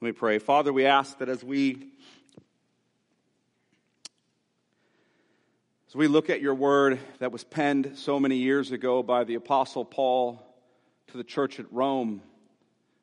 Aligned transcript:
Let 0.00 0.06
me 0.06 0.12
pray. 0.12 0.38
Father, 0.38 0.72
we 0.72 0.86
ask 0.86 1.18
that 1.18 1.28
as 1.28 1.42
we 1.42 1.88
as 5.88 5.96
we 5.96 6.06
look 6.06 6.30
at 6.30 6.40
your 6.40 6.54
word 6.54 7.00
that 7.18 7.32
was 7.32 7.42
penned 7.42 7.94
so 7.96 8.20
many 8.20 8.36
years 8.36 8.70
ago 8.70 9.02
by 9.02 9.24
the 9.24 9.34
apostle 9.34 9.84
Paul 9.84 10.40
to 11.08 11.16
the 11.16 11.24
church 11.24 11.58
at 11.58 11.66
Rome, 11.72 12.22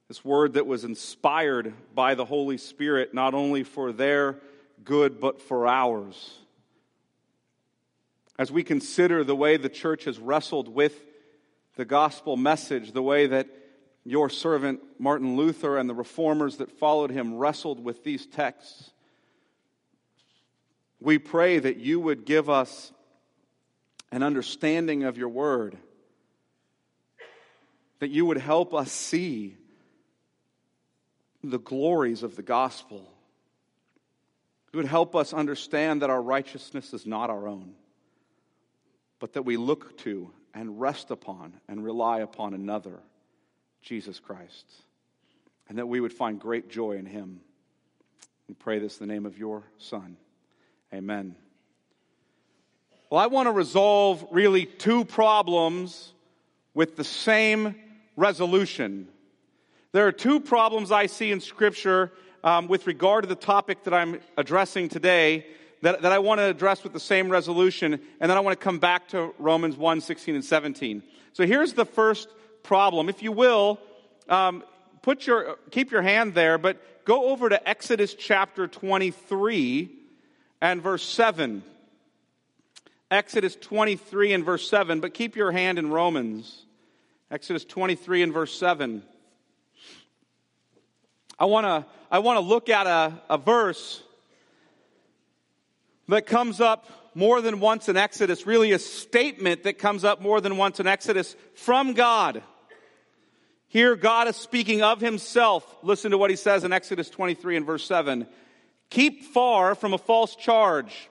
this 0.08 0.24
word 0.24 0.54
that 0.54 0.68
was 0.68 0.86
inspired 0.86 1.74
by 1.94 2.16
the 2.16 2.24
Holy 2.24 2.58
Spirit 2.58 3.14
not 3.14 3.34
only 3.34 3.64
for 3.64 3.92
their 3.92 4.38
good 4.86 5.20
but 5.20 5.42
for 5.42 5.68
ours. 5.68 6.38
As 8.40 8.54
we 8.54 8.64
consider 8.64 9.26
the 9.26 9.36
way 9.36 9.58
the 9.58 9.68
church 9.68 10.06
has 10.06 10.18
wrestled 10.18 10.70
with 10.70 10.98
the 11.76 11.84
gospel 11.84 12.38
message, 12.38 12.94
the 12.94 13.04
way 13.04 13.28
that 13.28 13.50
your 14.06 14.30
servant 14.30 14.82
Martin 15.00 15.36
Luther 15.36 15.78
and 15.78 15.90
the 15.90 15.96
reformers 15.96 16.58
that 16.58 16.72
followed 16.72 17.10
him 17.10 17.36
wrestled 17.36 17.84
with 17.84 18.04
these 18.04 18.28
texts. 18.28 18.92
We 21.00 21.18
pray 21.18 21.58
that 21.58 21.78
you 21.78 22.00
would 22.00 22.24
give 22.24 22.50
us 22.50 22.94
an 24.12 24.22
understanding 24.22 25.04
of 25.04 25.18
your 25.18 25.30
word, 25.30 25.76
that 28.00 28.10
you 28.10 28.26
would 28.28 28.38
help 28.38 28.74
us 28.74 28.92
see 28.92 29.58
the 31.44 31.60
glories 31.60 32.22
of 32.22 32.36
the 32.36 32.44
gospel. 32.44 33.12
You 34.72 34.78
would 34.78 34.88
help 34.88 35.16
us 35.16 35.34
understand 35.34 36.04
that 36.04 36.10
our 36.10 36.22
righteousness 36.22 36.94
is 36.94 37.08
not 37.08 37.30
our 37.30 37.48
own, 37.48 37.74
but 39.20 39.34
that 39.34 39.44
we 39.44 39.58
look 39.58 39.98
to 40.00 40.32
and 40.54 40.80
rest 40.80 41.10
upon 41.10 41.54
and 41.68 41.84
rely 41.84 42.20
upon 42.20 42.54
another. 42.54 43.00
Jesus 43.86 44.20
Christ, 44.20 44.66
and 45.70 45.78
that 45.78 45.88
we 45.88 46.00
would 46.00 46.12
find 46.12 46.40
great 46.40 46.70
joy 46.70 46.94
in 46.94 47.06
him. 47.06 47.40
We 48.48 48.56
pray 48.56 48.80
this 48.80 49.00
in 49.00 49.08
the 49.08 49.14
name 49.14 49.28
of 49.28 49.38
your 49.38 49.64
Son. 49.78 50.18
Amen. 50.92 51.36
Well, 53.12 53.20
I 53.22 53.28
want 53.28 53.46
to 53.46 53.52
resolve 53.52 54.26
really 54.32 54.66
two 54.66 55.06
problems 55.06 56.14
with 56.74 56.96
the 56.96 57.04
same 57.04 57.76
resolution. 58.16 59.08
There 59.92 60.08
are 60.08 60.12
two 60.12 60.40
problems 60.40 60.92
I 60.92 61.06
see 61.06 61.32
in 61.32 61.40
Scripture 61.40 62.12
um, 62.44 62.68
with 62.68 62.88
regard 62.88 63.24
to 63.24 63.28
the 63.28 63.36
topic 63.36 63.84
that 63.84 63.94
I'm 63.94 64.20
addressing 64.36 64.90
today 64.90 65.46
that, 65.84 66.02
that 66.02 66.12
I 66.12 66.18
want 66.18 66.40
to 66.40 66.46
address 66.46 66.84
with 66.84 66.94
the 66.94 67.00
same 67.00 67.30
resolution, 67.30 67.94
and 67.94 68.32
then 68.32 68.36
I 68.36 68.40
want 68.40 68.60
to 68.60 68.64
come 68.64 68.80
back 68.80 69.10
to 69.10 69.36
Romans 69.38 69.78
1 69.78 70.02
16 70.02 70.34
and 70.34 70.44
17. 70.44 71.04
So 71.34 71.46
here's 71.46 71.74
the 71.74 71.86
first 71.86 72.30
problem. 72.66 73.10
If 73.10 73.24
you 73.24 73.32
will, 73.32 73.80
um, 74.28 74.64
put 75.02 75.26
your, 75.26 75.58
keep 75.72 75.92
your 75.92 76.02
hand 76.02 76.34
there, 76.34 76.58
but 76.58 77.06
go 77.06 77.30
over 77.30 77.48
to 77.50 77.70
Exodus 77.70 78.14
chapter 78.14 78.68
23 78.68 79.90
and 80.62 80.82
verse 80.82 81.04
7. 81.04 81.64
Exodus 83.12 83.56
23 83.56 84.34
and 84.34 84.44
verse 84.44 84.68
7, 84.68 85.00
but 85.00 85.14
keep 85.14 85.36
your 85.36 85.52
hand 85.52 85.78
in 85.78 85.92
Romans. 85.92 86.66
Exodus 87.30 87.64
23 87.64 88.24
and 88.24 88.34
verse 88.34 88.58
7. 88.58 89.04
I 91.38 91.46
want 91.46 91.66
to 91.66 91.86
I 92.10 92.20
want 92.20 92.38
to 92.38 92.42
look 92.42 92.70
at 92.70 92.88
a, 92.88 93.14
a 93.30 93.38
verse 93.38 94.02
that 96.08 96.26
comes 96.26 96.62
up 96.62 96.88
more 97.14 97.42
than 97.42 97.60
once 97.60 97.90
in 97.90 97.98
Exodus, 97.98 98.46
really 98.46 98.72
a 98.72 98.80
statement 98.80 99.64
that 99.64 99.80
comes 99.80 100.04
up 100.04 100.22
more 100.22 100.42
than 100.42 100.58
once 100.58 100.80
in 100.80 100.88
Exodus 100.88 101.36
from 101.56 101.94
God. 101.94 102.44
Here, 103.76 103.98
God 103.98 104.30
is 104.30 104.38
speaking 104.38 104.84
of 104.84 105.02
himself. 105.02 105.66
Listen 105.84 106.12
to 106.12 106.18
what 106.18 106.30
he 106.30 106.38
says 106.38 106.64
in 106.64 106.72
Exodus 106.72 107.10
23 107.10 107.58
and 107.58 107.66
verse 107.66 107.86
7. 107.86 108.26
Keep 108.90 109.26
far 109.34 109.76
from 109.76 109.94
a 109.94 109.98
false 109.98 110.34
charge, 110.38 111.10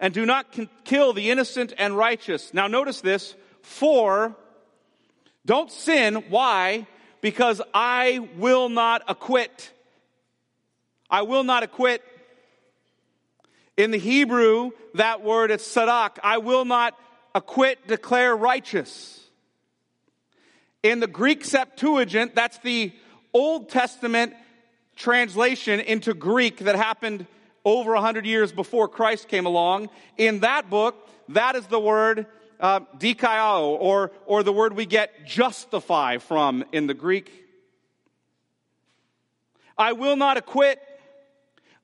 and 0.00 0.12
do 0.12 0.26
not 0.26 0.58
kill 0.82 1.12
the 1.12 1.30
innocent 1.30 1.72
and 1.78 1.96
righteous. 1.96 2.52
Now, 2.52 2.66
notice 2.66 3.00
this. 3.00 3.36
For, 3.62 4.34
don't 5.46 5.70
sin. 5.70 6.24
Why? 6.30 6.88
Because 7.20 7.62
I 7.72 8.28
will 8.38 8.68
not 8.68 9.02
acquit. 9.06 9.70
I 11.08 11.22
will 11.22 11.44
not 11.44 11.62
acquit. 11.62 12.02
In 13.76 13.92
the 13.92 13.98
Hebrew, 13.98 14.72
that 14.94 15.22
word 15.22 15.52
is 15.52 15.62
sadak. 15.62 16.18
I 16.24 16.38
will 16.38 16.64
not 16.64 16.98
acquit, 17.36 17.86
declare 17.86 18.36
righteous. 18.36 19.23
In 20.84 21.00
the 21.00 21.06
Greek 21.06 21.46
Septuagint, 21.46 22.34
that's 22.34 22.58
the 22.58 22.92
Old 23.32 23.70
Testament 23.70 24.34
translation 24.96 25.80
into 25.80 26.12
Greek 26.12 26.58
that 26.58 26.76
happened 26.76 27.26
over 27.64 27.94
100 27.94 28.26
years 28.26 28.52
before 28.52 28.86
Christ 28.86 29.28
came 29.28 29.46
along. 29.46 29.88
In 30.18 30.40
that 30.40 30.68
book, 30.68 31.08
that 31.30 31.56
is 31.56 31.66
the 31.68 31.80
word 31.80 32.26
uh, 32.60 32.80
or, 33.40 34.12
or 34.26 34.42
the 34.42 34.52
word 34.52 34.74
we 34.74 34.84
get 34.84 35.24
justify 35.24 36.18
from 36.18 36.66
in 36.70 36.86
the 36.86 36.92
Greek. 36.92 37.32
I 39.78 39.94
will 39.94 40.16
not 40.16 40.36
acquit. 40.36 40.82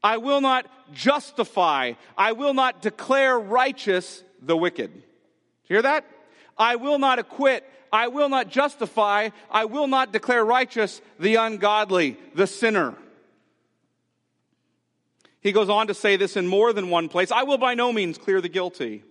I 0.03 0.19
will 0.19 0.43
not 0.43 0.66
justify. 0.93 1.94
I 2.19 2.33
will 2.33 2.53
not 2.53 2.83
declare 2.83 3.41
righteous 3.41 4.22
the 4.43 4.59
wicked. 4.59 4.91
Hear 5.62 5.81
that? 5.81 6.05
I 6.59 6.77
will 6.77 6.99
not 6.99 7.19
acquit. 7.19 7.65
I 7.93 8.09
will 8.09 8.28
not 8.28 8.49
justify, 8.49 9.31
I 9.51 9.65
will 9.65 9.87
not 9.87 10.12
declare 10.12 10.45
righteous 10.45 11.01
the 11.19 11.37
ungodly, 11.37 12.17
the 12.34 12.47
sinner. 12.47 12.95
He 15.41 15.53
goes 15.53 15.69
on 15.69 15.87
to 15.87 15.95
say 15.95 16.17
this 16.17 16.37
in 16.37 16.47
more 16.47 16.73
than 16.73 16.91
one 16.91 17.09
place 17.09 17.33
I 17.33 17.45
will 17.45 17.59
by 17.59 17.75
no 17.75 17.93
means 17.93 18.19
clear 18.19 18.41
the 18.41 18.49
guilty. 18.49 19.03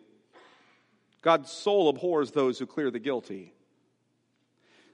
God's 1.22 1.52
soul 1.52 1.90
abhors 1.90 2.32
those 2.32 2.60
who 2.60 2.66
clear 2.66 2.92
the 2.92 3.00
guilty. 3.00 3.54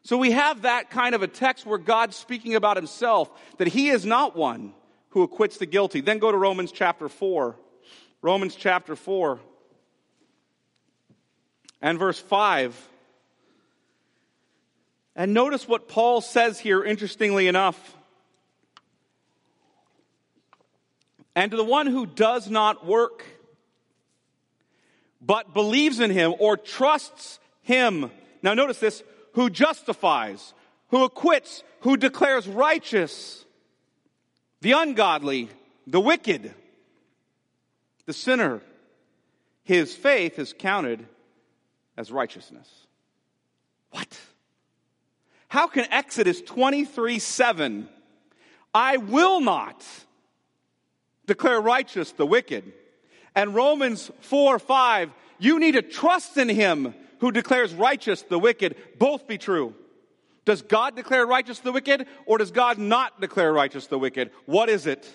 So 0.03 0.17
we 0.17 0.31
have 0.31 0.63
that 0.63 0.89
kind 0.89 1.15
of 1.15 1.23
a 1.23 1.27
text 1.27 1.65
where 1.65 1.77
God's 1.77 2.15
speaking 2.15 2.55
about 2.55 2.77
himself, 2.77 3.29
that 3.57 3.67
he 3.67 3.89
is 3.89 4.05
not 4.05 4.35
one 4.35 4.73
who 5.09 5.23
acquits 5.23 5.57
the 5.57 5.65
guilty. 5.65 6.01
Then 6.01 6.19
go 6.19 6.31
to 6.31 6.37
Romans 6.37 6.71
chapter 6.71 7.09
4. 7.09 7.55
Romans 8.21 8.55
chapter 8.55 8.95
4 8.95 9.39
and 11.81 11.99
verse 11.99 12.19
5. 12.19 12.89
And 15.15 15.33
notice 15.33 15.67
what 15.67 15.87
Paul 15.87 16.21
says 16.21 16.59
here, 16.59 16.83
interestingly 16.83 17.47
enough. 17.47 17.95
And 21.35 21.51
to 21.51 21.57
the 21.57 21.63
one 21.63 21.87
who 21.87 22.05
does 22.05 22.49
not 22.49 22.85
work, 22.85 23.23
but 25.21 25.53
believes 25.53 25.99
in 25.99 26.11
him 26.11 26.33
or 26.39 26.57
trusts 26.57 27.39
him. 27.61 28.11
Now 28.43 28.53
notice 28.53 28.79
this, 28.79 29.03
who 29.33 29.49
justifies, 29.49 30.53
who 30.89 31.03
acquits, 31.03 31.63
who 31.81 31.97
declares 31.97 32.47
righteous 32.47 33.45
the 34.61 34.71
ungodly, 34.73 35.49
the 35.87 35.99
wicked, 35.99 36.53
the 38.05 38.13
sinner. 38.13 38.61
His 39.63 39.95
faith 39.95 40.39
is 40.39 40.53
counted 40.57 41.05
as 41.97 42.11
righteousness. 42.11 42.69
What? 43.91 44.07
How 45.55 45.67
can 45.67 45.87
Exodus 45.89 46.41
23 46.41 47.17
7, 47.17 47.87
I 48.73 48.97
will 48.97 49.39
not 49.39 49.85
declare 51.27 51.61
righteous 51.61 52.11
the 52.11 52.25
wicked, 52.25 52.73
and 53.33 53.55
Romans 53.55 54.11
4 54.19 54.59
5, 54.59 55.11
you 55.39 55.57
need 55.57 55.71
to 55.75 55.81
trust 55.81 56.35
in 56.35 56.49
him 56.49 56.93
who 57.21 57.31
declares 57.31 57.73
righteous 57.73 58.21
the 58.23 58.37
wicked, 58.37 58.75
both 58.99 59.29
be 59.29 59.37
true? 59.37 59.73
Does 60.43 60.61
God 60.61 60.97
declare 60.97 61.25
righteous 61.25 61.59
the 61.59 61.71
wicked, 61.71 62.05
or 62.25 62.37
does 62.37 62.51
God 62.51 62.77
not 62.77 63.21
declare 63.21 63.53
righteous 63.53 63.87
the 63.87 63.97
wicked? 63.97 64.31
What 64.45 64.67
is 64.67 64.85
it? 64.85 65.09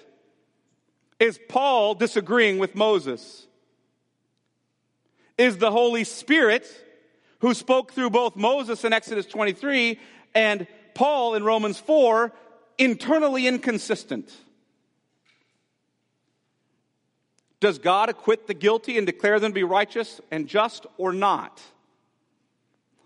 Is 1.19 1.39
Paul 1.51 1.95
disagreeing 1.95 2.59
with 2.59 2.75
Moses? 2.75 3.47
Is 5.37 5.59
the 5.59 5.71
Holy 5.71 6.05
Spirit, 6.05 6.67
who 7.41 7.53
spoke 7.53 7.93
through 7.93 8.09
both 8.09 8.37
Moses 8.37 8.87
in 8.87 8.95
Exodus 8.95 9.27
23 9.27 9.99
and 10.35 10.67
Paul 10.95 11.35
in 11.35 11.45
Romans 11.45 11.79
4, 11.79 12.33
internally 12.79 13.47
inconsistent. 13.47 14.33
Does 17.61 17.79
God 17.79 18.09
acquit 18.09 18.47
the 18.47 18.55
guilty 18.55 18.97
and 18.97 19.07
declare 19.07 19.39
them 19.39 19.53
to 19.53 19.55
be 19.55 19.65
righteous 19.65 20.21
and 20.31 20.47
just 20.49 20.87
or 20.97 21.13
not? 21.13 21.61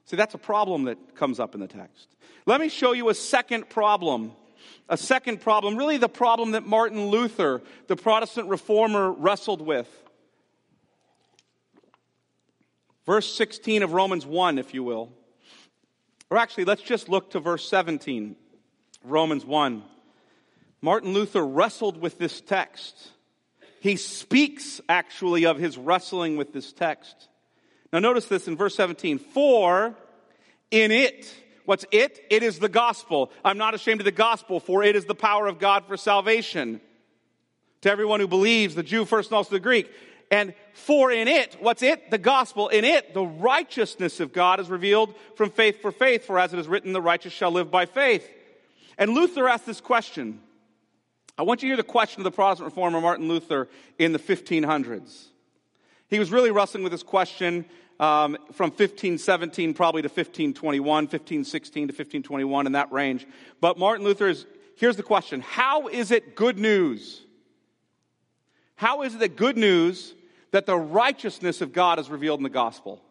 See, 0.07 0.17
that's 0.17 0.35
a 0.35 0.39
problem 0.39 0.85
that 0.85 1.17
comes 1.17 1.41
up 1.41 1.55
in 1.55 1.61
the 1.61 1.67
text. 1.67 2.09
Let 2.47 2.61
me 2.61 2.69
show 2.69 2.93
you 2.93 3.09
a 3.09 3.15
second 3.15 3.69
problem. 3.69 4.33
A 4.89 4.97
second 4.97 5.41
problem, 5.41 5.77
really 5.77 5.97
the 5.97 6.09
problem 6.09 6.53
that 6.53 6.67
Martin 6.67 7.07
Luther, 7.07 7.63
the 7.87 7.97
Protestant 7.97 8.49
reformer, 8.49 9.11
wrestled 9.11 9.63
with. 9.63 9.89
Verse 13.07 13.35
16 13.35 13.83
of 13.83 13.93
Romans 13.93 14.27
1, 14.27 14.59
if 14.59 14.75
you 14.75 14.83
will. 14.83 15.11
Or 16.35 16.39
actually, 16.39 16.65
let's 16.65 16.83
just 16.83 17.09
look 17.09 17.31
to 17.31 17.39
verse 17.39 17.69
17, 17.69 18.35
Romans 19.05 19.45
1. 19.45 19.85
Martin 20.83 21.15
Luther 21.15 21.47
wrestled 21.47 22.01
with 22.01 22.19
this 22.19 22.41
text. 22.41 23.13
He 23.81 23.95
speaks 23.95 24.81
actually 24.89 25.47
of 25.47 25.59
his 25.59 25.79
wrestling 25.79 26.37
with 26.37 26.53
this 26.53 26.73
text. 26.73 27.29
Now, 27.93 28.01
notice 28.01 28.27
this 28.27 28.49
in 28.49 28.57
verse 28.57 28.75
17. 28.75 29.21
For 29.21 29.95
in 30.73 30.91
it, 30.91 31.33
what's 31.67 31.85
it? 31.93 32.19
It 32.31 32.43
is 32.43 32.59
the 32.59 32.69
gospel. 32.69 33.31
I'm 33.45 33.57
not 33.57 33.75
ashamed 33.75 34.01
of 34.01 34.05
the 34.05 34.11
gospel, 34.11 34.59
for 34.59 34.83
it 34.83 34.97
is 34.97 35.05
the 35.05 35.15
power 35.15 35.47
of 35.47 35.61
God 35.61 35.87
for 35.87 35.97
salvation 35.97 36.81
to 37.83 37.91
everyone 37.93 38.19
who 38.19 38.27
believes, 38.27 38.75
the 38.75 38.83
Jew 38.83 39.05
first 39.05 39.31
and 39.31 39.37
also 39.37 39.51
the 39.51 39.61
Greek. 39.61 39.89
And 40.35 40.53
for 40.73 41.13
in 41.13 41.29
it, 41.29 41.57
what's 41.61 41.81
it? 41.81 42.11
The 42.11 42.19
gospel. 42.19 42.67
In 42.67 42.85
it, 42.85 43.15
the 43.15 43.25
righteousness 43.25 44.19
of 44.19 44.33
God 44.33 44.59
is 44.59 44.69
revealed 44.69 45.15
from 45.37 45.51
faith 45.51 45.81
for 45.81 45.93
faith, 45.93 46.25
for 46.25 46.41
as 46.41 46.53
it 46.53 46.59
is 46.59 46.67
written, 46.67 46.93
the 46.93 47.01
righteous 47.01 47.33
shall 47.33 47.53
live 47.53 47.71
by 47.71 47.87
faith. 47.87 48.29
And 48.99 49.13
Luther 49.13 49.49
asked 49.49 49.65
this 49.65 49.81
question. 49.81 50.41
I 51.39 51.45
want 51.45 51.63
you 51.63 51.69
to 51.69 51.71
hear 51.71 51.77
the 51.77 51.85
question 51.85 52.19
of 52.19 52.25
the 52.25 52.33
Protestant 52.33 52.65
reformer 52.65 53.01
Martin 53.01 53.29
Luther 53.29 53.69
in 53.97 54.13
the 54.13 54.19
1500s. 54.19 55.27
He 56.09 56.19
was 56.19 56.33
really 56.33 56.51
wrestling 56.51 56.83
with 56.83 56.91
this 56.91 57.05
question 57.05 57.65
um, 58.01 58.37
from 58.51 58.71
1517 58.71 59.73
probably 59.73 60.03
to 60.03 60.09
1521, 60.09 60.85
1516 61.05 61.89
to 61.89 61.93
1521 61.93 62.67
in 62.67 62.73
that 62.73 62.91
range. 62.91 63.25
But 63.61 63.79
Martin 63.79 64.05
Luther 64.05 64.27
is, 64.27 64.47
here's 64.75 64.97
the 64.97 65.05
question 65.05 65.43
How 65.43 65.87
is 65.87 66.11
it 66.11 66.35
good 66.35 66.59
news? 66.59 67.21
How 68.75 69.03
is 69.03 69.15
it 69.15 69.21
that 69.21 69.37
good 69.37 69.57
news 69.57 70.15
that 70.55 70.67
the 70.67 70.77
righteousness 70.77 71.61
of 71.61 71.73
God 71.73 71.99
is 71.99 72.09
revealed 72.09 72.39
in 72.39 72.45
the 72.45 72.49
gospel? 72.49 73.03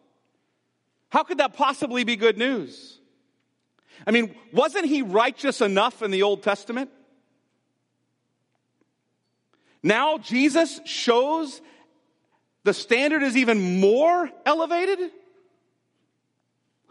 How 1.10 1.24
could 1.24 1.36
that 1.38 1.52
possibly 1.52 2.02
be 2.02 2.16
good 2.16 2.38
news? 2.38 2.98
I 4.06 4.12
mean, 4.12 4.34
wasn't 4.50 4.86
he 4.86 5.02
righteous 5.02 5.60
enough 5.60 6.00
in 6.00 6.10
the 6.10 6.22
Old 6.22 6.42
Testament? 6.42 6.88
Now 9.82 10.16
Jesus 10.16 10.80
shows 10.86 11.60
the 12.62 12.72
standard 12.72 13.22
is 13.22 13.36
even 13.36 13.78
more 13.78 14.30
elevated? 14.46 15.10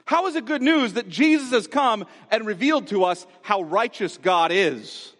How 0.05 0.27
is 0.27 0.35
it 0.35 0.45
good 0.45 0.61
news 0.61 0.93
that 0.93 1.09
Jesus 1.09 1.49
has 1.49 1.65
come 1.65 2.05
and 2.29 2.45
revealed 2.45 2.89
to 2.89 3.05
us 3.05 3.25
how 3.41 3.63
righteous 3.63 4.19
God 4.19 4.51
is? 4.51 5.13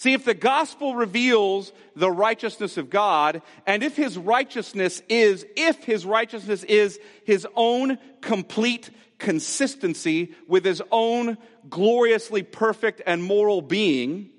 See, 0.00 0.14
if 0.14 0.24
the 0.24 0.32
gospel 0.32 0.94
reveals 0.94 1.74
the 1.94 2.10
righteousness 2.10 2.78
of 2.78 2.88
God, 2.88 3.42
and 3.66 3.82
if 3.82 3.96
his 3.96 4.16
righteousness 4.16 5.02
is, 5.10 5.44
if 5.56 5.84
his 5.84 6.06
righteousness 6.06 6.64
is 6.64 6.98
his 7.26 7.46
own 7.54 7.98
complete 8.22 8.88
consistency 9.18 10.34
with 10.48 10.64
his 10.64 10.82
own 10.90 11.36
gloriously 11.68 12.42
perfect 12.42 13.02
and 13.06 13.22
moral 13.22 13.60
being, 13.60 14.30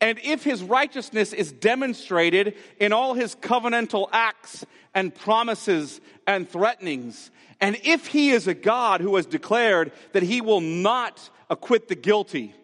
and 0.00 0.20
if 0.22 0.44
his 0.44 0.62
righteousness 0.62 1.32
is 1.32 1.50
demonstrated 1.50 2.54
in 2.78 2.92
all 2.92 3.14
his 3.14 3.34
covenantal 3.34 4.08
acts 4.12 4.64
and 4.94 5.12
promises 5.12 6.00
and 6.24 6.48
threatenings, 6.48 7.32
and 7.60 7.76
if 7.82 8.06
he 8.06 8.30
is 8.30 8.46
a 8.46 8.54
God 8.54 9.00
who 9.00 9.16
has 9.16 9.26
declared 9.26 9.90
that 10.12 10.22
he 10.22 10.40
will 10.40 10.60
not 10.60 11.30
acquit 11.50 11.88
the 11.88 11.96
guilty, 11.96 12.54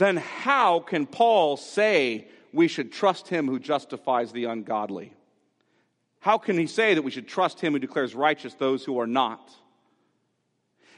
then 0.00 0.16
how 0.16 0.80
can 0.80 1.04
Paul 1.04 1.58
say 1.58 2.26
we 2.54 2.68
should 2.68 2.90
trust 2.90 3.28
him 3.28 3.46
who 3.46 3.58
justifies 3.58 4.32
the 4.32 4.46
ungodly? 4.46 5.12
How 6.20 6.38
can 6.38 6.56
he 6.56 6.66
say 6.66 6.94
that 6.94 7.02
we 7.02 7.10
should 7.10 7.28
trust 7.28 7.60
him 7.60 7.74
who 7.74 7.78
declares 7.78 8.14
righteous 8.14 8.54
those 8.54 8.82
who 8.82 8.98
are 8.98 9.06
not? 9.06 9.52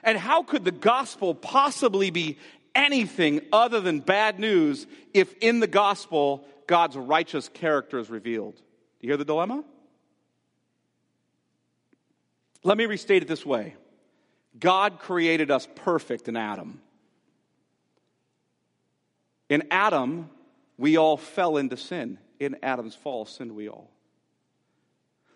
And 0.04 0.16
how 0.16 0.44
could 0.44 0.64
the 0.64 0.70
gospel 0.70 1.34
possibly 1.34 2.10
be 2.10 2.38
anything 2.76 3.40
other 3.52 3.81
than 3.81 3.99
bad 3.99 4.38
news 4.38 4.87
if 5.12 5.34
in 5.40 5.58
the 5.58 5.66
gospel 5.66 6.44
God's 6.69 6.96
righteous 6.96 7.49
character 7.49 7.99
is 7.99 8.08
revealed? 8.08 8.54
Do 8.54 8.62
you 9.00 9.08
hear 9.08 9.16
the 9.16 9.25
dilemma? 9.25 9.64
Let 12.62 12.78
me 12.78 12.87
restate 12.87 13.22
it 13.22 13.28
this 13.28 13.44
way 13.44 13.75
God 14.60 15.00
created 15.00 15.50
us 15.50 15.66
perfect 15.75 16.28
in 16.28 16.37
Adam. 16.37 16.81
In 19.52 19.64
Adam, 19.70 20.31
we 20.78 20.96
all 20.96 21.19
fell 21.19 21.58
into 21.58 21.76
sin. 21.76 22.16
In 22.40 22.56
Adam's 22.62 22.94
fall, 22.94 23.26
sinned 23.26 23.52
we 23.52 23.69
all. 23.69 23.90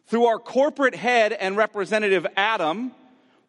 Through 0.06 0.24
our 0.24 0.38
corporate 0.38 0.94
head 0.94 1.34
and 1.34 1.54
representative 1.54 2.26
Adam, 2.34 2.92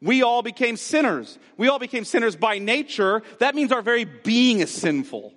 we 0.01 0.23
all 0.23 0.41
became 0.41 0.75
sinners. 0.75 1.39
We 1.55 1.69
all 1.69 1.79
became 1.79 2.03
sinners 2.03 2.35
by 2.35 2.59
nature. 2.59 3.23
That 3.39 3.55
means 3.55 3.71
our 3.71 3.81
very 3.81 4.03
being 4.03 4.59
is 4.59 4.69
sinful. 4.69 5.33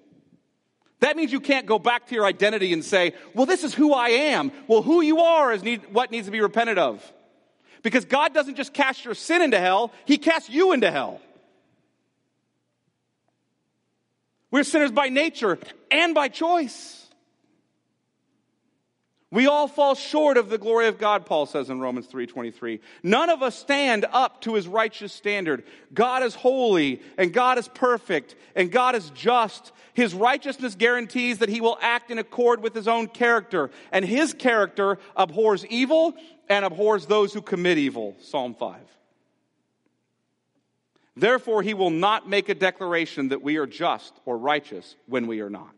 That 0.98 1.16
means 1.16 1.30
you 1.30 1.38
can't 1.38 1.66
go 1.66 1.78
back 1.78 2.08
to 2.08 2.14
your 2.16 2.24
identity 2.24 2.72
and 2.72 2.84
say, 2.84 3.14
well, 3.32 3.46
this 3.46 3.62
is 3.62 3.72
who 3.72 3.94
I 3.94 4.08
am. 4.08 4.50
Well, 4.66 4.82
who 4.82 5.00
you 5.00 5.20
are 5.20 5.52
is 5.52 5.62
need, 5.62 5.92
what 5.92 6.10
needs 6.10 6.26
to 6.26 6.32
be 6.32 6.40
repented 6.40 6.76
of. 6.76 7.00
Because 7.84 8.04
God 8.04 8.34
doesn't 8.34 8.56
just 8.56 8.74
cast 8.74 9.04
your 9.04 9.14
sin 9.14 9.42
into 9.42 9.60
hell, 9.60 9.92
He 10.06 10.18
casts 10.18 10.50
you 10.50 10.72
into 10.72 10.90
hell. 10.90 11.20
We're 14.50 14.64
sinners 14.64 14.92
by 14.92 15.08
nature 15.08 15.58
and 15.90 16.14
by 16.14 16.28
choice. 16.28 16.96
We 19.32 19.46
all 19.46 19.68
fall 19.68 19.94
short 19.94 20.36
of 20.38 20.50
the 20.50 20.58
glory 20.58 20.88
of 20.88 20.98
God, 20.98 21.24
Paul 21.24 21.46
says 21.46 21.70
in 21.70 21.78
Romans 21.78 22.08
3:23. 22.08 22.80
None 23.04 23.30
of 23.30 23.44
us 23.44 23.54
stand 23.54 24.04
up 24.10 24.40
to 24.40 24.54
his 24.54 24.66
righteous 24.66 25.12
standard. 25.12 25.62
God 25.94 26.24
is 26.24 26.34
holy 26.34 27.00
and 27.16 27.32
God 27.32 27.56
is 27.56 27.68
perfect 27.68 28.34
and 28.56 28.72
God 28.72 28.96
is 28.96 29.08
just. 29.10 29.70
His 29.94 30.14
righteousness 30.14 30.74
guarantees 30.74 31.38
that 31.38 31.48
he 31.48 31.60
will 31.60 31.78
act 31.80 32.10
in 32.10 32.18
accord 32.18 32.60
with 32.60 32.74
his 32.74 32.88
own 32.88 33.06
character, 33.06 33.70
and 33.92 34.04
his 34.04 34.32
character 34.32 34.98
abhors 35.16 35.64
evil 35.66 36.14
and 36.48 36.64
abhors 36.64 37.06
those 37.06 37.32
who 37.32 37.42
commit 37.42 37.78
evil. 37.78 38.16
Psalm 38.20 38.54
5. 38.54 38.80
Therefore, 41.20 41.62
he 41.62 41.74
will 41.74 41.90
not 41.90 42.30
make 42.30 42.48
a 42.48 42.54
declaration 42.54 43.28
that 43.28 43.42
we 43.42 43.58
are 43.58 43.66
just 43.66 44.14
or 44.24 44.38
righteous 44.38 44.96
when 45.06 45.26
we 45.26 45.40
are 45.40 45.50
not. 45.50 45.74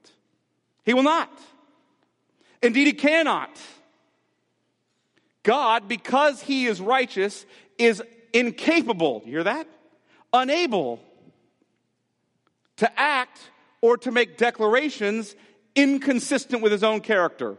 He 0.84 0.94
will 0.94 1.02
not. 1.02 1.36
Indeed, 2.62 2.86
he 2.86 2.92
cannot. 2.92 3.50
God, 5.42 5.88
because 5.88 6.40
he 6.42 6.66
is 6.66 6.80
righteous, 6.80 7.44
is 7.76 8.00
incapable, 8.32 9.22
you 9.24 9.32
hear 9.32 9.42
that? 9.42 9.66
Unable 10.32 11.00
to 12.76 13.00
act 13.00 13.40
or 13.80 13.96
to 13.96 14.12
make 14.12 14.38
declarations 14.38 15.34
inconsistent 15.74 16.62
with 16.62 16.70
his 16.70 16.84
own 16.84 17.00
character. 17.00 17.56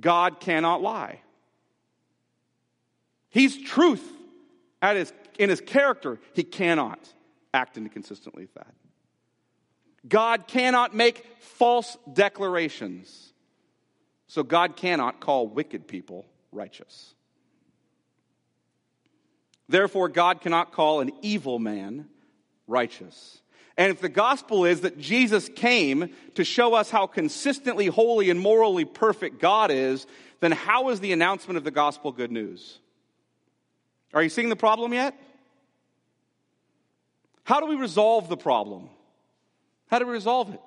God 0.00 0.38
cannot 0.38 0.80
lie. 0.80 1.22
He's 3.30 3.60
truth 3.60 4.08
at 4.80 4.94
his 4.94 5.12
in 5.38 5.50
his 5.50 5.60
character, 5.60 6.18
he 6.34 6.42
cannot 6.44 6.98
act 7.54 7.76
inconsistently 7.76 8.44
with 8.44 8.54
that. 8.54 8.74
God 10.08 10.46
cannot 10.46 10.94
make 10.94 11.24
false 11.40 11.96
declarations. 12.12 13.32
So 14.26 14.42
God 14.42 14.76
cannot 14.76 15.20
call 15.20 15.46
wicked 15.46 15.86
people 15.86 16.26
righteous. 16.50 17.14
Therefore, 19.68 20.08
God 20.08 20.40
cannot 20.40 20.72
call 20.72 21.00
an 21.00 21.12
evil 21.22 21.58
man 21.58 22.08
righteous. 22.66 23.40
And 23.76 23.90
if 23.90 24.00
the 24.00 24.08
gospel 24.08 24.64
is 24.64 24.82
that 24.82 24.98
Jesus 24.98 25.48
came 25.48 26.10
to 26.34 26.44
show 26.44 26.74
us 26.74 26.90
how 26.90 27.06
consistently 27.06 27.86
holy 27.86 28.28
and 28.28 28.38
morally 28.38 28.84
perfect 28.84 29.40
God 29.40 29.70
is, 29.70 30.06
then 30.40 30.52
how 30.52 30.90
is 30.90 31.00
the 31.00 31.12
announcement 31.12 31.56
of 31.56 31.64
the 31.64 31.70
gospel 31.70 32.12
good 32.12 32.32
news? 32.32 32.80
Are 34.14 34.22
you 34.22 34.28
seeing 34.28 34.48
the 34.48 34.56
problem 34.56 34.92
yet? 34.92 35.14
How 37.44 37.60
do 37.60 37.66
we 37.66 37.76
resolve 37.76 38.28
the 38.28 38.36
problem? 38.36 38.88
How 39.88 39.98
do 39.98 40.06
we 40.06 40.12
resolve 40.12 40.52
it? 40.52 40.60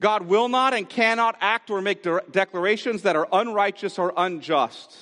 God 0.00 0.26
will 0.26 0.48
not 0.48 0.74
and 0.74 0.88
cannot 0.88 1.36
act 1.40 1.70
or 1.70 1.80
make 1.80 2.02
de- 2.02 2.22
declarations 2.30 3.02
that 3.02 3.14
are 3.14 3.28
unrighteous 3.32 3.98
or 3.98 4.12
unjust. 4.16 4.96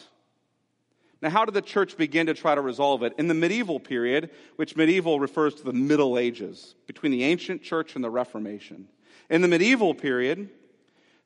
Now, 1.23 1.31
how 1.31 1.45
did 1.45 1.55
the 1.55 1.63
church 1.63 1.97
begin 1.97 2.27
to 2.27 2.35
try 2.35 2.55
to 2.55 2.61
resolve 2.61 3.03
it? 3.03 3.15
In 3.19 3.29
the 3.29 3.35
medieval 3.35 3.79
period, 3.79 4.31
which 4.57 4.77
medieval 4.77 5.21
refers 5.21 5.55
to 5.57 5.65
the 5.65 5.73
Middle 5.73 6.19
Ages, 6.19 6.75
between 6.87 7.13
the 7.13 7.25
ancient 7.25 7.63
church 7.63 7.95
and 7.95 8.03
the 8.03 8.11
Reformation. 8.11 8.89
In 9.29 9.43
the 9.43 9.49
medieval 9.49 9.95
period, 9.95 10.49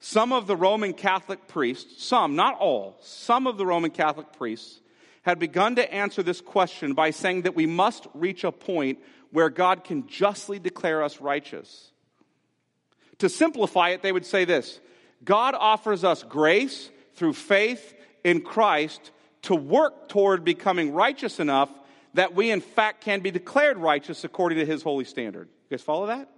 some 0.01 0.33
of 0.33 0.47
the 0.47 0.57
Roman 0.57 0.93
Catholic 0.93 1.47
priests, 1.47 2.05
some, 2.05 2.35
not 2.37 2.59
all, 2.59 2.97
some 3.03 3.47
of 3.47 3.57
the 3.57 3.67
Roman 3.67 3.91
Catholic 3.91 4.33
priests 4.33 4.81
had 5.25 5.39
begun 5.39 5.77
to 5.77 5.93
answer 5.93 6.23
this 6.23 6.41
question 6.41 6.95
by 6.95 7.11
saying 7.11 7.43
that 7.43 7.57
we 7.57 7.67
must 7.67 8.07
reach 8.15 8.45
a 8.45 8.53
point 8.53 8.99
where 9.31 9.51
God 9.51 9.83
can 9.83 10.07
justly 10.07 10.59
declare 10.59 11.03
us 11.03 11.21
righteous. 11.21 11.91
To 13.19 13.29
simplify 13.29 13.91
it, 13.91 14.03
they 14.03 14.13
would 14.13 14.27
say 14.27 14.45
this 14.45 14.81
God 15.25 15.55
offers 15.55 16.05
us 16.05 16.23
grace 16.23 16.91
through 17.15 17.33
faith 17.33 17.95
in 18.23 18.43
Christ 18.43 19.11
to 19.43 19.55
work 19.55 20.09
toward 20.09 20.45
becoming 20.45 20.93
righteous 20.93 21.41
enough 21.41 21.71
that 22.15 22.35
we, 22.35 22.51
in 22.51 22.61
fact, 22.61 23.03
can 23.03 23.21
be 23.21 23.31
declared 23.31 23.79
righteous 23.79 24.25
according 24.25 24.59
to 24.59 24.67
his 24.67 24.83
holy 24.83 25.05
standard. 25.05 25.49
You 25.49 25.77
guys 25.77 25.83
follow 25.83 26.07
that? 26.07 26.29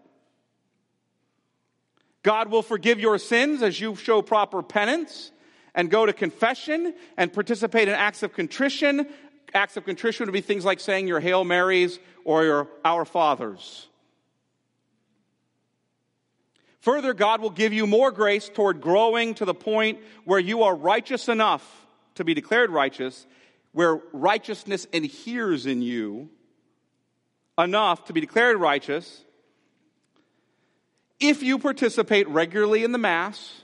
God 2.22 2.50
will 2.50 2.62
forgive 2.62 2.98
your 2.98 3.18
sins 3.18 3.62
as 3.62 3.80
you 3.80 3.94
show 3.96 4.22
proper 4.22 4.62
penance 4.62 5.30
and 5.76 5.90
go 5.90 6.06
to 6.06 6.12
confession 6.12 6.94
and 7.16 7.32
participate 7.32 7.86
in 7.86 7.94
acts 7.94 8.22
of 8.22 8.32
contrition. 8.32 9.06
Acts 9.54 9.76
of 9.76 9.84
contrition 9.84 10.26
would 10.26 10.32
be 10.32 10.40
things 10.40 10.64
like 10.64 10.80
saying 10.80 11.06
your 11.06 11.20
Hail 11.20 11.44
Marys 11.44 12.00
or 12.24 12.44
your 12.44 12.68
Our 12.84 13.04
Fathers. 13.04 13.86
Further, 16.80 17.14
God 17.14 17.40
will 17.40 17.50
give 17.50 17.72
you 17.72 17.86
more 17.86 18.10
grace 18.10 18.48
toward 18.48 18.80
growing 18.80 19.34
to 19.34 19.44
the 19.44 19.54
point 19.54 19.98
where 20.24 20.38
you 20.38 20.62
are 20.62 20.74
righteous 20.74 21.28
enough 21.28 21.86
to 22.14 22.24
be 22.24 22.32
declared 22.32 22.70
righteous, 22.70 23.26
where 23.72 24.00
righteousness 24.12 24.86
inheres 24.92 25.66
in 25.66 25.82
you 25.82 26.30
enough 27.58 28.04
to 28.06 28.12
be 28.12 28.20
declared 28.20 28.56
righteous, 28.56 29.24
if 31.18 31.42
you 31.42 31.58
participate 31.58 32.28
regularly 32.28 32.84
in 32.84 32.92
the 32.92 32.98
Mass 32.98 33.62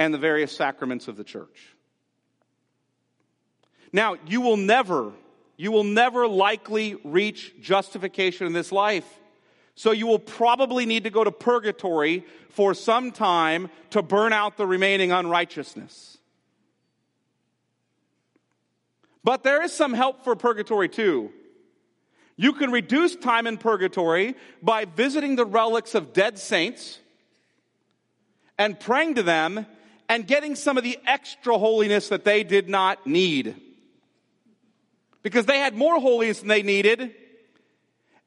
and 0.00 0.14
the 0.14 0.18
various 0.18 0.50
sacraments 0.50 1.08
of 1.08 1.18
the 1.18 1.22
church. 1.22 1.76
Now, 3.92 4.16
you 4.26 4.40
will 4.40 4.56
never, 4.56 5.12
you 5.58 5.70
will 5.70 5.84
never 5.84 6.26
likely 6.26 6.96
reach 7.04 7.52
justification 7.60 8.46
in 8.46 8.54
this 8.54 8.72
life. 8.72 9.04
So 9.74 9.90
you 9.90 10.06
will 10.06 10.18
probably 10.18 10.86
need 10.86 11.04
to 11.04 11.10
go 11.10 11.22
to 11.22 11.30
purgatory 11.30 12.24
for 12.48 12.72
some 12.72 13.12
time 13.12 13.68
to 13.90 14.00
burn 14.00 14.32
out 14.32 14.56
the 14.56 14.66
remaining 14.66 15.12
unrighteousness. 15.12 16.16
But 19.22 19.42
there 19.42 19.62
is 19.62 19.70
some 19.70 19.92
help 19.92 20.24
for 20.24 20.34
purgatory 20.34 20.88
too. 20.88 21.30
You 22.36 22.54
can 22.54 22.72
reduce 22.72 23.16
time 23.16 23.46
in 23.46 23.58
purgatory 23.58 24.34
by 24.62 24.86
visiting 24.86 25.36
the 25.36 25.44
relics 25.44 25.94
of 25.94 26.14
dead 26.14 26.38
saints 26.38 26.98
and 28.56 28.80
praying 28.80 29.16
to 29.16 29.22
them 29.22 29.66
and 30.10 30.26
getting 30.26 30.56
some 30.56 30.76
of 30.76 30.82
the 30.82 30.98
extra 31.06 31.56
holiness 31.56 32.08
that 32.08 32.24
they 32.24 32.42
did 32.42 32.68
not 32.68 33.06
need. 33.06 33.54
Because 35.22 35.46
they 35.46 35.58
had 35.58 35.72
more 35.72 36.00
holiness 36.00 36.40
than 36.40 36.48
they 36.48 36.62
needed, 36.62 37.14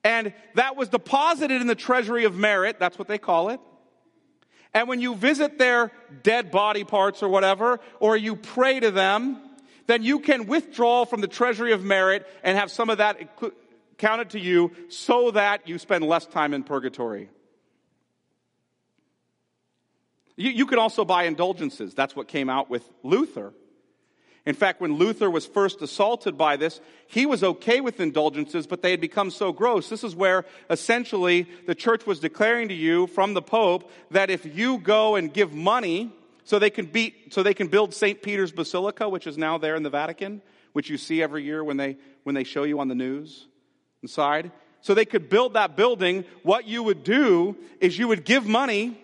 and 0.02 0.34
that 0.56 0.78
was 0.78 0.88
deposited 0.88 1.60
in 1.60 1.68
the 1.68 1.76
treasury 1.76 2.24
of 2.24 2.36
merit. 2.36 2.80
That's 2.80 2.98
what 2.98 3.10
they 3.10 3.18
call 3.18 3.50
it. 3.50 3.60
And 4.74 4.88
when 4.88 5.02
you 5.02 5.14
visit 5.14 5.60
their 5.60 5.92
dead 6.24 6.52
body 6.52 6.86
parts 6.86 7.22
or 7.22 7.28
whatever, 7.28 7.82
or 8.00 8.16
you 8.16 8.38
pray 8.38 8.80
to 8.80 8.90
them, 8.90 9.42
then 9.86 10.04
you 10.04 10.20
can 10.20 10.48
withdraw 10.48 11.04
from 11.04 11.20
the 11.20 11.28
treasury 11.28 11.74
of 11.74 11.84
merit 11.84 12.26
and 12.44 12.58
have 12.58 12.72
some 12.72 12.90
of 12.90 13.00
that 13.00 13.18
counted 13.98 14.30
to 14.30 14.40
you 14.40 14.72
so 14.88 15.32
that 15.32 15.68
you 15.68 15.78
spend 15.78 16.06
less 16.06 16.26
time 16.26 16.54
in 16.54 16.64
purgatory. 16.64 17.30
You, 20.36 20.52
you 20.52 20.66
can 20.66 20.80
also 20.80 21.06
buy 21.06 21.24
indulgences. 21.24 21.94
That's 21.94 22.16
what 22.16 22.28
came 22.28 22.50
out 22.50 22.70
with 22.70 22.90
Luther. 23.04 23.54
In 24.46 24.56
fact, 24.56 24.82
when 24.82 24.96
Luther 24.96 25.30
was 25.30 25.46
first 25.46 25.82
assaulted 25.82 26.38
by 26.38 26.58
this, 26.58 26.82
he 27.08 27.26
was 27.26 27.44
okay 27.44 27.80
with 27.80 28.02
indulgences, 28.02 28.68
but 28.68 28.82
they 28.82 28.92
had 28.92 29.00
become 29.00 29.32
so 29.32 29.54
gross. 29.54 29.88
This 29.88 30.04
is 30.04 30.16
where 30.16 30.44
essentially 30.70 31.48
the 31.66 31.76
church 31.76 32.06
was 32.06 32.20
declaring 32.20 32.68
to 32.68 32.74
you 32.74 33.08
from 33.08 33.34
the 33.34 33.42
Pope 33.42 33.90
that 34.12 34.30
if 34.30 34.46
you 34.46 34.80
go 34.80 35.16
and 35.16 35.34
give 35.34 35.54
money 35.54 36.12
so 36.44 36.60
they 36.60 36.70
can 36.70 36.88
beat, 36.88 37.34
so 37.34 37.42
they 37.42 37.54
can 37.54 37.68
build 37.68 37.94
St. 37.94 38.22
Peter's 38.22 38.52
Basilica, 38.52 39.08
which 39.08 39.28
is 39.28 39.38
now 39.38 39.58
there 39.58 39.76
in 39.76 39.84
the 39.84 39.90
Vatican, 39.90 40.42
which 40.74 40.90
you 40.90 40.98
see 40.98 41.24
every 41.24 41.44
year 41.44 41.64
when 41.64 41.78
they, 41.78 41.96
when 42.24 42.36
they 42.36 42.44
show 42.44 42.64
you 42.64 42.82
on 42.82 42.90
the 42.90 42.96
news 42.96 43.48
inside. 44.02 44.52
So 44.82 44.94
they 44.94 45.06
could 45.06 45.30
build 45.30 45.54
that 45.54 45.78
building. 45.78 46.26
What 46.42 46.68
you 46.68 46.84
would 46.84 47.06
do 47.06 47.56
is 47.80 47.98
you 47.98 48.10
would 48.10 48.26
give 48.26 48.46
money, 48.46 49.00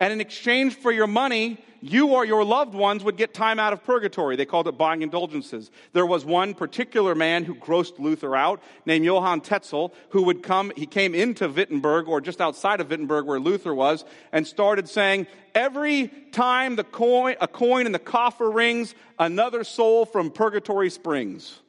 and 0.00 0.12
in 0.12 0.20
exchange 0.20 0.76
for 0.76 0.92
your 0.92 1.06
money, 1.06 1.58
you 1.80 2.08
or 2.08 2.24
your 2.24 2.44
loved 2.44 2.74
ones 2.74 3.04
would 3.04 3.16
get 3.16 3.34
time 3.34 3.58
out 3.58 3.72
of 3.72 3.84
purgatory. 3.84 4.36
They 4.36 4.46
called 4.46 4.68
it 4.68 4.78
buying 4.78 5.02
indulgences. 5.02 5.70
There 5.92 6.06
was 6.06 6.24
one 6.24 6.54
particular 6.54 7.14
man 7.14 7.44
who 7.44 7.54
grossed 7.54 7.98
Luther 7.98 8.34
out 8.34 8.62
named 8.86 9.04
Johann 9.04 9.40
Tetzel 9.40 9.92
who 10.10 10.22
would 10.24 10.42
come, 10.42 10.72
he 10.76 10.86
came 10.86 11.14
into 11.14 11.48
Wittenberg 11.48 12.08
or 12.08 12.20
just 12.20 12.40
outside 12.40 12.80
of 12.80 12.90
Wittenberg 12.90 13.26
where 13.26 13.40
Luther 13.40 13.74
was 13.74 14.04
and 14.32 14.46
started 14.46 14.88
saying, 14.88 15.26
every 15.54 16.08
time 16.32 16.76
the 16.76 16.84
coin, 16.84 17.36
a 17.40 17.48
coin 17.48 17.86
in 17.86 17.92
the 17.92 17.98
coffer 17.98 18.50
rings, 18.50 18.94
another 19.18 19.64
soul 19.64 20.04
from 20.04 20.30
purgatory 20.30 20.90
springs. 20.90 21.60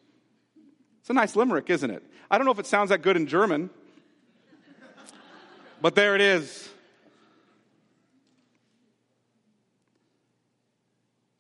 It's 1.02 1.10
a 1.10 1.14
nice 1.14 1.36
limerick, 1.36 1.70
isn't 1.70 1.90
it? 1.90 2.04
I 2.30 2.38
don't 2.38 2.46
know 2.46 2.52
if 2.52 2.60
it 2.60 2.68
sounds 2.68 2.90
that 2.90 3.02
good 3.02 3.16
in 3.16 3.26
German, 3.26 3.72
but 5.82 5.96
there 5.96 6.14
it 6.16 6.22
is. 6.22 6.70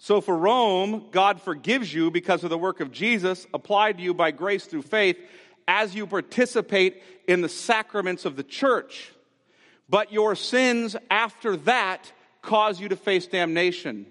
So 0.09 0.21
for 0.21 0.35
Rome, 0.35 1.05
God 1.11 1.39
forgives 1.39 1.93
you 1.93 2.09
because 2.09 2.43
of 2.43 2.49
the 2.49 2.57
work 2.57 2.79
of 2.79 2.91
Jesus 2.91 3.45
applied 3.53 3.99
to 3.99 4.03
you 4.03 4.11
by 4.15 4.31
grace 4.31 4.65
through 4.65 4.81
faith 4.81 5.19
as 5.67 5.93
you 5.93 6.07
participate 6.07 7.03
in 7.27 7.41
the 7.41 7.47
sacraments 7.47 8.25
of 8.25 8.35
the 8.35 8.41
church. 8.41 9.11
But 9.87 10.11
your 10.11 10.33
sins 10.33 10.95
after 11.11 11.55
that 11.57 12.11
cause 12.41 12.79
you 12.79 12.89
to 12.89 12.95
face 12.95 13.27
damnation. 13.27 14.07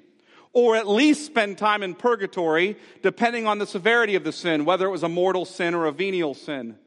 Or 0.52 0.76
at 0.76 0.86
least 0.86 1.26
spend 1.26 1.58
time 1.58 1.82
in 1.82 1.96
purgatory, 1.96 2.76
depending 3.02 3.48
on 3.48 3.58
the 3.58 3.66
severity 3.66 4.14
of 4.14 4.22
the 4.22 4.30
sin, 4.30 4.64
whether 4.64 4.86
it 4.86 4.92
was 4.92 5.02
a 5.02 5.08
mortal 5.08 5.44
sin 5.44 5.74
or 5.74 5.86
a 5.86 5.92
venial 5.92 6.34
sin. 6.34 6.78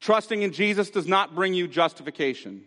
Trusting 0.00 0.42
in 0.42 0.50
Jesus 0.50 0.90
does 0.90 1.06
not 1.06 1.36
bring 1.36 1.54
you 1.54 1.68
justification. 1.68 2.64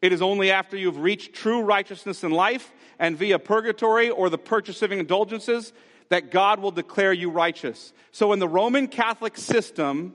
It 0.00 0.12
is 0.12 0.22
only 0.22 0.50
after 0.50 0.76
you've 0.76 0.98
reached 0.98 1.34
true 1.34 1.62
righteousness 1.62 2.22
in 2.22 2.30
life 2.30 2.72
and 2.98 3.16
via 3.16 3.38
purgatory 3.38 4.10
or 4.10 4.30
the 4.30 4.38
purchase 4.38 4.82
of 4.82 4.92
indulgences 4.92 5.72
that 6.08 6.30
God 6.30 6.60
will 6.60 6.70
declare 6.70 7.12
you 7.12 7.30
righteous. 7.30 7.92
So 8.12 8.32
in 8.32 8.38
the 8.38 8.48
Roman 8.48 8.88
Catholic 8.88 9.36
system, 9.36 10.14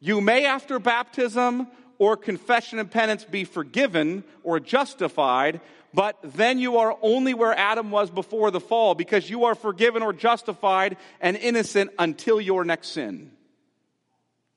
you 0.00 0.20
may 0.20 0.44
after 0.44 0.78
baptism 0.78 1.68
or 1.98 2.16
confession 2.16 2.78
and 2.78 2.90
penance 2.90 3.24
be 3.24 3.44
forgiven 3.44 4.24
or 4.42 4.60
justified, 4.60 5.60
but 5.94 6.18
then 6.22 6.58
you 6.58 6.76
are 6.78 6.98
only 7.00 7.32
where 7.32 7.56
Adam 7.56 7.90
was 7.90 8.10
before 8.10 8.50
the 8.50 8.60
fall 8.60 8.94
because 8.94 9.30
you 9.30 9.44
are 9.44 9.54
forgiven 9.54 10.02
or 10.02 10.12
justified 10.12 10.96
and 11.20 11.36
innocent 11.36 11.90
until 11.98 12.40
your 12.40 12.64
next 12.64 12.88
sin. 12.88 13.30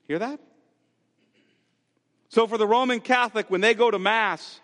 Hear 0.06 0.18
that? 0.18 0.40
So 2.30 2.46
for 2.46 2.56
the 2.56 2.66
Roman 2.66 3.00
Catholic, 3.00 3.50
when 3.50 3.60
they 3.60 3.74
go 3.74 3.90
to 3.90 3.98
Mass, 3.98 4.60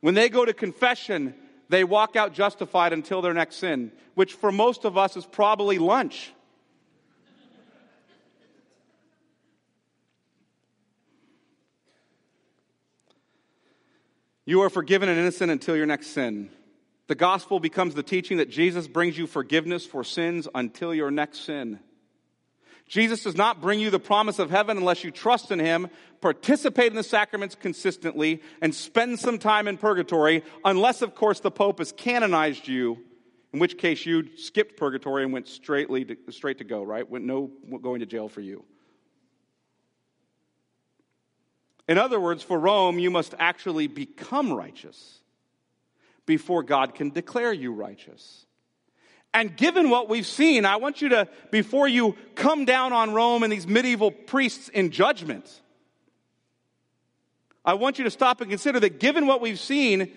when 0.00 0.14
they 0.14 0.28
go 0.28 0.44
to 0.44 0.52
confession, 0.52 1.34
they 1.70 1.82
walk 1.82 2.16
out 2.16 2.34
justified 2.34 2.92
until 2.92 3.22
their 3.22 3.32
next 3.32 3.56
sin, 3.56 3.92
which 4.14 4.34
for 4.34 4.52
most 4.52 4.84
of 4.84 4.98
us 4.98 5.16
is 5.16 5.24
probably 5.24 5.78
lunch. 5.78 6.32
You 14.44 14.62
are 14.62 14.70
forgiven 14.70 15.08
and 15.08 15.18
innocent 15.18 15.50
until 15.50 15.76
your 15.76 15.86
next 15.86 16.08
sin. 16.08 16.50
The 17.06 17.14
gospel 17.14 17.58
becomes 17.58 17.94
the 17.94 18.02
teaching 18.02 18.36
that 18.36 18.50
Jesus 18.50 18.86
brings 18.86 19.16
you 19.16 19.26
forgiveness 19.26 19.86
for 19.86 20.04
sins 20.04 20.46
until 20.54 20.94
your 20.94 21.10
next 21.10 21.40
sin. 21.40 21.80
Jesus 22.88 23.22
does 23.22 23.36
not 23.36 23.60
bring 23.60 23.78
you 23.78 23.90
the 23.90 24.00
promise 24.00 24.38
of 24.38 24.50
heaven 24.50 24.78
unless 24.78 25.04
you 25.04 25.10
trust 25.10 25.50
in 25.50 25.58
Him, 25.58 25.88
participate 26.20 26.86
in 26.86 26.96
the 26.96 27.02
sacraments 27.02 27.54
consistently, 27.54 28.42
and 28.62 28.74
spend 28.74 29.20
some 29.20 29.38
time 29.38 29.68
in 29.68 29.76
purgatory, 29.76 30.42
unless, 30.64 31.02
of 31.02 31.14
course, 31.14 31.40
the 31.40 31.50
Pope 31.50 31.78
has 31.78 31.92
canonized 31.92 32.66
you, 32.66 32.98
in 33.52 33.60
which 33.60 33.76
case 33.78 34.06
you 34.06 34.36
skipped 34.36 34.76
purgatory 34.78 35.22
and 35.22 35.32
went 35.32 35.48
straightly 35.48 36.04
to, 36.06 36.16
straight 36.30 36.58
to 36.58 36.64
go, 36.64 36.82
right? 36.82 37.08
Went 37.08 37.26
no 37.26 37.50
going 37.82 38.00
to 38.00 38.06
jail 38.06 38.28
for 38.28 38.40
you. 38.40 38.64
In 41.88 41.98
other 41.98 42.18
words, 42.18 42.42
for 42.42 42.58
Rome, 42.58 42.98
you 42.98 43.10
must 43.10 43.34
actually 43.38 43.86
become 43.86 44.52
righteous. 44.52 45.20
before 46.28 46.62
God 46.62 46.94
can 46.94 47.08
declare 47.08 47.54
you 47.54 47.72
righteous. 47.72 48.44
And 49.38 49.56
given 49.56 49.88
what 49.88 50.08
we've 50.08 50.26
seen, 50.26 50.64
I 50.64 50.78
want 50.78 51.00
you 51.00 51.10
to, 51.10 51.28
before 51.52 51.86
you 51.86 52.16
come 52.34 52.64
down 52.64 52.92
on 52.92 53.12
Rome 53.14 53.44
and 53.44 53.52
these 53.52 53.68
medieval 53.68 54.10
priests 54.10 54.68
in 54.68 54.90
judgment, 54.90 55.48
I 57.64 57.74
want 57.74 57.98
you 57.98 58.04
to 58.04 58.10
stop 58.10 58.40
and 58.40 58.50
consider 58.50 58.80
that 58.80 58.98
given 58.98 59.28
what 59.28 59.40
we've 59.40 59.60
seen 59.60 60.10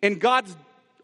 in 0.00 0.20
God's 0.20 0.56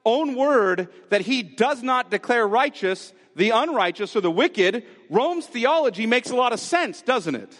own 0.04 0.36
word, 0.36 0.86
that 1.10 1.22
he 1.22 1.42
does 1.42 1.82
not 1.82 2.12
declare 2.12 2.46
righteous 2.46 3.12
the 3.34 3.50
unrighteous 3.50 4.14
or 4.14 4.20
the 4.20 4.30
wicked, 4.30 4.84
Rome's 5.10 5.46
theology 5.48 6.06
makes 6.06 6.30
a 6.30 6.36
lot 6.36 6.52
of 6.52 6.60
sense, 6.60 7.02
doesn't 7.02 7.34
it? 7.34 7.58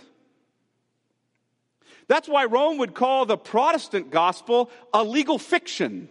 That's 2.07 2.29
why 2.29 2.45
Rome 2.45 2.79
would 2.79 2.95
call 2.95 3.27
the 3.27 3.37
Protestant 3.37 4.13
gospel 4.13 4.71
a 4.93 5.03
legal 5.03 5.39
fiction. 5.41 6.09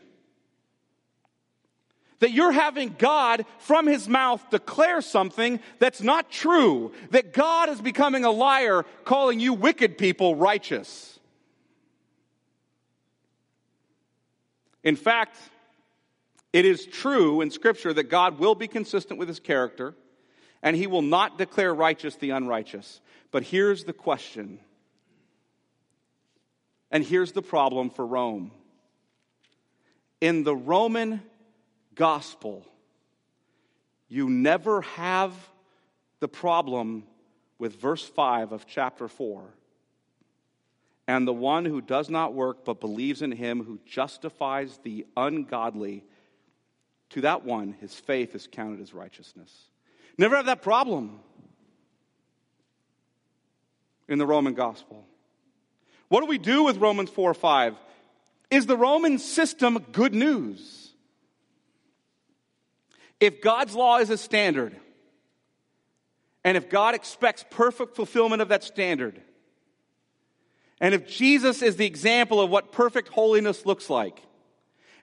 That 2.23 2.31
you're 2.31 2.53
having 2.53 2.95
God 2.97 3.45
from 3.59 3.85
his 3.85 4.07
mouth 4.07 4.49
declare 4.49 5.01
something 5.01 5.59
that's 5.79 6.01
not 6.01 6.31
true. 6.31 6.93
That 7.09 7.33
God 7.33 7.67
is 7.67 7.81
becoming 7.81 8.23
a 8.23 8.31
liar, 8.31 8.85
calling 9.03 9.41
you 9.41 9.53
wicked 9.53 9.97
people 9.97 10.33
righteous. 10.33 11.19
In 14.85 14.95
fact, 14.95 15.35
it 16.53 16.63
is 16.63 16.85
true 16.85 17.41
in 17.41 17.51
Scripture 17.51 17.91
that 17.91 18.03
God 18.03 18.39
will 18.39 18.55
be 18.55 18.69
consistent 18.69 19.19
with 19.19 19.27
his 19.27 19.41
character 19.41 19.93
and 20.61 20.77
he 20.77 20.87
will 20.87 21.01
not 21.01 21.37
declare 21.37 21.75
righteous 21.75 22.15
the 22.15 22.29
unrighteous. 22.29 23.01
But 23.31 23.43
here's 23.43 23.83
the 23.83 23.91
question 23.91 24.59
and 26.89 27.03
here's 27.03 27.33
the 27.33 27.41
problem 27.41 27.89
for 27.89 28.05
Rome. 28.05 28.51
In 30.21 30.45
the 30.45 30.55
Roman 30.55 31.21
gospel, 31.95 32.65
you 34.07 34.29
never 34.29 34.81
have 34.81 35.33
the 36.19 36.27
problem 36.27 37.03
with 37.57 37.79
verse 37.79 38.03
5 38.03 38.51
of 38.51 38.67
chapter 38.67 39.07
4. 39.07 39.43
And 41.07 41.27
the 41.27 41.33
one 41.33 41.65
who 41.65 41.81
does 41.81 42.09
not 42.09 42.33
work 42.33 42.63
but 42.63 42.79
believes 42.79 43.21
in 43.21 43.31
him 43.31 43.63
who 43.63 43.79
justifies 43.85 44.79
the 44.83 45.05
ungodly, 45.17 46.03
to 47.09 47.21
that 47.21 47.43
one 47.43 47.75
his 47.81 47.93
faith 47.93 48.35
is 48.35 48.47
counted 48.51 48.81
as 48.81 48.93
righteousness. 48.93 49.51
Never 50.17 50.35
have 50.35 50.45
that 50.45 50.61
problem 50.61 51.19
in 54.07 54.17
the 54.17 54.25
Roman 54.25 54.53
gospel. 54.53 55.05
What 56.07 56.21
do 56.21 56.27
we 56.27 56.37
do 56.37 56.63
with 56.63 56.77
Romans 56.77 57.09
4 57.09 57.31
or 57.31 57.33
5? 57.33 57.75
Is 58.51 58.65
the 58.65 58.77
Roman 58.77 59.17
system 59.17 59.79
good 59.91 60.13
news? 60.13 60.82
If 63.23 63.39
God's 63.39 63.73
law 63.73 63.99
is 63.99 64.09
a 64.09 64.17
standard, 64.17 64.75
and 66.43 66.57
if 66.57 66.69
God 66.69 66.93
expects 66.93 67.45
perfect 67.49 67.95
fulfillment 67.95 68.41
of 68.41 68.49
that 68.49 68.65
standard, 68.65 69.21
and 70.81 70.93
if 70.93 71.07
Jesus 71.07 71.61
is 71.61 71.77
the 71.77 71.85
example 71.85 72.41
of 72.41 72.49
what 72.49 72.73
perfect 72.73 73.07
holiness 73.07 73.65
looks 73.65 73.89
like, 73.89 74.21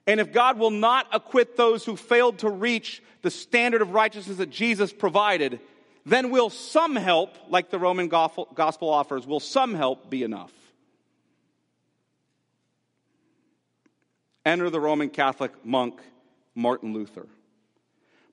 and 0.05 0.19
if 0.19 0.31
God 0.31 0.59
will 0.59 0.69
not 0.69 1.07
acquit 1.11 1.57
those 1.57 1.83
who 1.83 1.95
failed 1.95 2.37
to 2.39 2.49
reach 2.49 3.01
the 3.23 3.31
standard 3.31 3.81
of 3.81 3.95
righteousness 3.95 4.37
that 4.37 4.51
Jesus 4.51 4.93
provided, 4.93 5.59
then 6.05 6.29
will 6.29 6.51
some 6.51 6.95
help, 6.95 7.35
like 7.49 7.71
the 7.71 7.79
Roman 7.79 8.07
gospel 8.07 8.89
offers, 8.89 9.25
will 9.25 9.39
some 9.39 9.73
help 9.73 10.11
be 10.11 10.21
enough? 10.21 10.53
enter 14.45 14.69
the 14.69 14.79
Roman 14.79 15.09
Catholic 15.09 15.51
monk 15.65 15.99
Martin 16.55 16.93
Luther. 16.93 17.27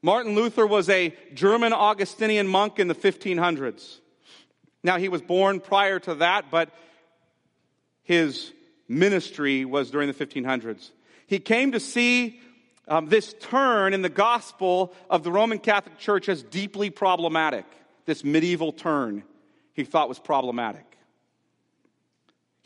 Martin 0.02 0.34
Luther 0.34 0.66
was 0.66 0.88
a 0.88 1.14
German 1.34 1.72
Augustinian 1.72 2.46
monk 2.46 2.78
in 2.78 2.88
the 2.88 2.94
1500s. 2.94 3.98
Now, 4.82 4.98
he 4.98 5.08
was 5.08 5.22
born 5.22 5.60
prior 5.60 5.98
to 6.00 6.16
that, 6.16 6.50
but 6.50 6.70
his 8.04 8.52
ministry 8.88 9.64
was 9.64 9.90
during 9.90 10.08
the 10.08 10.14
1500s. 10.14 10.90
He 11.26 11.40
came 11.40 11.72
to 11.72 11.80
see 11.80 12.40
um, 12.86 13.08
this 13.08 13.34
turn 13.40 13.92
in 13.92 14.02
the 14.02 14.08
gospel 14.08 14.94
of 15.10 15.24
the 15.24 15.32
Roman 15.32 15.58
Catholic 15.58 15.98
Church 15.98 16.28
as 16.28 16.42
deeply 16.42 16.90
problematic. 16.90 17.66
This 18.06 18.24
medieval 18.24 18.72
turn 18.72 19.24
he 19.74 19.84
thought 19.84 20.08
was 20.08 20.18
problematic. 20.18 20.87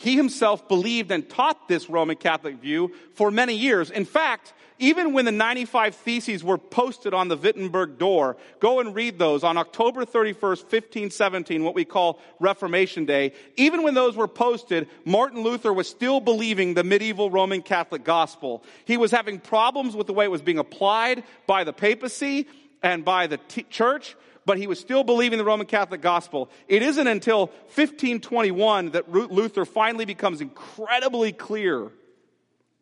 He 0.02 0.16
himself 0.16 0.66
believed 0.66 1.12
and 1.12 1.28
taught 1.30 1.68
this 1.68 1.88
Roman 1.88 2.16
Catholic 2.16 2.56
view 2.56 2.90
for 3.14 3.30
many 3.30 3.54
years. 3.54 3.88
In 3.88 4.04
fact, 4.04 4.52
even 4.80 5.12
when 5.12 5.26
the 5.26 5.30
95 5.30 5.94
Theses 5.94 6.42
were 6.42 6.58
posted 6.58 7.14
on 7.14 7.28
the 7.28 7.36
Wittenberg 7.36 7.98
door, 7.98 8.36
go 8.58 8.80
and 8.80 8.96
read 8.96 9.16
those 9.16 9.44
on 9.44 9.56
October 9.56 10.04
31st, 10.04 10.64
1517, 10.64 11.62
what 11.62 11.76
we 11.76 11.84
call 11.84 12.18
Reformation 12.40 13.04
Day. 13.04 13.32
Even 13.56 13.84
when 13.84 13.94
those 13.94 14.16
were 14.16 14.26
posted, 14.26 14.88
Martin 15.04 15.44
Luther 15.44 15.72
was 15.72 15.88
still 15.88 16.18
believing 16.18 16.74
the 16.74 16.82
medieval 16.82 17.30
Roman 17.30 17.62
Catholic 17.62 18.02
gospel. 18.02 18.64
He 18.84 18.96
was 18.96 19.12
having 19.12 19.38
problems 19.38 19.94
with 19.94 20.08
the 20.08 20.12
way 20.12 20.24
it 20.24 20.32
was 20.32 20.42
being 20.42 20.58
applied 20.58 21.22
by 21.46 21.62
the 21.62 21.72
papacy 21.72 22.48
and 22.82 23.04
by 23.04 23.28
the 23.28 23.36
t- 23.36 23.62
church 23.70 24.16
but 24.44 24.58
he 24.58 24.66
was 24.66 24.80
still 24.80 25.04
believing 25.04 25.38
the 25.38 25.44
Roman 25.44 25.66
Catholic 25.66 26.00
gospel. 26.00 26.50
It 26.68 26.82
isn't 26.82 27.06
until 27.06 27.46
1521 27.74 28.90
that 28.90 29.10
Luther 29.10 29.64
finally 29.64 30.04
becomes 30.04 30.40
incredibly 30.40 31.32
clear 31.32 31.90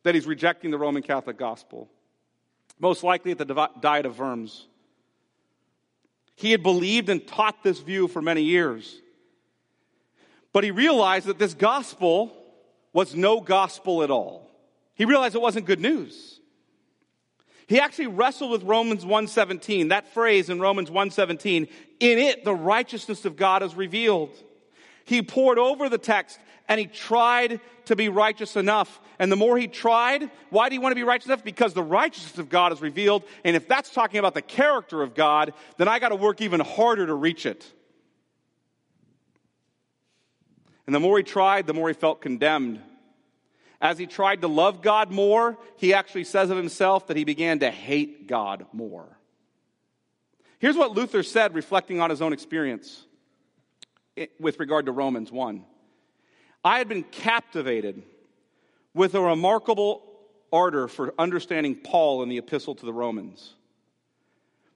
that 0.02 0.14
he's 0.14 0.26
rejecting 0.26 0.70
the 0.70 0.78
Roman 0.78 1.02
Catholic 1.02 1.36
gospel. 1.36 1.88
Most 2.78 3.04
likely 3.04 3.32
at 3.32 3.38
the 3.38 3.70
Diet 3.80 4.06
of 4.06 4.18
Worms. 4.18 4.66
He 6.36 6.52
had 6.52 6.62
believed 6.62 7.10
and 7.10 7.26
taught 7.26 7.62
this 7.62 7.80
view 7.80 8.08
for 8.08 8.22
many 8.22 8.42
years. 8.42 8.98
But 10.54 10.64
he 10.64 10.70
realized 10.70 11.26
that 11.26 11.38
this 11.38 11.52
gospel 11.52 12.32
was 12.94 13.14
no 13.14 13.40
gospel 13.40 14.02
at 14.02 14.10
all. 14.10 14.50
He 14.94 15.04
realized 15.04 15.34
it 15.34 15.42
wasn't 15.42 15.66
good 15.66 15.80
news. 15.80 16.39
He 17.70 17.78
actually 17.78 18.09
wrestled 18.09 18.50
with 18.50 18.64
Romans 18.64 19.04
1:17. 19.04 19.90
That 19.90 20.12
phrase 20.12 20.50
in 20.50 20.59
Romans 20.59 20.90
1:17, 20.90 21.68
in 22.00 22.18
it 22.18 22.42
the 22.44 22.52
righteousness 22.52 23.24
of 23.24 23.37
God 23.37 23.62
is 23.62 23.76
revealed. 23.76 24.37
He 25.04 25.22
pored 25.22 25.56
over 25.56 25.88
the 25.88 25.96
text 25.96 26.40
and 26.66 26.80
he 26.80 26.87
tried 26.87 27.61
to 27.85 27.94
be 27.94 28.09
righteous 28.09 28.56
enough. 28.56 29.00
And 29.20 29.30
the 29.30 29.37
more 29.37 29.56
he 29.56 29.68
tried, 29.68 30.33
why 30.48 30.68
do 30.68 30.74
you 30.74 30.80
want 30.80 30.90
to 30.90 30.96
be 30.96 31.04
righteous 31.04 31.26
enough? 31.26 31.44
Because 31.44 31.72
the 31.72 31.80
righteousness 31.80 32.38
of 32.38 32.48
God 32.48 32.72
is 32.72 32.83
revealed. 32.83 33.22
And 33.44 33.54
if 33.54 33.68
that's 33.68 33.90
talking 33.90 34.18
about 34.18 34.35
the 34.35 34.42
character 34.42 35.00
of 35.00 35.14
God, 35.14 35.54
then 35.76 35.87
I 35.87 36.00
got 36.00 36.09
to 36.09 36.16
work 36.16 36.40
even 36.40 36.59
harder 36.59 37.06
to 37.06 37.14
reach 37.14 37.46
it. 37.46 37.72
And 40.87 40.94
the 40.94 41.00
more 41.00 41.18
he 41.18 41.22
tried, 41.22 41.68
the 41.68 41.74
more 41.74 41.87
he 41.87 41.94
felt 41.94 42.20
condemned. 42.20 42.83
As 43.80 43.98
he 43.98 44.06
tried 44.06 44.42
to 44.42 44.48
love 44.48 44.82
God 44.82 45.10
more, 45.10 45.56
he 45.76 45.94
actually 45.94 46.24
says 46.24 46.50
of 46.50 46.56
himself 46.56 47.06
that 47.06 47.16
he 47.16 47.24
began 47.24 47.60
to 47.60 47.70
hate 47.70 48.26
God 48.26 48.66
more. 48.72 49.18
Here's 50.58 50.76
what 50.76 50.92
Luther 50.92 51.22
said, 51.22 51.54
reflecting 51.54 52.00
on 52.00 52.10
his 52.10 52.20
own 52.20 52.34
experience 52.34 53.04
eh, 54.18 54.26
with 54.38 54.60
regard 54.60 54.86
to 54.86 54.92
Romans 54.92 55.32
1. 55.32 55.64
I 56.62 56.76
had 56.76 56.88
been 56.88 57.02
captivated 57.02 58.02
with 58.92 59.14
a 59.14 59.20
remarkable 59.20 60.02
ardor 60.52 60.86
for 60.86 61.14
understanding 61.18 61.76
Paul 61.76 62.22
in 62.22 62.28
the 62.28 62.36
epistle 62.36 62.74
to 62.74 62.84
the 62.84 62.92
Romans. 62.92 63.54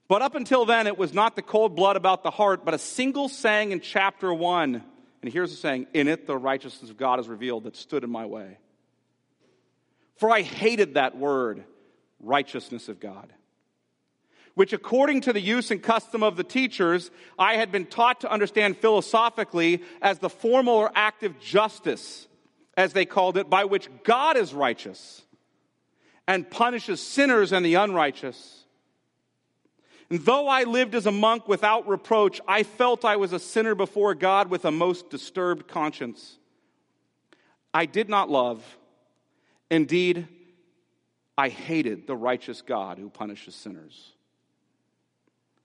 But 0.07 0.23
up 0.23 0.33
until 0.33 0.65
then, 0.65 0.87
it 0.87 0.97
was 0.97 1.13
not 1.13 1.35
the 1.35 1.41
cold 1.43 1.75
blood 1.75 1.95
about 1.95 2.23
the 2.23 2.31
heart, 2.31 2.65
but 2.65 2.73
a 2.73 2.79
single 2.79 3.29
saying 3.29 3.71
in 3.71 3.81
chapter 3.81 4.33
1. 4.33 4.83
And 5.21 5.33
here's 5.33 5.51
the 5.51 5.57
saying 5.57 5.87
In 5.93 6.07
it, 6.07 6.25
the 6.25 6.37
righteousness 6.37 6.89
of 6.89 6.97
God 6.97 7.19
is 7.19 7.27
revealed 7.27 7.65
that 7.65 7.75
stood 7.75 8.03
in 8.03 8.09
my 8.09 8.25
way. 8.25 8.57
For 10.15 10.31
I 10.31 10.41
hated 10.41 10.93
that 10.93 11.17
word, 11.17 11.63
righteousness 12.19 12.89
of 12.89 12.99
God, 12.99 13.33
which 14.53 14.71
according 14.73 15.21
to 15.21 15.33
the 15.33 15.41
use 15.41 15.71
and 15.71 15.83
custom 15.83 16.23
of 16.23 16.37
the 16.37 16.43
teachers, 16.43 17.11
I 17.37 17.55
had 17.55 17.71
been 17.71 17.85
taught 17.85 18.21
to 18.21 18.31
understand 18.31 18.77
philosophically 18.77 19.83
as 20.01 20.19
the 20.19 20.29
formal 20.29 20.75
or 20.75 20.91
active 20.95 21.39
justice, 21.39 22.27
as 22.77 22.93
they 22.93 23.05
called 23.05 23.37
it, 23.37 23.49
by 23.49 23.65
which 23.65 23.89
God 24.03 24.37
is 24.37 24.53
righteous 24.53 25.21
and 26.27 26.49
punishes 26.49 27.01
sinners 27.01 27.51
and 27.51 27.65
the 27.65 27.75
unrighteous. 27.75 28.63
And 30.09 30.19
though 30.19 30.47
I 30.47 30.63
lived 30.63 30.95
as 30.95 31.05
a 31.05 31.11
monk 31.11 31.47
without 31.47 31.87
reproach, 31.87 32.39
I 32.47 32.63
felt 32.63 33.05
I 33.05 33.17
was 33.17 33.33
a 33.33 33.39
sinner 33.39 33.75
before 33.75 34.15
God 34.15 34.49
with 34.49 34.65
a 34.65 34.71
most 34.71 35.09
disturbed 35.09 35.67
conscience. 35.67 36.37
I 37.73 37.85
did 37.85 38.07
not 38.07 38.29
love 38.29 38.63
Indeed, 39.75 40.29
I 41.37 41.49
hated 41.49 42.07
the 42.07 42.15
righteous 42.15 42.61
God 42.61 42.97
who 42.97 43.09
punishes 43.09 43.55
sinners. 43.55 44.13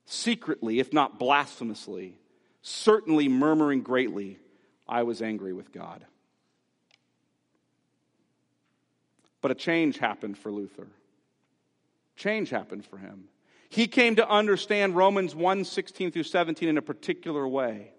Secretly, 0.04 0.80
if 0.80 0.92
not 0.92 1.20
blasphemously, 1.20 2.16
certainly 2.60 3.28
murmuring 3.28 3.82
greatly, 3.82 4.40
I 4.88 5.04
was 5.04 5.22
angry 5.22 5.52
with 5.52 5.70
God. 5.70 6.04
But 9.42 9.52
a 9.52 9.54
change 9.54 9.98
happened 9.98 10.36
for 10.36 10.50
Luther. 10.50 10.88
Change 12.16 12.50
happened 12.50 12.84
for 12.84 12.98
him. 12.98 13.28
He 13.68 13.86
came 13.86 14.16
to 14.16 14.28
understand 14.28 14.96
Romans 14.96 15.36
1 15.36 15.64
16 15.64 16.10
through 16.10 16.24
17 16.24 16.68
in 16.68 16.76
a 16.76 16.82
particular 16.82 17.46
way. 17.46 17.92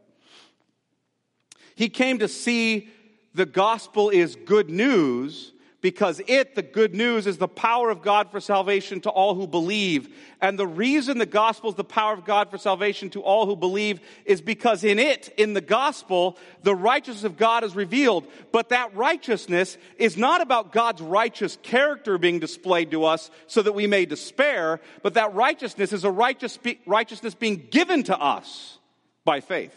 He 1.76 1.88
came 1.88 2.20
to 2.20 2.28
see 2.28 2.90
the 3.34 3.46
gospel 3.46 4.10
is 4.10 4.36
good 4.36 4.70
news 4.70 5.54
because 5.82 6.22
it, 6.28 6.56
the 6.56 6.62
good 6.62 6.94
news, 6.94 7.26
is 7.26 7.38
the 7.38 7.48
power 7.48 7.90
of 7.90 8.02
God 8.02 8.32
for 8.32 8.40
salvation 8.40 9.02
to 9.02 9.10
all 9.10 9.36
who 9.36 9.48
believe. 9.48 10.16
And 10.40 10.58
the 10.58 10.68
reason 10.68 11.18
the 11.18 11.26
gospel 11.26 11.72
is 11.72 11.76
the 11.76 11.84
power 11.84 12.14
of 12.14 12.24
God 12.24 12.52
for 12.52 12.58
salvation 12.58 13.10
to 13.12 13.22
all 13.22 13.48
who 13.48 13.56
believe 13.56 14.00
is 14.26 14.42
because 14.42 14.84
in 14.84 15.00
it, 15.00 15.34
in 15.38 15.54
the 15.54 15.62
gospel, 15.62 16.38
the 16.64 16.76
righteousness 16.76 17.24
of 17.24 17.38
God 17.38 17.64
is 17.64 17.76
revealed. 17.76 18.28
But 18.52 18.70
that 18.70 18.96
righteousness 18.96 19.78
is 19.98 20.18
not 20.18 20.42
about 20.42 20.72
God's 20.72 21.02
righteous 21.02 21.58
character 21.64 22.18
being 22.18 22.40
displayed 22.40 22.92
to 22.92 23.06
us 23.06 23.32
so 23.48 23.62
that 23.62 23.74
we 23.74 23.88
may 23.88 24.06
despair, 24.06 24.80
but 25.02 25.16
that 25.16 25.34
righteousness 25.34 25.94
is 25.94 26.04
a 26.04 26.12
righteous, 26.12 26.60
righteousness 26.86 27.34
being 27.34 27.68
given 27.72 28.04
to 28.04 28.18
us 28.18 28.78
by 29.26 29.42
faith. 29.42 29.76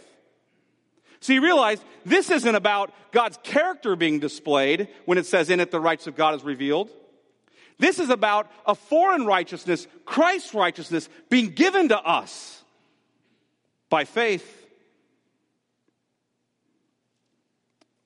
So 1.25 1.33
you 1.33 1.41
realize 1.41 1.83
this 2.05 2.31
isn't 2.31 2.55
about 2.55 2.93
God's 3.11 3.39
character 3.43 3.97
being 3.97 4.19
displayed 4.19 4.89
when 5.07 5.17
it 5.17 5.25
says 5.25 5.49
in 5.49 5.59
it 5.59 5.71
the 5.71 5.81
rights 5.81 6.07
of 6.07 6.17
God 6.17 6.35
is 6.35 6.45
revealed. 6.45 6.91
This 7.79 7.99
is 7.99 8.11
about 8.11 8.53
a 8.67 8.75
foreign 8.75 9.25
righteousness, 9.25 9.87
Christ's 10.05 10.53
righteousness, 10.53 11.09
being 11.31 11.49
given 11.49 11.89
to 11.89 11.99
us 11.99 12.63
by 13.89 14.05
faith. 14.05 14.67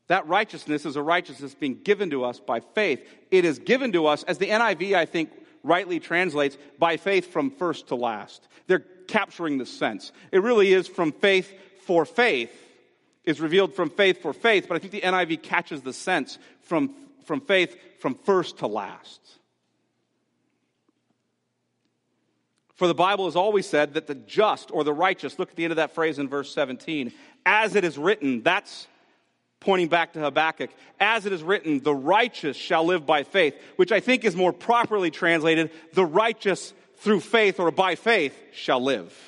That 0.06 0.28
righteousness 0.28 0.86
is 0.86 0.94
a 0.94 1.02
righteousness 1.02 1.56
being 1.56 1.80
given 1.82 2.10
to 2.10 2.22
us 2.22 2.38
by 2.38 2.60
faith. 2.60 3.04
It 3.32 3.44
is 3.44 3.58
given 3.58 3.90
to 3.94 4.06
us, 4.06 4.22
as 4.22 4.38
the 4.38 4.46
NIV, 4.46 4.94
I 4.94 5.06
think, 5.06 5.32
rightly 5.64 5.98
translates, 5.98 6.56
by 6.78 6.98
faith 6.98 7.32
from 7.32 7.50
first 7.50 7.88
to 7.88 7.96
last. 7.96 8.46
They're 8.68 8.86
capturing 9.08 9.58
the 9.58 9.66
sense. 9.66 10.12
It 10.30 10.44
really 10.44 10.72
is 10.72 10.86
from 10.86 11.10
faith 11.10 11.52
for 11.84 12.04
faith 12.04 12.66
is 13.28 13.40
revealed 13.40 13.74
from 13.74 13.90
faith 13.90 14.22
for 14.22 14.32
faith, 14.32 14.66
but 14.66 14.74
I 14.74 14.78
think 14.78 14.92
the 14.92 15.02
NIV 15.02 15.42
catches 15.42 15.82
the 15.82 15.92
sense 15.92 16.38
from, 16.62 16.94
from 17.24 17.42
faith 17.42 17.76
from 18.00 18.14
first 18.14 18.58
to 18.58 18.66
last. 18.66 19.20
For 22.74 22.86
the 22.86 22.94
Bible 22.94 23.26
has 23.26 23.36
always 23.36 23.68
said 23.68 23.94
that 23.94 24.06
the 24.06 24.14
just 24.14 24.70
or 24.70 24.82
the 24.82 24.94
righteous, 24.94 25.38
look 25.38 25.50
at 25.50 25.56
the 25.56 25.64
end 25.64 25.72
of 25.72 25.76
that 25.76 25.94
phrase 25.94 26.18
in 26.18 26.28
verse 26.28 26.54
17, 26.54 27.12
as 27.44 27.74
it 27.74 27.84
is 27.84 27.98
written, 27.98 28.42
that's 28.42 28.86
pointing 29.60 29.88
back 29.88 30.14
to 30.14 30.20
Habakkuk, 30.20 30.70
as 30.98 31.26
it 31.26 31.32
is 31.32 31.42
written, 31.42 31.80
the 31.80 31.94
righteous 31.94 32.56
shall 32.56 32.84
live 32.84 33.04
by 33.04 33.24
faith, 33.24 33.54
which 33.76 33.92
I 33.92 34.00
think 34.00 34.24
is 34.24 34.36
more 34.36 34.52
properly 34.52 35.10
translated, 35.10 35.70
the 35.92 36.06
righteous 36.06 36.72
through 36.96 37.20
faith 37.20 37.60
or 37.60 37.70
by 37.70 37.94
faith 37.94 38.40
shall 38.52 38.80
live. 38.80 39.27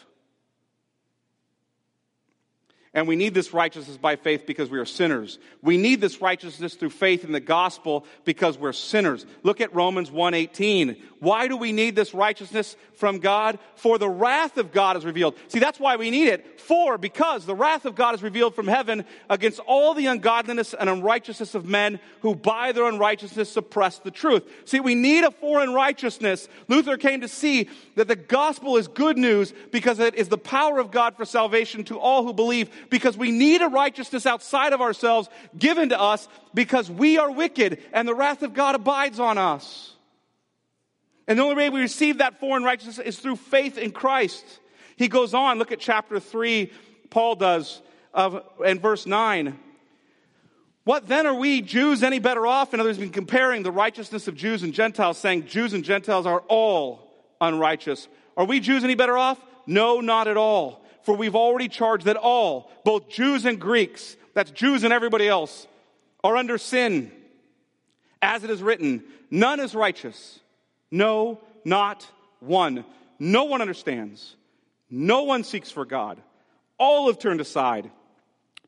And 2.92 3.06
we 3.06 3.14
need 3.14 3.34
this 3.34 3.54
righteousness 3.54 3.96
by 3.96 4.16
faith 4.16 4.46
because 4.46 4.68
we 4.68 4.78
are 4.80 4.84
sinners. 4.84 5.38
We 5.62 5.76
need 5.76 6.00
this 6.00 6.20
righteousness 6.20 6.74
through 6.74 6.90
faith 6.90 7.24
in 7.24 7.30
the 7.30 7.38
gospel 7.38 8.04
because 8.24 8.58
we're 8.58 8.72
sinners. 8.72 9.26
Look 9.44 9.60
at 9.60 9.72
Romans 9.72 10.10
1:18. 10.10 10.96
Why 11.20 11.46
do 11.46 11.56
we 11.56 11.70
need 11.70 11.94
this 11.94 12.14
righteousness 12.14 12.76
from 12.94 13.18
God? 13.18 13.58
For 13.76 13.98
the 13.98 14.08
wrath 14.08 14.56
of 14.56 14.72
God 14.72 14.96
is 14.96 15.04
revealed. 15.04 15.36
See, 15.48 15.60
that's 15.60 15.78
why 15.78 15.96
we 15.96 16.10
need 16.10 16.28
it. 16.28 16.60
For 16.60 16.98
because 16.98 17.46
the 17.46 17.54
wrath 17.54 17.84
of 17.84 17.94
God 17.94 18.14
is 18.14 18.22
revealed 18.22 18.56
from 18.56 18.66
heaven 18.66 19.04
against 19.28 19.60
all 19.60 19.94
the 19.94 20.06
ungodliness 20.06 20.74
and 20.74 20.88
unrighteousness 20.88 21.54
of 21.54 21.66
men 21.66 22.00
who 22.22 22.34
by 22.34 22.72
their 22.72 22.86
unrighteousness 22.86 23.50
suppress 23.50 23.98
the 23.98 24.10
truth. 24.10 24.42
See, 24.64 24.80
we 24.80 24.94
need 24.96 25.22
a 25.22 25.30
foreign 25.30 25.74
righteousness. 25.74 26.48
Luther 26.66 26.96
came 26.96 27.20
to 27.20 27.28
see 27.28 27.68
that 27.94 28.08
the 28.08 28.16
gospel 28.16 28.78
is 28.78 28.88
good 28.88 29.18
news 29.18 29.52
because 29.70 29.98
it 30.00 30.14
is 30.16 30.28
the 30.28 30.38
power 30.38 30.78
of 30.78 30.90
God 30.90 31.16
for 31.16 31.24
salvation 31.24 31.84
to 31.84 31.98
all 31.98 32.24
who 32.24 32.32
believe 32.32 32.70
because 32.88 33.16
we 33.16 33.30
need 33.30 33.62
a 33.62 33.68
righteousness 33.68 34.26
outside 34.26 34.72
of 34.72 34.80
ourselves 34.80 35.28
given 35.58 35.90
to 35.90 36.00
us 36.00 36.28
because 36.54 36.90
we 36.90 37.18
are 37.18 37.30
wicked 37.30 37.82
and 37.92 38.08
the 38.08 38.14
wrath 38.14 38.42
of 38.42 38.54
God 38.54 38.74
abides 38.74 39.20
on 39.20 39.38
us. 39.38 39.94
And 41.28 41.38
the 41.38 41.42
only 41.42 41.54
way 41.54 41.70
we 41.70 41.80
receive 41.80 42.18
that 42.18 42.40
foreign 42.40 42.64
righteousness 42.64 42.98
is 42.98 43.18
through 43.18 43.36
faith 43.36 43.78
in 43.78 43.92
Christ. 43.92 44.44
He 44.96 45.08
goes 45.08 45.34
on, 45.34 45.58
look 45.58 45.72
at 45.72 45.80
chapter 45.80 46.18
3, 46.18 46.72
Paul 47.10 47.36
does, 47.36 47.80
of, 48.12 48.42
in 48.64 48.80
verse 48.80 49.06
9. 49.06 49.58
What 50.84 51.06
then 51.06 51.26
are 51.26 51.34
we 51.34 51.62
Jews 51.62 52.02
any 52.02 52.18
better 52.18 52.46
off? 52.46 52.74
In 52.74 52.80
other 52.80 52.88
words, 52.88 52.98
been 52.98 53.10
comparing 53.10 53.62
the 53.62 53.70
righteousness 53.70 54.28
of 54.28 54.34
Jews 54.34 54.62
and 54.62 54.72
Gentiles, 54.72 55.18
saying 55.18 55.46
Jews 55.46 55.72
and 55.72 55.84
Gentiles 55.84 56.26
are 56.26 56.40
all 56.48 57.08
unrighteous. 57.40 58.08
Are 58.36 58.44
we 58.44 58.60
Jews 58.60 58.82
any 58.82 58.94
better 58.94 59.16
off? 59.16 59.38
No, 59.66 60.00
not 60.00 60.26
at 60.26 60.36
all. 60.36 60.79
For 61.02 61.14
we've 61.14 61.36
already 61.36 61.68
charged 61.68 62.06
that 62.06 62.16
all, 62.16 62.70
both 62.84 63.08
Jews 63.08 63.44
and 63.44 63.60
Greeks, 63.60 64.16
that's 64.34 64.50
Jews 64.50 64.84
and 64.84 64.92
everybody 64.92 65.26
else, 65.28 65.66
are 66.22 66.36
under 66.36 66.58
sin. 66.58 67.10
As 68.22 68.44
it 68.44 68.50
is 68.50 68.62
written, 68.62 69.02
none 69.30 69.60
is 69.60 69.74
righteous. 69.74 70.40
No, 70.90 71.40
not 71.64 72.06
one. 72.40 72.84
No 73.18 73.44
one 73.44 73.60
understands. 73.60 74.36
No 74.90 75.22
one 75.22 75.44
seeks 75.44 75.70
for 75.70 75.84
God. 75.84 76.18
All 76.78 77.06
have 77.06 77.18
turned 77.18 77.40
aside. 77.40 77.90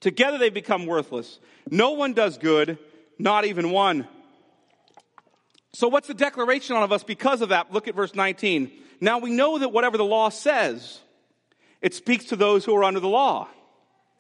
Together 0.01 0.39
they 0.39 0.51
become 0.51 0.87
worthless. 0.87 1.39
No 1.71 1.93
one 1.93 2.13
does 2.13 2.39
good, 2.39 2.79
not 3.19 3.45
even 3.45 3.71
one. 3.71 4.07
So, 5.75 5.89
what's 5.89 6.09
the 6.09 6.15
declaration 6.15 6.77
on 6.77 6.83
of 6.83 6.93
us 6.93 7.03
because 7.03 7.41
of 7.41 7.49
that? 7.49 7.73
Look 7.73 7.89
at 7.89 7.95
verse 7.95 8.15
19. 8.15 8.71
Now 9.01 9.19
we 9.19 9.31
know 9.31 9.59
that 9.59 9.71
whatever 9.71 9.97
the 9.97 10.05
law 10.05 10.29
says, 10.29 11.01
it 11.83 11.95
speaks 11.95 12.27
to 12.27 12.37
those 12.37 12.65
who 12.65 12.75
are 12.77 12.85
under 12.85 13.01
the 13.01 13.09
law, 13.09 13.49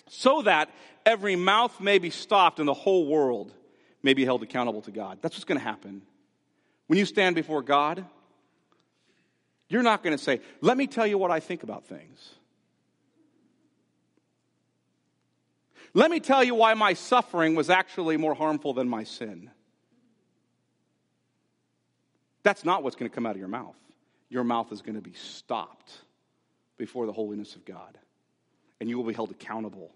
so 0.08 0.42
that 0.42 0.68
every 1.06 1.36
mouth 1.36 1.80
may 1.80 1.98
be 1.98 2.10
stopped 2.10 2.58
and 2.58 2.68
the 2.68 2.74
whole 2.74 3.06
world 3.06 3.54
may 4.02 4.14
be 4.14 4.24
held 4.24 4.42
accountable 4.42 4.82
to 4.82 4.90
God. 4.90 5.18
That's 5.22 5.36
what's 5.36 5.44
going 5.44 5.58
to 5.58 5.64
happen. 5.64 6.02
When 6.88 6.98
you 6.98 7.06
stand 7.06 7.36
before 7.36 7.62
God, 7.62 8.04
you're 9.68 9.84
not 9.84 10.02
going 10.02 10.16
to 10.16 10.22
say, 10.22 10.40
Let 10.60 10.76
me 10.76 10.88
tell 10.88 11.06
you 11.06 11.16
what 11.16 11.30
I 11.30 11.40
think 11.40 11.62
about 11.62 11.86
things. 11.86 12.34
Let 15.94 16.10
me 16.10 16.20
tell 16.20 16.42
you 16.42 16.54
why 16.54 16.74
my 16.74 16.94
suffering 16.94 17.54
was 17.54 17.70
actually 17.70 18.16
more 18.16 18.34
harmful 18.34 18.74
than 18.74 18.88
my 18.88 19.04
sin. 19.04 19.50
That's 22.42 22.64
not 22.64 22.82
what's 22.82 22.96
going 22.96 23.10
to 23.10 23.14
come 23.14 23.26
out 23.26 23.32
of 23.32 23.38
your 23.38 23.48
mouth. 23.48 23.76
Your 24.30 24.42
mouth 24.42 24.72
is 24.72 24.82
going 24.82 24.96
to 24.96 25.02
be 25.02 25.12
stopped 25.12 25.92
before 26.82 27.06
the 27.06 27.12
holiness 27.12 27.54
of 27.54 27.64
God, 27.64 27.96
and 28.80 28.90
you 28.90 28.96
will 28.96 29.04
be 29.04 29.14
held 29.14 29.30
accountable. 29.30 29.92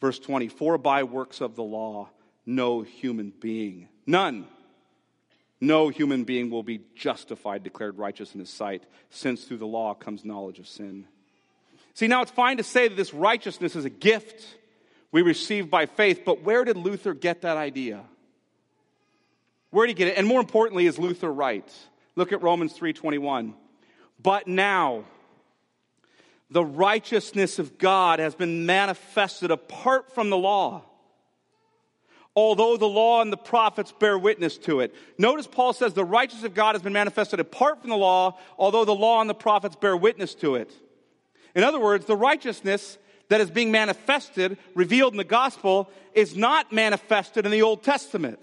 Verse 0.00 0.18
20 0.18 0.48
For 0.48 0.78
by 0.78 1.02
works 1.02 1.42
of 1.42 1.54
the 1.54 1.62
law, 1.62 2.08
no 2.46 2.80
human 2.80 3.30
being, 3.30 3.88
none, 4.06 4.46
no 5.60 5.90
human 5.90 6.24
being 6.24 6.48
will 6.48 6.62
be 6.62 6.80
justified, 6.94 7.62
declared 7.62 7.98
righteous 7.98 8.32
in 8.32 8.40
his 8.40 8.48
sight, 8.48 8.84
since 9.10 9.44
through 9.44 9.58
the 9.58 9.66
law 9.66 9.92
comes 9.92 10.24
knowledge 10.24 10.58
of 10.58 10.66
sin. 10.66 11.04
See, 11.92 12.06
now 12.06 12.22
it's 12.22 12.30
fine 12.30 12.56
to 12.56 12.62
say 12.62 12.88
that 12.88 12.96
this 12.96 13.12
righteousness 13.12 13.76
is 13.76 13.84
a 13.84 13.90
gift 13.90 14.46
we 15.12 15.20
receive 15.20 15.68
by 15.68 15.84
faith, 15.84 16.22
but 16.24 16.40
where 16.40 16.64
did 16.64 16.78
Luther 16.78 17.12
get 17.12 17.42
that 17.42 17.58
idea? 17.58 18.02
Where 19.68 19.86
did 19.86 19.98
he 19.98 20.04
get 20.04 20.08
it? 20.08 20.16
And 20.16 20.26
more 20.26 20.40
importantly, 20.40 20.86
is 20.86 20.98
Luther 20.98 21.30
right? 21.30 21.70
Look 22.14 22.32
at 22.32 22.40
Romans 22.40 22.72
3:21. 22.72 23.52
But 24.18 24.48
now 24.48 25.04
the 26.50 26.64
righteousness 26.64 27.58
of 27.58 27.78
God 27.78 28.18
has 28.18 28.34
been 28.34 28.66
manifested 28.66 29.50
apart 29.50 30.14
from 30.14 30.30
the 30.30 30.36
law 30.36 30.84
although 32.36 32.76
the 32.76 32.86
law 32.86 33.22
and 33.22 33.32
the 33.32 33.36
prophets 33.36 33.92
bear 33.98 34.16
witness 34.16 34.58
to 34.58 34.80
it. 34.80 34.94
Notice 35.16 35.46
Paul 35.46 35.72
says 35.72 35.94
the 35.94 36.04
righteousness 36.04 36.44
of 36.44 36.54
God 36.54 36.74
has 36.74 36.82
been 36.82 36.92
manifested 36.92 37.40
apart 37.40 37.80
from 37.80 37.88
the 37.88 37.96
law, 37.96 38.38
although 38.58 38.84
the 38.84 38.94
law 38.94 39.22
and 39.22 39.28
the 39.28 39.34
prophets 39.34 39.74
bear 39.74 39.96
witness 39.96 40.34
to 40.36 40.56
it. 40.56 40.70
In 41.54 41.64
other 41.64 41.80
words, 41.80 42.04
the 42.04 42.14
righteousness 42.14 42.98
that 43.28 43.40
is 43.40 43.50
being 43.50 43.72
manifested, 43.72 44.58
revealed 44.74 45.14
in 45.14 45.16
the 45.16 45.24
gospel, 45.24 45.90
is 46.12 46.36
not 46.36 46.72
manifested 46.72 47.46
in 47.46 47.50
the 47.50 47.62
Old 47.62 47.82
Testament. 47.82 48.38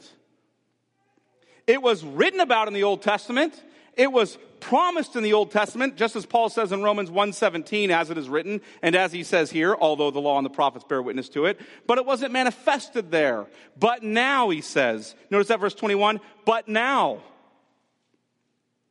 It 1.68 1.82
was 1.82 2.04
written 2.04 2.40
about 2.40 2.68
in 2.68 2.74
the 2.74 2.84
Old 2.84 3.04
Testament. 3.04 3.64
It 3.96 4.12
was 4.12 4.38
promised 4.64 5.18
in 5.18 5.24
the 5.24 5.34
Old 5.34 5.52
Testament, 5.52 5.98
just 5.98 6.16
as 6.16 6.26
Paul 6.26 6.48
says 6.48 6.72
in 6.72 6.82
Romans 6.82 7.10
1:17 7.10 7.90
as 7.90 8.10
it 8.10 8.18
is 8.18 8.30
written 8.30 8.62
and 8.82 8.96
as 8.96 9.12
he 9.12 9.24
says 9.24 9.52
here, 9.52 9.76
although 9.76 10.10
the 10.10 10.22
law 10.22 10.38
and 10.38 10.46
the 10.46 10.50
prophets 10.50 10.86
bear 10.86 11.02
witness 11.02 11.28
to 11.30 11.46
it, 11.46 11.60
but 11.86 11.98
it 11.98 12.06
wasn't 12.06 12.32
manifested 12.32 13.12
there. 13.12 13.46
But 13.78 14.04
now 14.04 14.50
he 14.50 14.62
says, 14.62 15.16
notice 15.30 15.50
that 15.50 15.60
verse 15.60 15.76
21, 15.76 16.22
but 16.46 16.70
now 16.70 17.22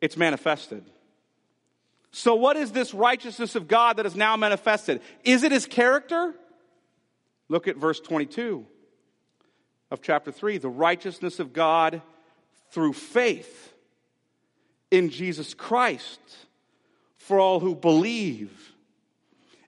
it's 0.03 0.17
manifested. 0.17 0.85
So 2.11 2.35
what 2.35 2.59
is 2.59 2.73
this 2.73 2.93
righteousness 2.93 3.55
of 3.55 3.67
God 3.67 3.97
that 3.97 4.05
is 4.05 4.15
now 4.15 4.37
manifested? 4.37 5.01
Is 5.25 5.43
it 5.43 5.53
his 5.53 5.65
character? 5.65 6.35
Look 7.49 7.67
at 7.67 7.77
verse 7.77 7.99
22 7.99 8.67
of 9.91 10.03
chapter 10.03 10.31
3, 10.31 10.59
the 10.59 10.69
righteousness 10.69 11.41
of 11.41 11.55
God 11.55 12.03
through 12.71 12.93
faith 12.93 13.72
in 14.93 15.09
Jesus 15.09 15.55
Christ 15.55 16.21
for 17.17 17.41
all 17.41 17.61
who 17.61 17.75
believe. 17.75 18.73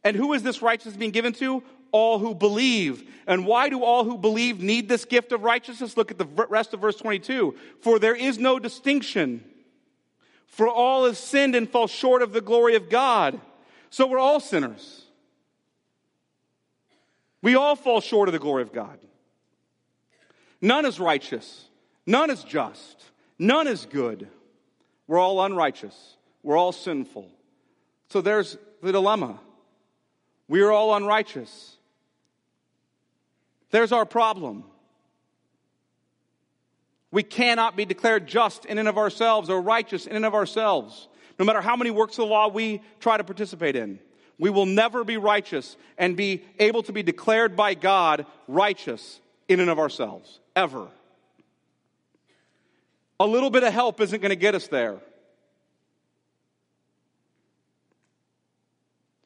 And 0.04 0.14
who 0.14 0.34
is 0.34 0.42
this 0.42 0.60
righteousness 0.60 0.96
being 0.96 1.12
given 1.12 1.32
to? 1.34 1.62
All 1.92 2.18
who 2.18 2.34
believe. 2.34 3.08
And 3.26 3.46
why 3.46 3.70
do 3.70 3.82
all 3.82 4.04
who 4.04 4.18
believe 4.18 4.60
need 4.60 4.86
this 4.88 5.06
gift 5.06 5.32
of 5.32 5.42
righteousness? 5.42 5.96
Look 5.96 6.10
at 6.10 6.18
the 6.18 6.26
rest 6.26 6.74
of 6.74 6.80
verse 6.80 6.96
22. 6.96 7.56
For 7.80 7.98
there 7.98 8.14
is 8.14 8.38
no 8.38 8.58
distinction. 8.58 9.42
For 10.46 10.68
all 10.68 11.06
have 11.06 11.16
sinned 11.16 11.54
and 11.54 11.68
fall 11.68 11.86
short 11.86 12.20
of 12.20 12.32
the 12.32 12.42
glory 12.42 12.76
of 12.76 12.90
God. 12.90 13.40
So 13.88 14.06
we're 14.06 14.18
all 14.18 14.40
sinners. 14.40 15.06
We 17.40 17.56
all 17.56 17.76
fall 17.76 18.02
short 18.02 18.28
of 18.28 18.32
the 18.32 18.38
glory 18.38 18.62
of 18.62 18.72
God. 18.72 18.98
None 20.60 20.84
is 20.84 21.00
righteous. 21.00 21.64
None 22.06 22.28
is 22.28 22.44
just. 22.44 23.04
None 23.38 23.68
is 23.68 23.86
good. 23.86 24.28
We're 25.06 25.18
all 25.18 25.44
unrighteous. 25.44 26.16
We're 26.42 26.56
all 26.56 26.72
sinful. 26.72 27.30
So 28.10 28.20
there's 28.20 28.56
the 28.82 28.92
dilemma. 28.92 29.40
We 30.48 30.62
are 30.62 30.70
all 30.70 30.94
unrighteous. 30.94 31.76
There's 33.70 33.92
our 33.92 34.06
problem. 34.06 34.64
We 37.10 37.22
cannot 37.22 37.76
be 37.76 37.84
declared 37.84 38.26
just 38.26 38.64
in 38.64 38.78
and 38.78 38.88
of 38.88 38.98
ourselves 38.98 39.48
or 39.48 39.60
righteous 39.60 40.06
in 40.06 40.16
and 40.16 40.24
of 40.24 40.34
ourselves, 40.34 41.08
no 41.38 41.44
matter 41.44 41.60
how 41.60 41.76
many 41.76 41.90
works 41.90 42.18
of 42.18 42.26
the 42.26 42.32
law 42.32 42.48
we 42.48 42.82
try 43.00 43.16
to 43.16 43.24
participate 43.24 43.76
in. 43.76 43.98
We 44.38 44.50
will 44.50 44.66
never 44.66 45.04
be 45.04 45.16
righteous 45.16 45.76
and 45.96 46.16
be 46.16 46.42
able 46.58 46.82
to 46.84 46.92
be 46.92 47.02
declared 47.02 47.54
by 47.54 47.74
God 47.74 48.26
righteous 48.48 49.20
in 49.48 49.60
and 49.60 49.70
of 49.70 49.78
ourselves, 49.78 50.40
ever. 50.56 50.88
A 53.24 53.26
little 53.26 53.48
bit 53.48 53.62
of 53.62 53.72
help 53.72 54.02
isn't 54.02 54.20
going 54.20 54.28
to 54.28 54.36
get 54.36 54.54
us 54.54 54.66
there. 54.66 54.98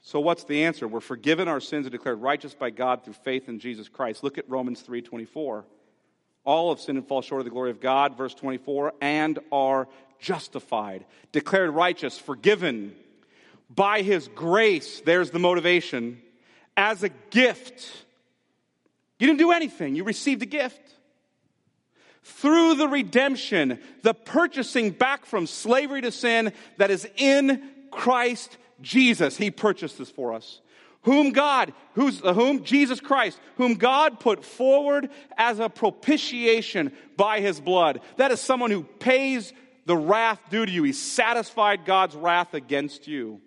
So 0.03 0.21
what's 0.21 0.45
the 0.45 0.67
answer? 0.67 0.87
We're 0.87 1.01
forgiven 1.01 1.49
our 1.49 1.59
sins 1.59 1.85
and 1.85 1.91
declared 1.91 2.23
righteous 2.23 2.55
by 2.55 2.71
God 2.71 3.03
through 3.03 3.15
faith 3.15 3.49
in 3.49 3.59
Jesus 3.59 3.89
Christ. 3.89 4.23
Look 4.23 4.39
at 4.39 4.49
Romans 4.49 4.83
3:24. 4.83 5.65
All 6.45 6.69
have 6.73 6.79
sinned 6.79 6.97
and 6.97 7.09
fall 7.09 7.23
short 7.23 7.41
of 7.41 7.45
the 7.45 7.51
glory 7.51 7.73
of 7.73 7.81
God, 7.81 8.17
verse 8.17 8.35
24, 8.35 8.95
and 9.01 9.41
are 9.51 9.89
justified, 10.21 11.05
declared 11.33 11.71
righteous, 11.71 12.17
forgiven 12.17 12.95
by 13.69 14.03
his 14.03 14.29
grace. 14.29 15.01
There's 15.01 15.33
the 15.33 15.41
motivation 15.41 16.23
as 16.77 17.03
a 17.03 17.09
gift. 17.09 17.91
You 19.19 19.27
didn't 19.27 19.41
do 19.41 19.51
anything, 19.51 19.97
you 19.97 20.05
received 20.05 20.43
a 20.43 20.47
gift. 20.47 20.88
Through 22.37 22.75
the 22.75 22.89
redemption, 22.89 23.81
the 24.03 24.15
purchasing 24.15 24.91
back 24.91 25.27
from 25.27 25.47
slavery 25.47 26.03
to 26.03 26.13
sin 26.13 26.53
that 26.77 26.91
is 26.91 27.09
in 27.17 27.63
Christ 27.91 28.57
Jesus. 28.81 29.37
He 29.37 29.51
purchased 29.51 29.99
this 29.99 30.11
for 30.11 30.35
us. 30.35 30.61
Whom 31.03 31.31
God, 31.31 31.73
who's 31.95 32.23
uh, 32.23 32.35
whom? 32.35 32.65
Jesus 32.65 33.01
Christ, 33.01 33.41
whom 33.57 33.75
God 33.75 34.21
put 34.21 34.45
forward 34.45 35.11
as 35.37 35.59
a 35.59 35.69
propitiation 35.69 36.93
by 37.17 37.41
his 37.41 37.61
blood. 37.61 38.01
That 38.19 38.31
is 38.31 38.41
someone 38.41 38.71
who 38.71 38.83
pays 38.83 39.53
the 39.87 39.97
wrath 39.97 40.39
due 40.51 40.67
to 40.67 40.71
you. 40.71 40.83
He 40.83 40.93
satisfied 40.93 41.87
God's 41.87 42.15
wrath 42.15 42.53
against 42.53 43.09
you. 43.09 43.41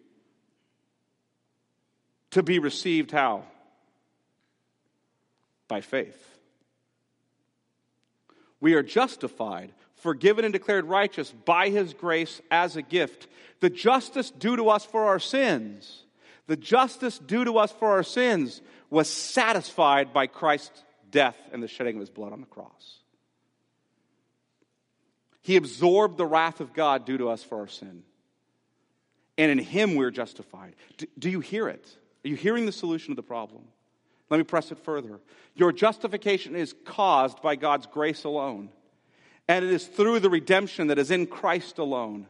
To 2.31 2.41
be 2.41 2.59
received 2.59 3.11
how? 3.11 3.43
By 5.67 5.81
faith. 5.81 6.30
We 8.61 8.75
are 8.75 8.83
justified, 8.83 9.73
forgiven, 9.95 10.45
and 10.45 10.53
declared 10.53 10.85
righteous 10.85 11.31
by 11.31 11.69
his 11.69 11.93
grace 11.93 12.41
as 12.49 12.77
a 12.77 12.81
gift 12.81 13.27
the 13.61 13.69
justice 13.69 14.31
due 14.31 14.55
to 14.57 14.69
us 14.69 14.83
for 14.83 15.05
our 15.05 15.19
sins, 15.19 16.03
the 16.47 16.57
justice 16.57 17.19
due 17.19 17.45
to 17.45 17.59
us 17.59 17.71
for 17.71 17.89
our 17.89 18.03
sins 18.03 18.61
was 18.89 19.07
satisfied 19.07 20.13
by 20.13 20.27
Christ's 20.27 20.83
death 21.11 21.37
and 21.53 21.63
the 21.63 21.67
shedding 21.67 21.95
of 21.95 22.01
his 22.01 22.09
blood 22.09 22.33
on 22.33 22.41
the 22.41 22.47
cross. 22.47 22.97
He 25.43 25.55
absorbed 25.55 26.17
the 26.17 26.25
wrath 26.25 26.59
of 26.59 26.73
God 26.73 27.05
due 27.05 27.17
to 27.19 27.29
us 27.29 27.43
for 27.43 27.59
our 27.59 27.67
sin. 27.67 28.03
And 29.37 29.51
in 29.51 29.59
him 29.59 29.95
we're 29.95 30.11
justified. 30.11 30.75
Do, 30.97 31.07
do 31.17 31.29
you 31.29 31.39
hear 31.39 31.67
it? 31.67 31.87
Are 32.25 32.27
you 32.27 32.35
hearing 32.35 32.65
the 32.65 32.71
solution 32.71 33.09
to 33.09 33.15
the 33.15 33.23
problem? 33.23 33.63
Let 34.31 34.37
me 34.37 34.43
press 34.43 34.71
it 34.71 34.79
further. 34.79 35.19
Your 35.55 35.73
justification 35.73 36.55
is 36.55 36.73
caused 36.85 37.41
by 37.41 37.57
God's 37.57 37.85
grace 37.85 38.23
alone, 38.23 38.69
and 39.49 39.65
it 39.65 39.71
is 39.71 39.85
through 39.85 40.21
the 40.21 40.29
redemption 40.29 40.87
that 40.87 40.97
is 40.97 41.11
in 41.11 41.27
Christ 41.27 41.77
alone. 41.77 42.27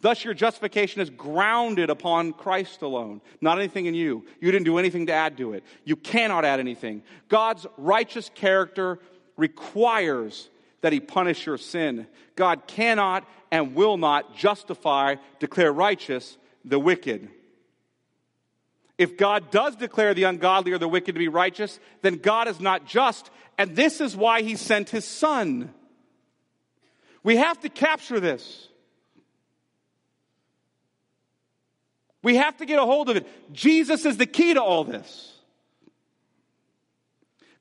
Thus, 0.00 0.24
your 0.24 0.34
justification 0.34 1.00
is 1.00 1.08
grounded 1.08 1.90
upon 1.90 2.32
Christ 2.32 2.82
alone, 2.82 3.22
not 3.40 3.58
anything 3.58 3.86
in 3.86 3.94
you. 3.94 4.26
You 4.40 4.50
didn't 4.50 4.66
do 4.66 4.78
anything 4.78 5.06
to 5.06 5.12
add 5.12 5.38
to 5.38 5.54
it. 5.54 5.62
You 5.84 5.94
cannot 5.94 6.44
add 6.44 6.58
anything. 6.58 7.04
God's 7.28 7.66
righteous 7.78 8.30
character 8.34 8.98
requires 9.36 10.50
that 10.80 10.92
He 10.92 10.98
punish 10.98 11.46
your 11.46 11.56
sin. 11.56 12.08
God 12.34 12.66
cannot 12.66 13.26
and 13.52 13.76
will 13.76 13.96
not 13.96 14.36
justify, 14.36 15.14
declare 15.38 15.72
righteous 15.72 16.36
the 16.64 16.80
wicked. 16.80 17.28
If 18.96 19.16
God 19.16 19.50
does 19.50 19.76
declare 19.76 20.14
the 20.14 20.24
ungodly 20.24 20.72
or 20.72 20.78
the 20.78 20.88
wicked 20.88 21.14
to 21.14 21.18
be 21.18 21.28
righteous, 21.28 21.80
then 22.02 22.16
God 22.16 22.48
is 22.48 22.60
not 22.60 22.86
just, 22.86 23.30
and 23.58 23.74
this 23.74 24.00
is 24.00 24.16
why 24.16 24.42
He 24.42 24.56
sent 24.56 24.90
His 24.90 25.04
Son. 25.04 25.72
We 27.22 27.36
have 27.36 27.58
to 27.60 27.68
capture 27.68 28.20
this. 28.20 28.68
We 32.22 32.36
have 32.36 32.56
to 32.58 32.66
get 32.66 32.78
a 32.78 32.84
hold 32.84 33.10
of 33.10 33.16
it. 33.16 33.52
Jesus 33.52 34.06
is 34.06 34.16
the 34.16 34.26
key 34.26 34.54
to 34.54 34.62
all 34.62 34.84
this. 34.84 35.32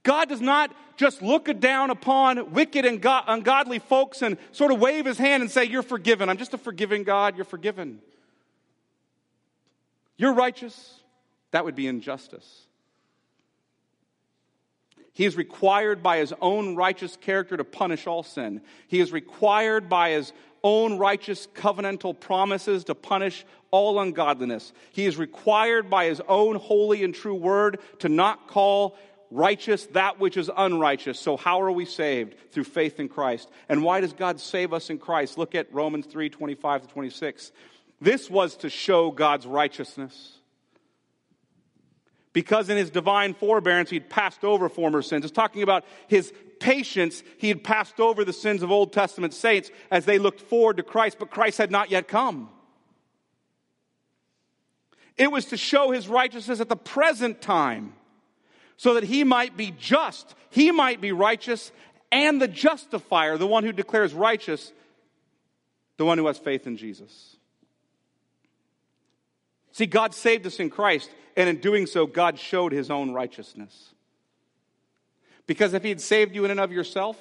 God 0.03 0.29
does 0.29 0.41
not 0.41 0.73
just 0.95 1.21
look 1.21 1.59
down 1.59 1.89
upon 1.89 2.51
wicked 2.51 2.85
and 2.85 3.03
ungodly 3.03 3.79
folks 3.79 4.21
and 4.21 4.37
sort 4.51 4.71
of 4.71 4.79
wave 4.79 5.05
his 5.05 5.17
hand 5.17 5.41
and 5.41 5.51
say, 5.51 5.63
You're 5.63 5.81
forgiven. 5.81 6.29
I'm 6.29 6.37
just 6.37 6.53
a 6.53 6.57
forgiving 6.57 7.03
God. 7.03 7.35
You're 7.35 7.45
forgiven. 7.45 7.99
You're 10.17 10.33
righteous. 10.33 10.99
That 11.53 11.65
would 11.65 11.75
be 11.75 11.85
injustice. 11.85 12.65
He 15.13 15.25
is 15.25 15.37
required 15.37 16.01
by 16.01 16.17
his 16.17 16.33
own 16.41 16.75
righteous 16.75 17.15
character 17.15 17.55
to 17.55 17.63
punish 17.63 18.07
all 18.07 18.23
sin. 18.23 18.61
He 18.87 18.99
is 18.99 19.11
required 19.11 19.87
by 19.87 20.09
his 20.09 20.33
own 20.63 20.97
righteous 20.97 21.47
covenantal 21.53 22.19
promises 22.19 22.85
to 22.85 22.95
punish 22.95 23.45
all 23.69 23.99
ungodliness. 23.99 24.73
He 24.93 25.05
is 25.05 25.15
required 25.15 25.91
by 25.91 26.05
his 26.05 26.21
own 26.27 26.55
holy 26.55 27.03
and 27.03 27.13
true 27.13 27.35
word 27.35 27.79
to 27.99 28.09
not 28.09 28.47
call 28.47 28.97
righteous 29.29 29.85
that 29.87 30.19
which 30.19 30.37
is 30.37 30.49
unrighteous. 30.57 31.19
So 31.19 31.37
how 31.37 31.61
are 31.61 31.71
we 31.71 31.85
saved? 31.85 32.35
Through 32.51 32.63
faith 32.63 32.99
in 32.99 33.09
Christ. 33.09 33.47
And 33.69 33.83
why 33.83 34.01
does 34.01 34.13
God 34.13 34.39
save 34.39 34.73
us 34.73 34.89
in 34.89 34.97
Christ? 34.97 35.37
Look 35.37 35.53
at 35.53 35.71
Romans 35.71 36.07
3, 36.07 36.31
25 36.31 36.81
to 36.81 36.87
26. 36.87 37.51
This 38.01 38.27
was 38.27 38.55
to 38.57 38.71
show 38.71 39.11
God's 39.11 39.45
righteousness. 39.45 40.39
Because 42.33 42.69
in 42.69 42.77
his 42.77 42.89
divine 42.89 43.35
forbearance, 43.35 43.91
he'd 43.91 44.09
passed 44.09 44.43
over 44.43 44.67
former 44.67 45.03
sins. 45.03 45.23
It's 45.23 45.31
talking 45.31 45.61
about 45.61 45.85
his 46.07 46.33
patience. 46.59 47.23
He 47.37 47.47
had 47.47 47.63
passed 47.63 47.99
over 47.99 48.25
the 48.25 48.33
sins 48.33 48.63
of 48.63 48.71
Old 48.71 48.91
Testament 48.91 49.33
saints 49.33 49.69
as 49.91 50.05
they 50.05 50.17
looked 50.17 50.41
forward 50.41 50.77
to 50.77 50.83
Christ, 50.83 51.17
but 51.19 51.29
Christ 51.29 51.59
had 51.59 51.69
not 51.69 51.91
yet 51.91 52.07
come. 52.07 52.49
It 55.15 55.31
was 55.31 55.45
to 55.45 55.57
show 55.57 55.91
his 55.91 56.07
righteousness 56.07 56.59
at 56.59 56.69
the 56.69 56.75
present 56.75 57.39
time 57.39 57.93
so 58.77 58.95
that 58.95 59.03
he 59.03 59.23
might 59.23 59.55
be 59.55 59.71
just, 59.79 60.33
he 60.49 60.71
might 60.71 60.99
be 60.99 61.11
righteous, 61.11 61.71
and 62.11 62.41
the 62.41 62.47
justifier, 62.47 63.37
the 63.37 63.47
one 63.47 63.63
who 63.63 63.71
declares 63.71 64.13
righteous, 64.13 64.71
the 65.97 66.05
one 66.05 66.17
who 66.17 66.25
has 66.25 66.39
faith 66.39 66.65
in 66.65 66.77
Jesus. 66.77 67.35
See, 69.71 69.85
God 69.85 70.15
saved 70.15 70.45
us 70.47 70.59
in 70.59 70.69
Christ, 70.69 71.09
and 71.35 71.49
in 71.49 71.57
doing 71.57 71.85
so, 71.85 72.05
God 72.05 72.39
showed 72.39 72.71
his 72.71 72.89
own 72.89 73.11
righteousness. 73.11 73.93
Because 75.45 75.73
if 75.73 75.83
he 75.83 75.89
had 75.89 76.01
saved 76.01 76.35
you 76.35 76.45
in 76.45 76.51
and 76.51 76.59
of 76.59 76.71
yourself, 76.71 77.17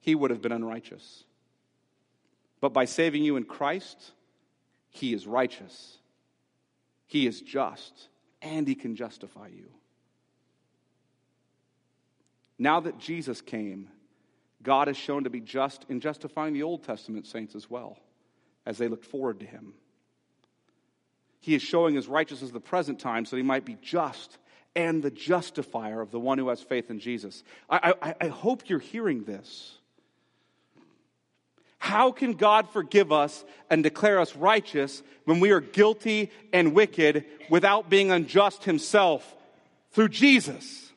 he 0.00 0.14
would 0.14 0.30
have 0.30 0.40
been 0.40 0.52
unrighteous. 0.52 1.24
But 2.60 2.72
by 2.72 2.84
saving 2.84 3.24
you 3.24 3.36
in 3.36 3.44
Christ, 3.44 4.12
he 4.90 5.12
is 5.12 5.26
righteous 5.26 5.98
he 7.10 7.26
is 7.26 7.40
just, 7.40 8.06
and 8.40 8.68
He 8.68 8.76
can 8.76 8.94
justify 8.94 9.48
you. 9.48 9.66
Now 12.56 12.78
that 12.78 13.00
Jesus 13.00 13.40
came, 13.40 13.88
God 14.62 14.88
is 14.88 14.96
shown 14.96 15.24
to 15.24 15.30
be 15.30 15.40
just 15.40 15.84
in 15.88 15.98
justifying 15.98 16.54
the 16.54 16.62
Old 16.62 16.84
Testament 16.84 17.26
saints 17.26 17.56
as 17.56 17.68
well, 17.68 17.98
as 18.64 18.78
they 18.78 18.86
looked 18.86 19.06
forward 19.06 19.40
to 19.40 19.46
Him. 19.46 19.74
He 21.40 21.54
is 21.54 21.62
showing 21.62 21.94
His 21.94 22.06
righteousness 22.06 22.50
in 22.50 22.54
the 22.54 22.60
present 22.60 23.00
time 23.00 23.24
so 23.24 23.36
He 23.36 23.42
might 23.42 23.64
be 23.64 23.76
just 23.82 24.38
and 24.76 25.02
the 25.02 25.10
justifier 25.10 26.00
of 26.00 26.10
the 26.10 26.20
one 26.20 26.38
who 26.38 26.48
has 26.48 26.62
faith 26.62 26.90
in 26.90 27.00
Jesus. 27.00 27.42
I, 27.68 27.94
I, 28.00 28.14
I 28.20 28.28
hope 28.28 28.68
you're 28.68 28.78
hearing 28.78 29.24
this. 29.24 29.76
How 31.78 32.12
can 32.12 32.34
God 32.34 32.68
forgive 32.70 33.10
us 33.10 33.44
and 33.70 33.82
declare 33.82 34.20
us 34.20 34.36
righteous 34.36 35.02
when 35.24 35.40
we 35.40 35.50
are 35.50 35.60
guilty 35.60 36.30
and 36.52 36.74
wicked 36.74 37.24
without 37.48 37.88
being 37.88 38.12
unjust 38.12 38.64
himself? 38.64 39.34
Through 39.92 40.10
Jesus. 40.10 40.89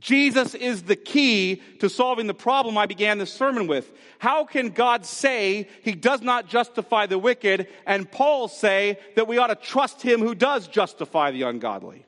Jesus 0.00 0.54
is 0.54 0.84
the 0.84 0.96
key 0.96 1.62
to 1.80 1.90
solving 1.90 2.26
the 2.26 2.34
problem 2.34 2.78
I 2.78 2.86
began 2.86 3.18
this 3.18 3.32
sermon 3.32 3.66
with. 3.66 3.92
How 4.18 4.44
can 4.44 4.70
God 4.70 5.04
say 5.04 5.68
he 5.82 5.92
does 5.92 6.22
not 6.22 6.48
justify 6.48 7.04
the 7.04 7.18
wicked 7.18 7.68
and 7.86 8.10
Paul 8.10 8.48
say 8.48 8.98
that 9.14 9.28
we 9.28 9.36
ought 9.36 9.48
to 9.48 9.54
trust 9.54 10.00
him 10.00 10.20
who 10.20 10.34
does 10.34 10.68
justify 10.68 11.30
the 11.30 11.42
ungodly? 11.42 12.06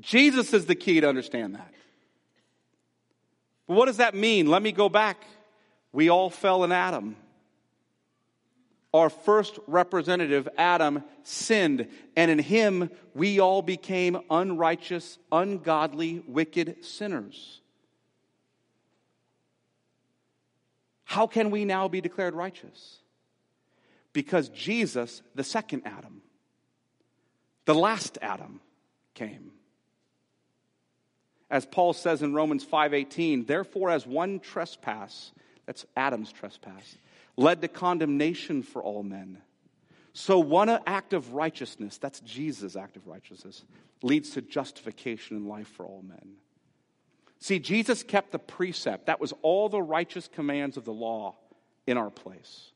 Jesus 0.00 0.52
is 0.52 0.66
the 0.66 0.74
key 0.74 1.00
to 1.00 1.08
understand 1.08 1.54
that. 1.54 1.72
But 3.68 3.74
what 3.74 3.86
does 3.86 3.98
that 3.98 4.14
mean? 4.14 4.46
Let 4.46 4.62
me 4.62 4.72
go 4.72 4.88
back. 4.88 5.24
We 5.92 6.08
all 6.08 6.30
fell 6.30 6.64
in 6.64 6.72
Adam. 6.72 7.16
Our 8.96 9.10
first 9.10 9.58
representative, 9.66 10.48
Adam, 10.56 11.04
sinned, 11.22 11.86
and 12.16 12.30
in 12.30 12.38
him 12.38 12.88
we 13.12 13.40
all 13.40 13.60
became 13.60 14.18
unrighteous, 14.30 15.18
ungodly, 15.30 16.22
wicked 16.26 16.82
sinners. 16.82 17.60
How 21.04 21.26
can 21.26 21.50
we 21.50 21.66
now 21.66 21.88
be 21.88 22.00
declared 22.00 22.34
righteous? 22.34 23.00
Because 24.14 24.48
Jesus, 24.48 25.20
the 25.34 25.44
second 25.44 25.82
Adam, 25.84 26.22
the 27.66 27.74
last 27.74 28.16
Adam, 28.22 28.60
came. 29.12 29.50
As 31.50 31.66
Paul 31.66 31.92
says 31.92 32.22
in 32.22 32.32
Romans 32.32 32.64
5:18, 32.64 33.44
therefore 33.44 33.90
as 33.90 34.06
one 34.06 34.40
trespass, 34.40 35.32
that's 35.66 35.84
Adam's 35.96 36.32
trespass, 36.32 36.96
led 37.36 37.60
to 37.62 37.68
condemnation 37.68 38.62
for 38.62 38.82
all 38.82 39.02
men. 39.02 39.38
So 40.12 40.38
one 40.38 40.70
act 40.86 41.12
of 41.12 41.34
righteousness, 41.34 41.98
that's 41.98 42.20
Jesus' 42.20 42.76
act 42.76 42.96
of 42.96 43.06
righteousness, 43.06 43.64
leads 44.02 44.30
to 44.30 44.42
justification 44.42 45.36
in 45.36 45.46
life 45.46 45.68
for 45.68 45.84
all 45.84 46.02
men. 46.02 46.36
See, 47.38 47.58
Jesus 47.58 48.02
kept 48.02 48.32
the 48.32 48.38
precept. 48.38 49.06
That 49.06 49.20
was 49.20 49.34
all 49.42 49.68
the 49.68 49.82
righteous 49.82 50.28
commands 50.28 50.76
of 50.76 50.84
the 50.84 50.92
law 50.92 51.36
in 51.86 51.98
our 51.98 52.10
place. 52.10 52.72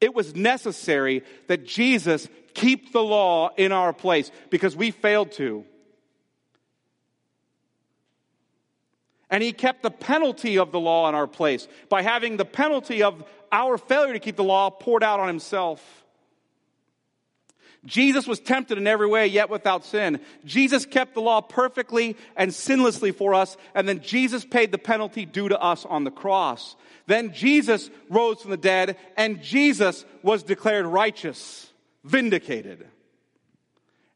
It 0.00 0.14
was 0.14 0.34
necessary 0.34 1.22
that 1.46 1.64
Jesus 1.64 2.28
keep 2.54 2.92
the 2.92 3.02
law 3.02 3.50
in 3.56 3.70
our 3.70 3.92
place 3.92 4.32
because 4.50 4.74
we 4.74 4.90
failed 4.90 5.30
to. 5.32 5.64
And 9.30 9.42
he 9.42 9.52
kept 9.52 9.82
the 9.82 9.90
penalty 9.90 10.58
of 10.58 10.72
the 10.72 10.80
law 10.80 11.08
in 11.08 11.14
our 11.14 11.28
place 11.28 11.66
by 11.88 12.02
having 12.02 12.36
the 12.36 12.44
penalty 12.44 13.02
of 13.02 13.24
our 13.52 13.78
failure 13.78 14.14
to 14.14 14.18
keep 14.18 14.36
the 14.36 14.42
law 14.42 14.70
poured 14.70 15.04
out 15.04 15.20
on 15.20 15.28
himself. 15.28 16.02
Jesus 17.84 18.28
was 18.28 18.38
tempted 18.38 18.78
in 18.78 18.86
every 18.86 19.08
way, 19.08 19.26
yet 19.26 19.50
without 19.50 19.84
sin. 19.84 20.20
Jesus 20.44 20.86
kept 20.86 21.14
the 21.14 21.20
law 21.20 21.40
perfectly 21.40 22.16
and 22.36 22.52
sinlessly 22.52 23.12
for 23.12 23.34
us, 23.34 23.56
and 23.74 23.88
then 23.88 24.00
Jesus 24.00 24.44
paid 24.44 24.70
the 24.70 24.78
penalty 24.78 25.26
due 25.26 25.48
to 25.48 25.60
us 25.60 25.84
on 25.84 26.04
the 26.04 26.10
cross. 26.10 26.76
Then 27.06 27.32
Jesus 27.32 27.90
rose 28.08 28.40
from 28.40 28.52
the 28.52 28.56
dead, 28.56 28.96
and 29.16 29.42
Jesus 29.42 30.04
was 30.22 30.44
declared 30.44 30.86
righteous, 30.86 31.72
vindicated. 32.04 32.86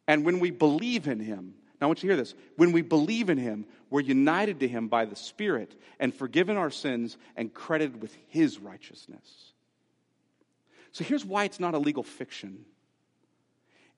And 0.07 0.25
when 0.25 0.39
we 0.39 0.53
believe 0.53 1.09
in 1.09 1.19
him, 1.19 1.55
now 1.81 1.87
I 1.87 1.89
want 1.89 2.03
you 2.05 2.09
to 2.09 2.15
hear 2.15 2.23
this. 2.23 2.35
When 2.57 2.71
we 2.71 2.83
believe 2.83 3.29
in 3.29 3.39
him, 3.39 3.67
we're 3.91 4.01
united 4.01 4.61
to 4.61 4.69
him 4.69 4.89
by 4.89 5.05
the 5.05 5.17
Spirit 5.17 5.75
and 5.99 6.15
forgiven 6.15 6.57
our 6.57 6.71
sins 6.71 7.17
and 7.37 7.53
credited 7.53 8.03
with 8.03 8.17
his 8.29 8.59
righteousness. 8.59 9.53
So 10.93 11.05
here's 11.05 11.25
why 11.25 11.45
it's 11.45 11.61
not 11.61 11.75
a 11.75 11.79
legal 11.79 12.03
fiction. 12.03 12.65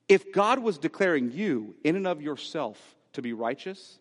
If 0.07 0.31
God 0.31 0.59
was 0.59 0.77
declaring 0.77 1.31
you 1.31 1.75
in 1.83 1.95
and 1.95 2.07
of 2.07 2.21
yourself 2.21 2.79
to 3.13 3.21
be 3.21 3.33
righteous, 3.33 3.99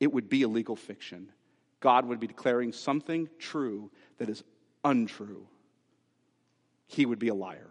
it 0.00 0.12
would 0.12 0.28
be 0.28 0.42
a 0.42 0.48
legal 0.48 0.76
fiction. 0.76 1.28
God 1.80 2.06
would 2.06 2.20
be 2.20 2.26
declaring 2.26 2.72
something 2.72 3.28
true 3.38 3.90
that 4.18 4.28
is 4.28 4.42
untrue. 4.84 5.46
He 6.86 7.06
would 7.06 7.18
be 7.18 7.28
a 7.28 7.34
liar. 7.34 7.70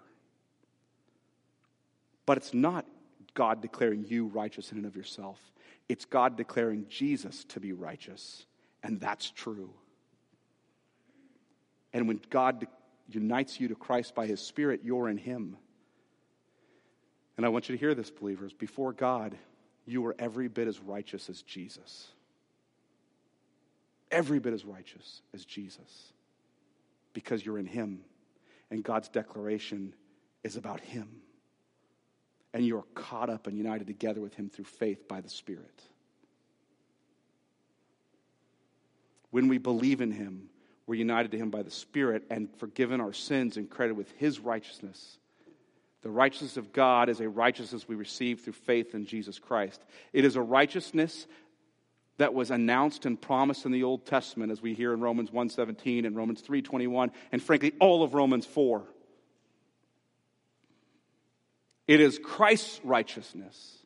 But 2.25 2.37
it's 2.37 2.53
not 2.53 2.85
God 3.33 3.61
declaring 3.61 4.05
you 4.07 4.27
righteous 4.27 4.71
in 4.71 4.77
and 4.77 4.87
of 4.87 4.95
yourself. 4.95 5.39
It's 5.91 6.05
God 6.05 6.37
declaring 6.37 6.85
Jesus 6.87 7.43
to 7.49 7.59
be 7.59 7.73
righteous, 7.73 8.45
and 8.81 8.97
that's 8.97 9.29
true. 9.29 9.73
And 11.91 12.07
when 12.07 12.21
God 12.29 12.65
unites 13.09 13.59
you 13.59 13.67
to 13.67 13.75
Christ 13.75 14.15
by 14.15 14.25
his 14.25 14.39
Spirit, 14.39 14.79
you're 14.85 15.09
in 15.09 15.17
him. 15.17 15.57
And 17.35 17.45
I 17.45 17.49
want 17.49 17.67
you 17.67 17.75
to 17.75 17.79
hear 17.79 17.93
this, 17.93 18.09
believers. 18.09 18.53
Before 18.53 18.93
God, 18.93 19.37
you 19.85 20.01
were 20.01 20.15
every 20.17 20.47
bit 20.47 20.69
as 20.69 20.79
righteous 20.79 21.29
as 21.29 21.41
Jesus. 21.41 22.07
Every 24.11 24.39
bit 24.39 24.53
as 24.53 24.63
righteous 24.63 25.21
as 25.33 25.43
Jesus. 25.43 26.13
Because 27.11 27.45
you're 27.45 27.59
in 27.59 27.65
him. 27.65 28.05
And 28.69 28.81
God's 28.81 29.09
declaration 29.09 29.93
is 30.41 30.55
about 30.55 30.79
him 30.79 31.21
and 32.53 32.65
you 32.65 32.77
are 32.77 32.85
caught 32.93 33.29
up 33.29 33.47
and 33.47 33.57
united 33.57 33.87
together 33.87 34.21
with 34.21 34.33
him 34.35 34.49
through 34.49 34.65
faith 34.65 35.07
by 35.07 35.21
the 35.21 35.29
Spirit. 35.29 35.81
When 39.29 39.47
we 39.47 39.57
believe 39.57 40.01
in 40.01 40.11
him, 40.11 40.49
we're 40.85 40.95
united 40.95 41.31
to 41.31 41.37
him 41.37 41.49
by 41.49 41.63
the 41.63 41.71
Spirit 41.71 42.23
and 42.29 42.49
forgiven 42.57 42.99
our 42.99 43.13
sins 43.13 43.55
and 43.55 43.69
credited 43.69 43.97
with 43.97 44.11
his 44.17 44.39
righteousness. 44.39 45.17
The 46.01 46.09
righteousness 46.09 46.57
of 46.57 46.73
God 46.73 47.09
is 47.09 47.21
a 47.21 47.29
righteousness 47.29 47.87
we 47.87 47.95
receive 47.95 48.41
through 48.41 48.53
faith 48.53 48.95
in 48.95 49.05
Jesus 49.05 49.39
Christ. 49.39 49.81
It 50.11 50.25
is 50.25 50.35
a 50.35 50.41
righteousness 50.41 51.27
that 52.17 52.33
was 52.33 52.51
announced 52.51 53.05
and 53.05 53.19
promised 53.19 53.65
in 53.65 53.71
the 53.71 53.83
Old 53.83 54.05
Testament 54.05 54.51
as 54.51 54.61
we 54.61 54.73
hear 54.73 54.93
in 54.93 54.99
Romans 54.99 55.31
1:17 55.31 56.05
and 56.05 56.15
Romans 56.15 56.41
3:21 56.41 57.11
and 57.31 57.41
frankly 57.41 57.73
all 57.79 58.03
of 58.03 58.13
Romans 58.13 58.45
4. 58.45 58.85
It 61.91 61.99
is 61.99 62.19
Christ's 62.23 62.79
righteousness. 62.85 63.79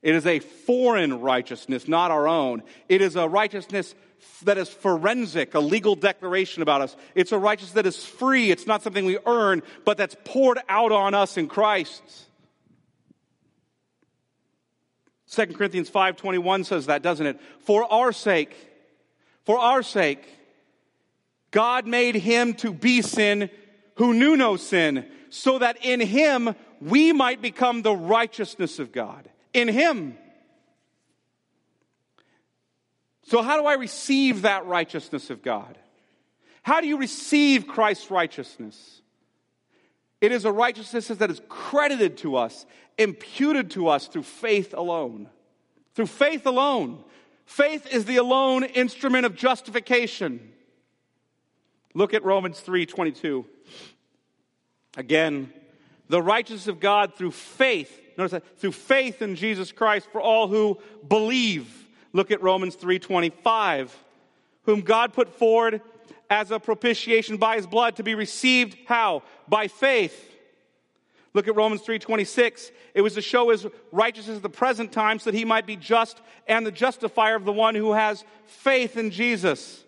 It 0.00 0.14
is 0.14 0.26
a 0.26 0.38
foreign 0.38 1.20
righteousness, 1.20 1.88
not 1.88 2.12
our 2.12 2.28
own. 2.28 2.62
It 2.88 3.02
is 3.02 3.16
a 3.16 3.28
righteousness 3.28 3.96
that 4.44 4.58
is 4.58 4.68
forensic, 4.68 5.52
a 5.54 5.58
legal 5.58 5.96
declaration 5.96 6.62
about 6.62 6.82
us. 6.82 6.96
It's 7.16 7.32
a 7.32 7.38
righteousness 7.38 7.74
that 7.74 7.84
is 7.84 8.04
free. 8.04 8.52
It's 8.52 8.68
not 8.68 8.84
something 8.84 9.04
we 9.04 9.18
earn, 9.26 9.64
but 9.84 9.96
that's 9.96 10.14
poured 10.24 10.60
out 10.68 10.92
on 10.92 11.14
us 11.14 11.36
in 11.36 11.48
Christ. 11.48 12.00
2 15.26 15.46
Corinthians 15.46 15.90
5:21 15.90 16.62
says 16.62 16.86
that, 16.86 17.02
doesn't 17.02 17.26
it? 17.26 17.40
For 17.64 17.92
our 17.92 18.12
sake, 18.12 18.54
for 19.42 19.58
our 19.58 19.82
sake, 19.82 20.24
God 21.50 21.88
made 21.88 22.14
him 22.14 22.54
to 22.54 22.72
be 22.72 23.02
sin 23.02 23.50
who 23.96 24.14
knew 24.14 24.36
no 24.36 24.54
sin, 24.54 25.10
so 25.28 25.58
that 25.58 25.84
in 25.84 25.98
him 25.98 26.54
we 26.82 27.12
might 27.12 27.40
become 27.40 27.82
the 27.82 27.94
righteousness 27.94 28.78
of 28.78 28.92
God. 28.92 29.28
In 29.54 29.68
him. 29.68 30.16
So, 33.24 33.42
how 33.42 33.60
do 33.60 33.66
I 33.66 33.74
receive 33.74 34.42
that 34.42 34.66
righteousness 34.66 35.30
of 35.30 35.42
God? 35.42 35.78
How 36.62 36.80
do 36.80 36.88
you 36.88 36.96
receive 36.96 37.66
Christ's 37.66 38.10
righteousness? 38.10 39.00
It 40.20 40.32
is 40.32 40.44
a 40.44 40.52
righteousness 40.52 41.08
that 41.08 41.30
is 41.30 41.40
credited 41.48 42.18
to 42.18 42.36
us, 42.36 42.66
imputed 42.96 43.72
to 43.72 43.88
us 43.88 44.06
through 44.06 44.22
faith 44.22 44.72
alone. 44.72 45.28
Through 45.94 46.06
faith 46.06 46.46
alone. 46.46 47.04
Faith 47.44 47.86
is 47.92 48.06
the 48.06 48.16
alone 48.16 48.64
instrument 48.64 49.26
of 49.26 49.34
justification. 49.34 50.52
Look 51.94 52.14
at 52.14 52.24
Romans 52.24 52.60
3 52.60 52.86
22. 52.86 53.44
Again, 54.96 55.52
the 56.12 56.20
righteousness 56.20 56.68
of 56.68 56.78
God 56.78 57.14
through 57.14 57.30
faith. 57.30 57.98
Notice 58.18 58.32
that 58.32 58.58
through 58.58 58.72
faith 58.72 59.22
in 59.22 59.34
Jesus 59.34 59.72
Christ 59.72 60.06
for 60.12 60.20
all 60.20 60.46
who 60.46 60.78
believe. 61.08 61.88
Look 62.12 62.30
at 62.30 62.42
Romans 62.42 62.74
3:25. 62.74 63.96
Whom 64.64 64.82
God 64.82 65.14
put 65.14 65.30
forward 65.30 65.80
as 66.28 66.50
a 66.50 66.60
propitiation 66.60 67.38
by 67.38 67.56
his 67.56 67.66
blood 67.66 67.96
to 67.96 68.02
be 68.02 68.14
received 68.14 68.76
how? 68.84 69.22
By 69.48 69.68
faith. 69.68 70.36
Look 71.32 71.48
at 71.48 71.56
Romans 71.56 71.80
3:26. 71.80 72.72
It 72.92 73.00
was 73.00 73.14
to 73.14 73.22
show 73.22 73.48
his 73.48 73.66
righteousness 73.90 74.36
at 74.36 74.42
the 74.42 74.50
present 74.50 74.92
time 74.92 75.18
so 75.18 75.30
that 75.30 75.38
he 75.38 75.46
might 75.46 75.66
be 75.66 75.76
just 75.76 76.20
and 76.46 76.66
the 76.66 76.70
justifier 76.70 77.36
of 77.36 77.46
the 77.46 77.52
one 77.52 77.74
who 77.74 77.94
has 77.94 78.22
faith 78.44 78.98
in 78.98 79.12
Jesus. 79.12 79.82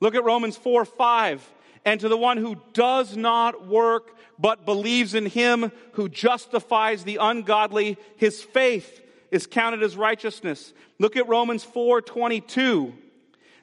Look 0.00 0.16
at 0.16 0.24
Romans 0.24 0.56
4 0.56 0.84
5 0.84 1.48
and 1.84 2.00
to 2.00 2.08
the 2.08 2.16
one 2.16 2.38
who 2.38 2.56
does 2.72 3.16
not 3.16 3.66
work 3.66 4.16
but 4.38 4.64
believes 4.64 5.14
in 5.14 5.26
him 5.26 5.70
who 5.92 6.08
justifies 6.08 7.04
the 7.04 7.18
ungodly, 7.20 7.96
his 8.16 8.42
faith 8.42 9.00
is 9.30 9.46
counted 9.46 9.82
as 9.82 9.96
righteousness. 9.96 10.72
Look 10.98 11.16
at 11.16 11.28
Romans 11.28 11.64
4:22. 11.64 12.94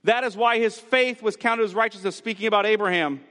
That 0.03 0.23
is 0.23 0.35
why 0.35 0.57
his 0.57 0.79
faith 0.79 1.21
was 1.21 1.35
counted 1.35 1.63
as 1.63 1.75
righteousness, 1.75 2.15
speaking 2.15 2.47
about 2.47 2.65
Abraham. 2.65 3.21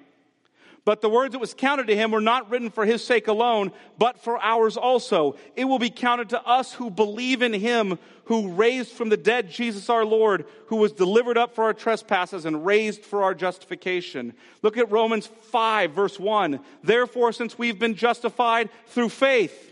But 0.90 1.02
the 1.02 1.08
words 1.08 1.34
that 1.34 1.38
was 1.38 1.54
counted 1.54 1.86
to 1.86 1.94
him 1.94 2.10
were 2.10 2.20
not 2.20 2.50
written 2.50 2.68
for 2.68 2.84
his 2.84 3.04
sake 3.04 3.28
alone, 3.28 3.70
but 3.96 4.18
for 4.18 4.42
ours 4.42 4.76
also. 4.76 5.36
It 5.54 5.66
will 5.66 5.78
be 5.78 5.88
counted 5.88 6.30
to 6.30 6.44
us 6.44 6.72
who 6.72 6.90
believe 6.90 7.42
in 7.42 7.52
him 7.52 7.96
who 8.24 8.48
raised 8.50 8.90
from 8.90 9.08
the 9.08 9.16
dead 9.16 9.50
Jesus 9.50 9.88
our 9.88 10.04
Lord, 10.04 10.46
who 10.66 10.74
was 10.74 10.90
delivered 10.90 11.38
up 11.38 11.54
for 11.54 11.62
our 11.62 11.74
trespasses 11.74 12.44
and 12.44 12.66
raised 12.66 13.04
for 13.04 13.22
our 13.22 13.34
justification. 13.34 14.34
Look 14.62 14.76
at 14.78 14.90
Romans 14.90 15.28
5 15.28 15.92
verse 15.92 16.18
1. 16.18 16.58
Therefore, 16.82 17.32
since 17.32 17.56
we've 17.56 17.78
been 17.78 17.94
justified 17.94 18.68
through 18.88 19.10
faith, 19.10 19.69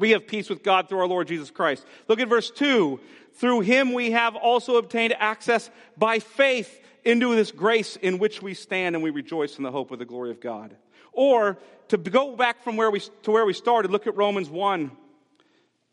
we 0.00 0.10
have 0.10 0.26
peace 0.26 0.48
with 0.48 0.62
God 0.62 0.88
through 0.88 1.00
our 1.00 1.06
Lord 1.06 1.28
Jesus 1.28 1.50
Christ. 1.50 1.84
Look 2.08 2.20
at 2.20 2.28
verse 2.28 2.50
2. 2.50 2.98
Through 3.34 3.60
him 3.60 3.92
we 3.92 4.12
have 4.12 4.34
also 4.34 4.76
obtained 4.76 5.14
access 5.18 5.70
by 5.96 6.18
faith 6.18 6.82
into 7.04 7.34
this 7.34 7.52
grace 7.52 7.96
in 7.96 8.18
which 8.18 8.42
we 8.42 8.54
stand 8.54 8.96
and 8.96 9.04
we 9.04 9.10
rejoice 9.10 9.58
in 9.58 9.62
the 9.62 9.70
hope 9.70 9.90
of 9.90 9.98
the 9.98 10.06
glory 10.06 10.30
of 10.30 10.40
God. 10.40 10.74
Or 11.12 11.58
to 11.88 11.98
go 11.98 12.34
back 12.34 12.64
from 12.64 12.76
where 12.76 12.90
we, 12.90 13.00
to 13.22 13.30
where 13.30 13.44
we 13.44 13.52
started, 13.52 13.90
look 13.90 14.06
at 14.06 14.16
Romans 14.16 14.48
1, 14.48 14.90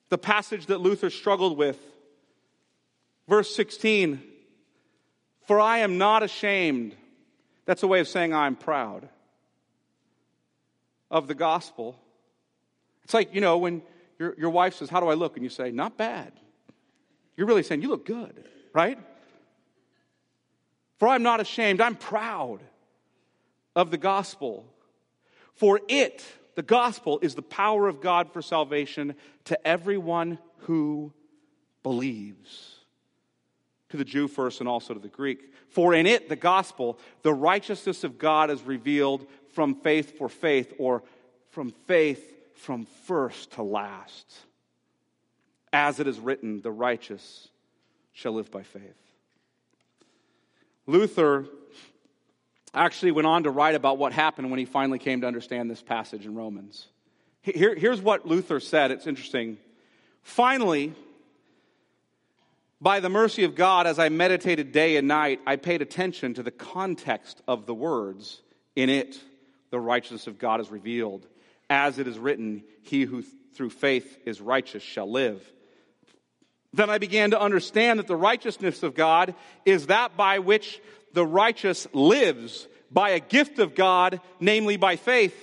the 0.08 0.18
passage 0.18 0.68
that 0.68 0.80
Luther 0.80 1.10
struggled 1.10 1.58
with. 1.58 1.78
Verse 3.28 3.54
16 3.54 4.22
For 5.48 5.60
I 5.60 5.80
am 5.80 5.98
not 5.98 6.24
ashamed. 6.24 6.96
That's 7.66 7.84
a 7.84 7.88
way 7.88 8.00
of 8.00 8.08
saying 8.08 8.34
I'm 8.34 8.56
proud 8.56 9.10
of 11.12 11.28
the 11.28 11.36
gospel. 11.36 12.00
It's 13.04 13.14
like, 13.14 13.34
you 13.34 13.42
know, 13.42 13.58
when 13.58 13.82
your, 14.20 14.36
your 14.38 14.50
wife 14.50 14.76
says, 14.76 14.90
How 14.90 15.00
do 15.00 15.08
I 15.08 15.14
look? 15.14 15.36
And 15.36 15.44
you 15.44 15.50
say, 15.50 15.72
Not 15.72 15.98
bad. 15.98 16.32
You're 17.36 17.48
really 17.48 17.64
saying, 17.64 17.82
You 17.82 17.90
look 17.90 18.06
good, 18.06 18.46
right? 18.74 18.98
For 20.98 21.08
I'm 21.08 21.24
not 21.24 21.40
ashamed, 21.40 21.82
I'm 21.82 21.96
proud 21.96 22.60
of 23.76 23.92
the 23.92 23.98
gospel. 23.98 24.66
For 25.54 25.80
it, 25.88 26.26
the 26.56 26.64
gospel, 26.64 27.20
is 27.22 27.36
the 27.36 27.42
power 27.44 27.88
of 27.88 28.02
God 28.02 28.34
for 28.34 28.42
salvation 28.42 29.16
to 29.46 29.68
everyone 29.68 30.40
who 30.62 31.14
believes. 31.84 32.74
To 33.90 33.98
the 33.98 34.04
Jew 34.04 34.28
first 34.28 34.60
and 34.60 34.68
also 34.68 34.94
to 34.94 35.00
the 35.00 35.08
Greek. 35.08 35.54
For 35.70 35.94
in 35.94 36.08
it, 36.08 36.30
the 36.30 36.36
gospel, 36.36 37.00
the 37.22 37.34
righteousness 37.34 38.04
of 38.04 38.18
God 38.18 38.50
is 38.50 38.62
revealed 38.64 39.28
from 39.54 39.76
faith 39.76 40.18
for 40.18 40.30
faith, 40.30 40.74
or 40.78 41.04
from 41.52 41.72
faith 41.86 42.37
from 42.58 42.86
first 43.06 43.52
to 43.54 43.64
last. 43.64 44.34
As 45.72 46.00
it 46.00 46.08
is 46.08 46.20
written, 46.20 46.62
the 46.62 46.72
righteous 46.72 47.48
shall 48.14 48.34
live 48.34 48.52
by 48.52 48.64
faith. 48.64 48.98
Luther 50.86 51.46
actually 52.74 53.12
went 53.12 53.28
on 53.28 53.44
to 53.44 53.52
write 53.52 53.76
about 53.76 53.98
what 53.98 54.14
happened 54.14 54.50
when 54.50 54.60
he 54.60 54.66
finally 54.66 55.00
came 55.00 55.22
to 55.22 55.28
understand 55.28 55.70
this 55.70 55.82
passage 55.82 56.26
in 56.26 56.36
Romans. 56.36 56.88
Here, 57.42 57.76
here's 57.76 58.02
what 58.02 58.26
Luther 58.26 58.60
said. 58.60 58.92
It's 58.92 59.08
interesting. 59.08 59.58
Finally, 60.22 60.94
by 62.80 63.00
the 63.00 63.10
mercy 63.10 63.44
of 63.44 63.56
God, 63.56 63.88
as 63.88 64.00
I 64.00 64.10
meditated 64.10 64.72
day 64.72 64.98
and 64.98 65.08
night, 65.08 65.40
I 65.46 65.56
paid 65.56 65.82
attention 65.82 66.34
to 66.36 66.44
the 66.44 66.52
context 66.52 67.42
of 67.48 67.66
the 67.66 67.74
words. 67.74 68.42
In 68.76 68.90
it, 68.90 69.20
the 69.72 69.80
righteousness 69.80 70.28
of 70.28 70.38
God 70.38 70.62
is 70.62 70.70
revealed. 70.70 71.28
As 71.70 72.00
it 72.00 72.08
is 72.08 72.18
written, 72.18 72.64
He 72.84 73.04
who 73.04 73.24
through 73.54 73.72
faith 73.72 74.18
is 74.26 74.40
righteous 74.40 74.84
shall 74.84 75.10
live. 75.10 75.44
Then 76.74 76.90
I 76.90 76.98
began 76.98 77.32
to 77.32 77.42
understand 77.42 78.00
that 78.00 78.08
the 78.08 78.16
righteousness 78.16 78.84
of 78.84 78.94
God 78.94 79.34
is 79.66 79.88
that 79.88 80.16
by 80.16 80.40
which 80.40 80.82
the 81.14 81.26
righteous 81.26 81.88
lives 81.94 82.68
by 82.92 83.10
a 83.12 83.20
gift 83.20 83.60
of 83.60 83.76
God, 83.76 84.22
namely 84.40 84.78
by 84.78 84.96
faith. 84.96 85.36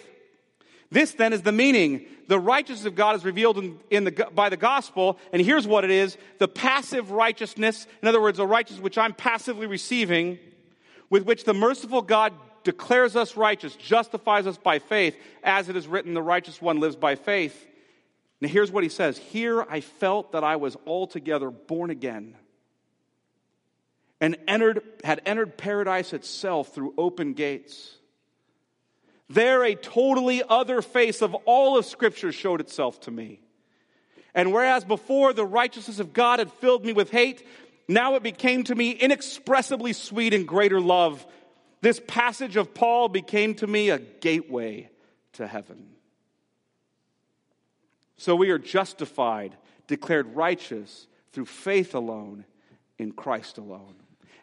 This 0.91 1.13
then 1.13 1.33
is 1.33 1.43
the 1.43 1.53
meaning. 1.53 2.07
The 2.29 2.39
righteousness 2.39 2.87
of 2.87 2.95
God 2.95 3.17
is 3.17 3.25
revealed 3.25 3.59
in, 3.59 3.79
in 3.91 4.05
the, 4.05 4.29
by 4.35 4.49
the 4.49 4.57
gospel, 4.57 5.19
and 5.33 5.43
here's 5.43 5.67
what 5.67 5.85
it 5.85 5.91
is 5.91 6.17
the 6.39 6.49
passive 6.49 7.11
righteousness, 7.11 7.87
in 8.01 8.09
other 8.09 8.21
words, 8.21 8.39
a 8.39 8.47
righteousness 8.47 8.83
which 8.83 8.97
I'm 8.97 9.13
passively 9.13 9.67
receiving, 9.67 10.39
with 11.11 11.25
which 11.25 11.45
the 11.45 11.55
merciful 11.55 12.01
God 12.01 12.33
declares 12.65 13.15
us 13.15 13.37
righteous, 13.37 13.77
justifies 13.77 14.47
us 14.47 14.57
by 14.57 14.79
faith, 14.79 15.17
as 15.43 15.69
it 15.69 15.77
is 15.77 15.87
written, 15.87 16.15
the 16.15 16.23
righteous 16.23 16.61
one 16.61 16.81
lives 16.81 16.97
by 16.97 17.15
faith. 17.15 17.67
Now, 18.41 18.49
here's 18.49 18.73
what 18.73 18.83
he 18.83 18.91
says 18.91 19.17
Here 19.17 19.63
I 19.63 19.81
felt 19.81 20.33
that 20.33 20.45
I 20.45 20.57
was 20.57 20.77
altogether 20.87 21.51
born 21.51 21.91
again 21.91 22.37
and 24.21 24.37
entered, 24.49 24.83
had 25.03 25.21
entered 25.27 25.57
paradise 25.57 26.13
itself 26.13 26.75
through 26.75 26.95
open 26.97 27.35
gates. 27.35 27.97
There, 29.29 29.65
a 29.65 29.75
totally 29.75 30.43
other 30.47 30.83
face 30.83 31.23
of 31.23 31.35
all 31.47 31.79
of 31.79 31.85
Scripture 31.85 32.33
showed 32.33 32.61
itself 32.61 33.01
to 33.03 33.11
me. 33.11 33.41
And 34.35 34.53
whereas 34.53 34.85
before 34.85 35.33
the 35.33 35.47
righteousness 35.47 35.99
of 35.99 36.13
God 36.13 36.39
had 36.39 36.53
filled 36.53 36.85
me 36.85 36.93
with 36.93 37.11
hate, 37.11 37.47
now 37.89 38.15
it 38.17 38.23
became 38.23 38.65
to 38.65 38.75
me 38.75 38.91
inexpressibly 38.91 39.93
sweet 39.93 40.35
and 40.35 40.47
greater 40.47 40.81
love. 40.81 41.25
This 41.85 42.01
passage 42.07 42.57
of 42.57 42.73
Paul 42.73 43.11
became 43.11 43.55
to 43.57 43.67
me 43.67 43.91
a 43.91 43.99
gateway 43.99 44.89
to 45.35 45.47
heaven. 45.47 45.91
So 48.17 48.35
we 48.35 48.49
are 48.49 48.59
justified, 48.59 49.55
declared 49.87 50.35
righteous 50.35 51.07
through 51.33 51.45
faith 51.45 51.95
alone 51.95 52.47
in 52.99 53.13
Christ 53.13 53.59
alone. 53.59 53.97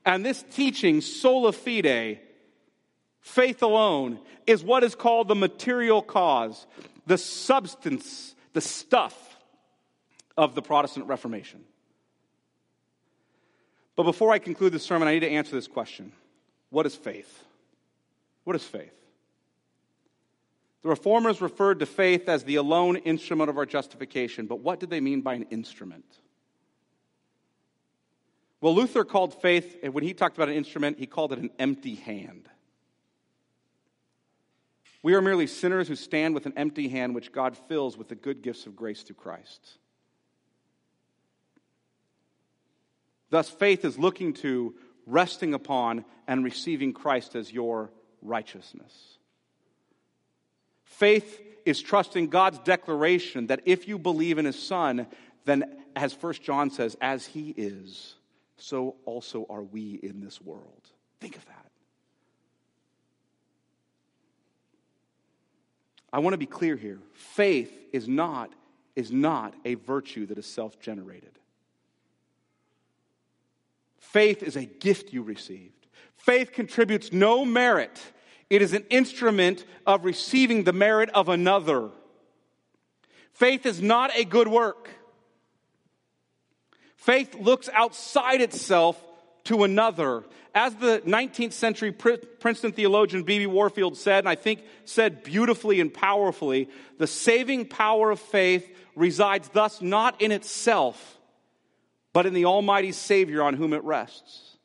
And 0.06 0.24
this 0.24 0.46
teaching, 0.52 1.02
sola 1.02 1.52
fide, 1.52 2.20
faith 3.22 3.64
alone, 3.64 4.20
is 4.46 4.64
what 4.64 4.84
is 4.84 4.94
called 4.94 5.28
the 5.28 5.34
material 5.34 6.04
cause, 6.04 6.68
the 7.08 7.18
substance, 7.18 8.36
the 8.54 8.62
stuff 8.62 9.36
of 10.38 10.54
the 10.54 10.62
Protestant 10.62 11.08
Reformation. 11.08 11.64
But 13.96 14.04
before 14.04 14.32
I 14.32 14.38
conclude 14.38 14.74
this 14.74 14.84
sermon, 14.84 15.08
I 15.08 15.14
need 15.14 15.22
to 15.22 15.32
answer 15.32 15.56
this 15.56 15.68
question 15.68 16.12
What 16.72 16.88
is 16.88 16.96
faith? 16.96 17.44
What 18.44 18.56
is 18.56 18.64
faith? 18.64 18.96
The 20.82 20.90
reformers 20.90 21.42
referred 21.42 21.80
to 21.80 21.86
faith 21.86 22.28
as 22.28 22.44
the 22.44 22.56
alone 22.56 22.96
instrument 22.96 23.52
of 23.52 23.58
our 23.58 23.68
justification, 23.68 24.48
but 24.48 24.62
what 24.62 24.80
did 24.80 24.90
they 24.90 25.00
mean 25.00 25.22
by 25.22 25.36
an 25.36 25.46
instrument? 25.52 26.06
Well, 28.62 28.74
Luther 28.74 29.04
called 29.04 29.40
faith, 29.42 29.78
and 29.84 29.94
when 29.94 30.04
he 30.04 30.14
talked 30.14 30.38
about 30.38 30.50
an 30.50 30.56
instrument, 30.56 30.98
he 30.98 31.06
called 31.06 31.34
it 31.34 31.40
an 31.40 31.52
empty 31.60 31.96
hand. 31.96 32.50
We 35.04 35.14
are 35.14 35.22
merely 35.22 35.48
sinners 35.48 35.88
who 35.88 35.96
stand 35.96 36.34
with 36.34 36.46
an 36.46 36.54
empty 36.56 36.88
hand, 36.88 37.16
which 37.16 37.32
God 37.32 37.58
fills 37.68 37.98
with 37.98 38.08
the 38.08 38.16
good 38.16 38.42
gifts 38.42 38.66
of 38.66 38.76
grace 38.76 39.02
through 39.02 39.16
Christ. 39.16 39.78
Thus, 43.32 43.50
faith 43.50 43.84
is 43.84 43.98
looking 43.98 44.34
to, 44.36 44.76
resting 45.12 45.54
upon, 45.54 46.06
and 46.28 46.44
receiving 46.44 46.94
Christ 46.94 47.36
as 47.36 47.52
your 47.52 47.92
righteousness. 48.22 49.18
Faith 50.86 51.42
is 51.66 51.82
trusting 51.82 52.30
God's 52.30 52.60
declaration 52.60 53.48
that 53.48 53.62
if 53.66 53.88
you 53.88 54.00
believe 54.00 54.38
in 54.38 54.46
his 54.46 54.58
son, 54.58 55.08
then 55.46 55.78
as 55.96 56.14
First 56.14 56.42
John 56.42 56.72
says, 56.72 56.96
as 57.02 57.26
he 57.26 57.50
is, 57.58 58.16
so 58.58 58.96
also 59.06 59.46
are 59.50 59.64
we 59.64 60.00
in 60.02 60.22
this 60.22 60.40
world. 60.42 60.88
Think 61.20 61.36
of 61.36 61.46
that. 61.46 61.72
I 66.14 66.20
want 66.20 66.34
to 66.34 66.38
be 66.38 66.46
clear 66.46 66.76
here. 66.76 67.00
Faith 67.14 67.72
is 67.94 68.08
not, 68.08 68.52
is 68.96 69.12
not 69.12 69.54
a 69.66 69.76
virtue 69.76 70.26
that 70.28 70.38
is 70.38 70.46
self 70.46 70.80
generated. 70.80 71.40
Faith 74.12 74.44
is 74.44 74.56
a 74.56 74.66
gift 74.66 75.14
you 75.14 75.24
received. 75.24 75.88
Faith 76.16 76.52
contributes 76.52 77.12
no 77.12 77.44
merit 77.44 78.00
it 78.52 78.62
is 78.62 78.74
an 78.74 78.84
instrument 78.90 79.64
of 79.88 80.04
receiving 80.04 80.66
the 80.66 80.74
merit 80.74 81.10
of 81.12 81.30
another. 81.30 81.90
Faith 83.32 83.66
is 83.66 83.82
not 83.82 84.12
a 84.14 84.26
good 84.26 84.50
work. 84.50 84.90
Faith 86.98 87.34
looks 87.34 87.70
outside 87.70 88.42
itself 88.42 89.02
to 89.46 89.64
another. 89.64 90.26
As 90.54 90.76
the 90.76 91.02
19th 91.06 91.54
century 91.54 91.94
Princeton 91.94 92.74
theologian 92.74 93.24
B.B. 93.24 93.48
Warfield 93.48 93.96
said, 93.96 94.20
and 94.20 94.30
I 94.30 94.36
think 94.36 94.66
said 94.84 95.24
beautifully 95.24 95.80
and 95.80 95.92
powerfully, 95.92 96.68
the 96.98 97.08
saving 97.08 97.68
power 97.68 98.12
of 98.12 98.20
faith 98.20 98.70
resides 98.98 99.48
thus 99.48 99.82
not 99.82 100.22
in 100.22 100.34
itself, 100.34 101.18
but 102.14 102.26
in 102.26 102.34
the 102.34 102.46
Almighty 102.46 102.92
Savior 102.92 103.44
on 103.44 103.56
whom 103.56 103.74
it 103.74 103.84
rests. 103.84 104.58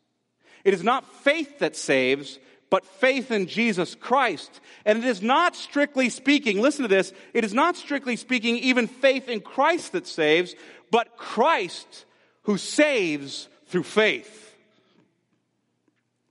It 0.64 0.74
is 0.74 0.82
not 0.82 1.06
faith 1.22 1.60
that 1.60 1.76
saves, 1.76 2.38
but 2.70 2.84
faith 2.84 3.30
in 3.30 3.46
Jesus 3.46 3.94
Christ. 3.94 4.60
And 4.84 4.98
it 4.98 5.04
is 5.04 5.22
not 5.22 5.54
strictly 5.54 6.08
speaking, 6.08 6.60
listen 6.60 6.82
to 6.82 6.88
this, 6.88 7.12
it 7.32 7.44
is 7.44 7.54
not 7.54 7.76
strictly 7.76 8.16
speaking 8.16 8.56
even 8.56 8.88
faith 8.88 9.28
in 9.28 9.40
Christ 9.40 9.92
that 9.92 10.06
saves, 10.06 10.54
but 10.90 11.16
Christ 11.16 12.04
who 12.42 12.58
saves 12.58 13.48
through 13.66 13.84
faith. 13.84 14.54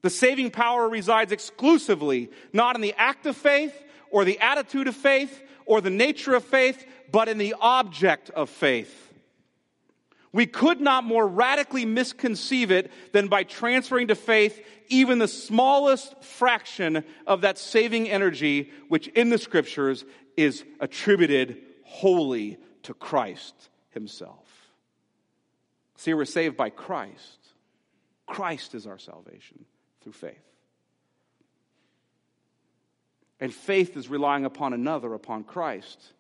The 0.02 0.10
saving 0.10 0.52
power 0.52 0.88
resides 0.88 1.32
exclusively 1.32 2.30
not 2.54 2.76
in 2.76 2.82
the 2.82 2.94
act 2.98 3.26
of 3.26 3.36
faith 3.36 3.74
or 4.12 4.24
the 4.24 4.40
attitude 4.40 4.88
of 4.88 4.96
faith 4.96 5.42
or 5.66 5.82
the 5.82 5.90
nature 5.90 6.36
of 6.36 6.44
faith, 6.44 6.86
but 7.12 7.28
in 7.28 7.38
the 7.38 7.56
object 7.60 8.30
of 8.30 8.50
faith. 8.50 9.05
We 10.36 10.48
could 10.48 10.82
not 10.82 11.06
more 11.06 11.26
radically 11.26 11.86
misconceive 11.86 12.70
it 12.70 12.92
than 13.14 13.30
by 13.30 13.44
transferring 13.44 14.10
to 14.10 14.16
faith 14.16 14.62
even 14.90 15.18
the 15.18 15.30
smallest 15.30 16.22
fraction 16.22 17.06
of 17.26 17.40
that 17.42 17.58
saving 17.58 18.10
energy, 18.10 18.70
which 18.90 19.08
in 19.08 19.30
the 19.30 19.38
scriptures 19.38 20.04
is 20.36 20.66
attributed 20.82 21.62
wholly 21.86 22.58
to 22.84 22.94
Christ 22.94 23.56
Himself. 23.92 24.46
See, 25.96 26.14
we're 26.14 26.26
saved 26.26 26.58
by 26.58 26.70
Christ. 26.70 27.40
Christ 28.26 28.76
is 28.76 28.88
our 28.88 29.00
salvation 29.00 29.64
through 30.02 30.12
faith. 30.12 30.36
And 33.40 33.54
faith 33.54 33.96
is 33.96 34.10
relying 34.10 34.44
upon 34.44 34.74
another, 34.74 35.14
upon 35.14 35.46
Christ. 35.46 36.12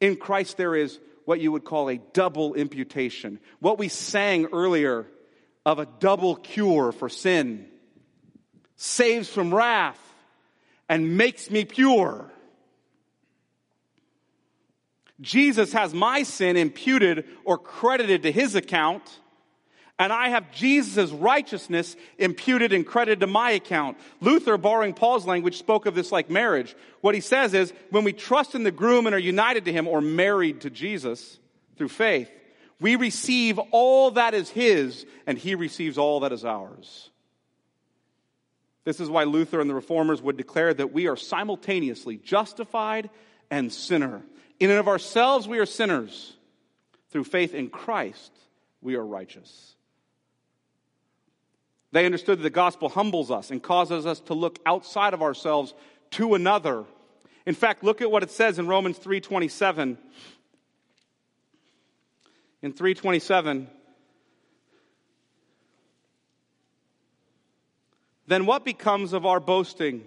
In 0.00 0.16
Christ, 0.16 0.56
there 0.56 0.74
is 0.74 0.98
what 1.24 1.40
you 1.40 1.52
would 1.52 1.64
call 1.64 1.88
a 1.88 1.98
double 2.12 2.54
imputation. 2.54 3.38
What 3.60 3.78
we 3.78 3.88
sang 3.88 4.46
earlier 4.46 5.06
of 5.64 5.78
a 5.78 5.86
double 5.86 6.36
cure 6.36 6.92
for 6.92 7.08
sin 7.08 7.66
saves 8.76 9.28
from 9.28 9.54
wrath 9.54 10.00
and 10.88 11.16
makes 11.16 11.50
me 11.50 11.64
pure. 11.64 12.30
Jesus 15.20 15.72
has 15.72 15.92
my 15.92 16.22
sin 16.22 16.56
imputed 16.56 17.26
or 17.44 17.58
credited 17.58 18.22
to 18.22 18.32
his 18.32 18.54
account, 18.54 19.20
and 20.00 20.14
I 20.14 20.30
have 20.30 20.50
Jesus' 20.50 21.10
righteousness 21.10 21.94
imputed 22.16 22.72
and 22.72 22.86
credited 22.86 23.20
to 23.20 23.26
my 23.26 23.50
account. 23.50 23.98
Luther, 24.22 24.56
borrowing 24.56 24.94
Paul's 24.94 25.26
language, 25.26 25.58
spoke 25.58 25.84
of 25.84 25.94
this 25.94 26.10
like 26.10 26.30
marriage. 26.30 26.74
What 27.02 27.14
he 27.14 27.20
says 27.20 27.52
is 27.52 27.74
when 27.90 28.04
we 28.04 28.14
trust 28.14 28.54
in 28.54 28.62
the 28.62 28.70
groom 28.70 29.04
and 29.04 29.14
are 29.14 29.18
united 29.18 29.66
to 29.66 29.72
him 29.72 29.86
or 29.86 30.00
married 30.00 30.62
to 30.62 30.70
Jesus 30.70 31.38
through 31.76 31.90
faith, 31.90 32.30
we 32.80 32.96
receive 32.96 33.58
all 33.72 34.12
that 34.12 34.32
is 34.32 34.48
his, 34.48 35.04
and 35.26 35.36
he 35.36 35.54
receives 35.54 35.98
all 35.98 36.20
that 36.20 36.32
is 36.32 36.46
ours. 36.46 37.10
This 38.84 39.00
is 39.00 39.10
why 39.10 39.24
Luther 39.24 39.60
and 39.60 39.68
the 39.68 39.74
reformers 39.74 40.22
would 40.22 40.38
declare 40.38 40.72
that 40.72 40.94
we 40.94 41.08
are 41.08 41.16
simultaneously 41.16 42.16
justified 42.16 43.10
and 43.50 43.70
sinner. 43.70 44.22
In 44.58 44.70
and 44.70 44.78
of 44.78 44.88
ourselves, 44.88 45.46
we 45.46 45.58
are 45.58 45.66
sinners. 45.66 46.34
Through 47.10 47.24
faith 47.24 47.52
in 47.52 47.68
Christ, 47.68 48.32
we 48.80 48.94
are 48.94 49.04
righteous. 49.04 49.76
They 51.92 52.06
understood 52.06 52.38
that 52.38 52.42
the 52.44 52.50
gospel 52.50 52.88
humbles 52.88 53.30
us 53.30 53.50
and 53.50 53.62
causes 53.62 54.06
us 54.06 54.20
to 54.20 54.34
look 54.34 54.58
outside 54.64 55.12
of 55.12 55.22
ourselves 55.22 55.74
to 56.12 56.34
another. 56.34 56.84
In 57.46 57.54
fact, 57.54 57.82
look 57.82 58.00
at 58.00 58.10
what 58.10 58.22
it 58.22 58.30
says 58.30 58.58
in 58.58 58.66
Romans 58.66 58.98
3:27. 58.98 59.98
In 62.62 62.72
327, 62.74 63.70
then 68.26 68.44
what 68.44 68.66
becomes 68.66 69.14
of 69.14 69.24
our 69.24 69.40
boasting? 69.40 70.04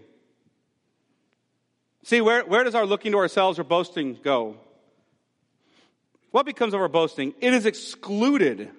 See, 2.04 2.22
where, 2.22 2.46
where 2.46 2.64
does 2.64 2.76
our 2.76 2.86
looking 2.86 3.14
to 3.14 3.18
ourselves 3.18 3.58
or 3.58 3.64
boasting 3.64 4.20
go? 4.22 4.58
What 6.30 6.46
becomes 6.46 6.76
of 6.76 6.82
our 6.82 6.88
boasting? 6.88 7.34
It 7.42 7.54
is 7.54 7.66
excluded. 7.66 8.70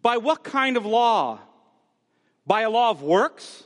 By 0.00 0.18
what 0.18 0.44
kind 0.44 0.76
of 0.76 0.86
law? 0.86 1.40
By 2.50 2.62
a 2.62 2.70
law 2.70 2.90
of 2.90 3.00
works? 3.00 3.62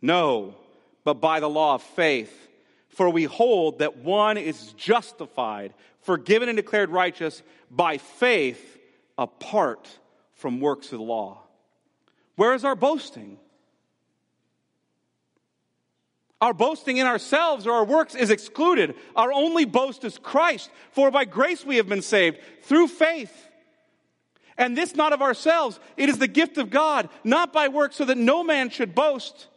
No, 0.00 0.54
but 1.02 1.14
by 1.14 1.40
the 1.40 1.48
law 1.48 1.74
of 1.74 1.82
faith. 1.82 2.32
For 2.90 3.10
we 3.10 3.24
hold 3.24 3.80
that 3.80 3.96
one 3.96 4.38
is 4.38 4.72
justified, 4.74 5.74
forgiven, 6.02 6.48
and 6.48 6.54
declared 6.54 6.90
righteous 6.90 7.42
by 7.68 7.98
faith 7.98 8.78
apart 9.18 9.88
from 10.34 10.60
works 10.60 10.92
of 10.92 11.00
the 11.00 11.04
law. 11.04 11.42
Where 12.36 12.54
is 12.54 12.64
our 12.64 12.76
boasting? 12.76 13.38
Our 16.40 16.54
boasting 16.54 16.98
in 16.98 17.08
ourselves 17.08 17.66
or 17.66 17.72
our 17.72 17.84
works 17.84 18.14
is 18.14 18.30
excluded. 18.30 18.94
Our 19.16 19.32
only 19.32 19.64
boast 19.64 20.04
is 20.04 20.16
Christ. 20.16 20.70
For 20.92 21.10
by 21.10 21.24
grace 21.24 21.66
we 21.66 21.78
have 21.78 21.88
been 21.88 22.02
saved 22.02 22.38
through 22.62 22.86
faith. 22.86 23.45
And 24.58 24.76
this 24.76 24.94
not 24.94 25.12
of 25.12 25.22
ourselves. 25.22 25.78
It 25.96 26.08
is 26.08 26.18
the 26.18 26.28
gift 26.28 26.58
of 26.58 26.70
God, 26.70 27.08
not 27.24 27.52
by 27.52 27.68
works, 27.68 27.96
so 27.96 28.04
that 28.04 28.18
no 28.18 28.42
man 28.42 28.70
should 28.70 28.94
boast. 28.94 29.48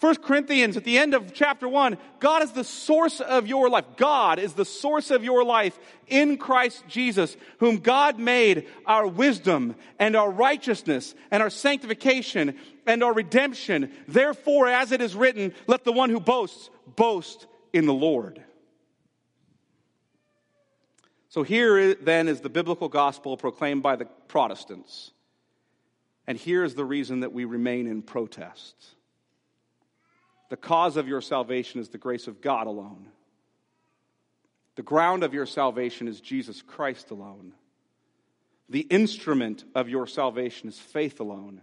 1 0.00 0.16
Corinthians 0.16 0.76
at 0.76 0.84
the 0.84 0.98
end 0.98 1.14
of 1.14 1.32
chapter 1.32 1.66
1, 1.66 1.96
God 2.20 2.42
is 2.42 2.52
the 2.52 2.64
source 2.64 3.20
of 3.20 3.46
your 3.46 3.70
life. 3.70 3.86
God 3.96 4.38
is 4.38 4.52
the 4.52 4.66
source 4.66 5.10
of 5.10 5.24
your 5.24 5.42
life 5.42 5.78
in 6.06 6.36
Christ 6.36 6.84
Jesus, 6.86 7.34
whom 7.60 7.78
God 7.78 8.18
made 8.18 8.68
our 8.84 9.06
wisdom 9.06 9.74
and 9.98 10.14
our 10.14 10.30
righteousness 10.30 11.14
and 11.30 11.42
our 11.42 11.48
sanctification 11.48 12.56
and 12.84 13.02
our 13.02 13.14
redemption. 13.14 13.90
Therefore, 14.06 14.68
as 14.68 14.92
it 14.92 15.00
is 15.00 15.14
written, 15.14 15.54
let 15.66 15.84
the 15.84 15.92
one 15.92 16.10
who 16.10 16.20
boasts 16.20 16.68
boast 16.94 17.46
in 17.72 17.86
the 17.86 17.94
Lord. 17.94 18.42
So 21.36 21.42
here 21.42 21.94
then 21.94 22.28
is 22.28 22.40
the 22.40 22.48
biblical 22.48 22.88
gospel 22.88 23.36
proclaimed 23.36 23.82
by 23.82 23.96
the 23.96 24.06
Protestants. 24.06 25.10
And 26.26 26.38
here 26.38 26.64
is 26.64 26.74
the 26.74 26.84
reason 26.86 27.20
that 27.20 27.34
we 27.34 27.44
remain 27.44 27.86
in 27.86 28.00
protest. 28.00 28.74
The 30.48 30.56
cause 30.56 30.96
of 30.96 31.08
your 31.08 31.20
salvation 31.20 31.78
is 31.78 31.90
the 31.90 31.98
grace 31.98 32.26
of 32.26 32.40
God 32.40 32.66
alone. 32.66 33.08
The 34.76 34.82
ground 34.82 35.24
of 35.24 35.34
your 35.34 35.44
salvation 35.44 36.08
is 36.08 36.22
Jesus 36.22 36.62
Christ 36.62 37.10
alone. 37.10 37.52
The 38.70 38.86
instrument 38.88 39.62
of 39.74 39.90
your 39.90 40.06
salvation 40.06 40.70
is 40.70 40.78
faith 40.78 41.20
alone. 41.20 41.60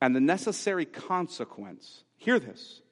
And 0.00 0.14
the 0.14 0.20
necessary 0.20 0.84
consequence, 0.84 2.04
hear 2.18 2.38
this, 2.38 2.82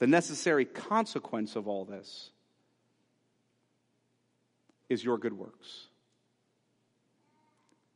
the 0.00 0.06
necessary 0.06 0.66
consequence 0.66 1.56
of 1.56 1.66
all 1.66 1.86
this 1.86 2.30
is 4.88 5.04
your 5.04 5.18
good 5.18 5.32
works. 5.32 5.88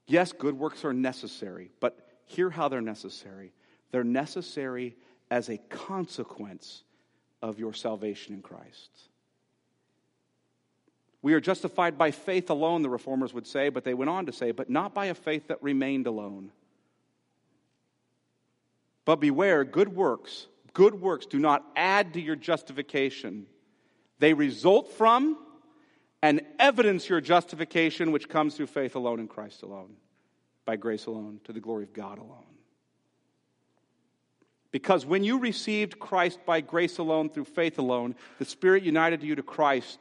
Yes, 0.06 0.32
good 0.32 0.58
works 0.58 0.84
are 0.84 0.92
necessary, 0.92 1.70
but 1.80 1.98
hear 2.26 2.50
how 2.50 2.68
they're 2.68 2.80
necessary. 2.80 3.52
They're 3.90 4.04
necessary 4.04 4.96
as 5.30 5.48
a 5.48 5.58
consequence 5.58 6.82
of 7.40 7.58
your 7.58 7.72
salvation 7.72 8.34
in 8.34 8.42
Christ. 8.42 8.90
We 11.22 11.34
are 11.34 11.40
justified 11.40 11.96
by 11.96 12.10
faith 12.10 12.50
alone, 12.50 12.82
the 12.82 12.90
reformers 12.90 13.32
would 13.32 13.46
say, 13.46 13.68
but 13.68 13.84
they 13.84 13.94
went 13.94 14.10
on 14.10 14.26
to 14.26 14.32
say, 14.32 14.50
but 14.50 14.68
not 14.68 14.92
by 14.92 15.06
a 15.06 15.14
faith 15.14 15.48
that 15.48 15.62
remained 15.62 16.06
alone. 16.06 16.50
But 19.04 19.16
beware, 19.16 19.64
good 19.64 19.88
works, 19.88 20.48
good 20.72 21.00
works 21.00 21.26
do 21.26 21.38
not 21.38 21.64
add 21.76 22.14
to 22.14 22.20
your 22.20 22.36
justification. 22.36 23.46
They 24.18 24.34
result 24.34 24.92
from 24.92 25.38
and 26.22 26.40
evidence 26.58 27.08
your 27.08 27.20
justification, 27.20 28.12
which 28.12 28.28
comes 28.28 28.54
through 28.54 28.68
faith 28.68 28.94
alone 28.94 29.18
in 29.18 29.26
Christ 29.26 29.62
alone, 29.62 29.96
by 30.64 30.76
grace 30.76 31.06
alone, 31.06 31.40
to 31.44 31.52
the 31.52 31.60
glory 31.60 31.82
of 31.82 31.92
God 31.92 32.18
alone. 32.18 32.44
Because 34.70 35.04
when 35.04 35.22
you 35.22 35.38
received 35.38 35.98
Christ 35.98 36.38
by 36.46 36.62
grace 36.62 36.98
alone, 36.98 37.28
through 37.28 37.44
faith 37.44 37.78
alone, 37.78 38.14
the 38.38 38.44
Spirit 38.44 38.84
united 38.84 39.22
you 39.22 39.34
to 39.34 39.42
Christ 39.42 39.98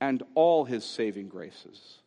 and 0.00 0.22
all 0.34 0.64
his 0.64 0.84
saving 0.84 1.28
graces. 1.28 1.98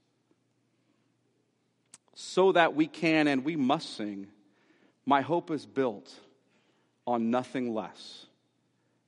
So 2.15 2.53
that 2.53 2.73
we 2.73 2.87
can 2.87 3.27
and 3.27 3.43
we 3.43 3.55
must 3.55 3.97
sing, 3.97 4.27
My 5.05 5.21
hope 5.21 5.51
is 5.51 5.65
built 5.65 6.11
on 7.05 7.29
nothing 7.29 7.73
less 7.73 8.25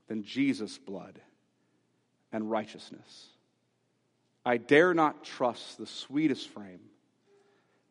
than 0.07 0.23
Jesus' 0.23 0.78
blood 0.78 1.19
and 2.32 2.51
righteousness. 2.51 3.30
I 4.48 4.56
dare 4.56 4.93
not 4.93 5.26
trust 5.26 5.78
the 5.78 5.86
sweetest 5.86 6.48
frame, 6.48 6.80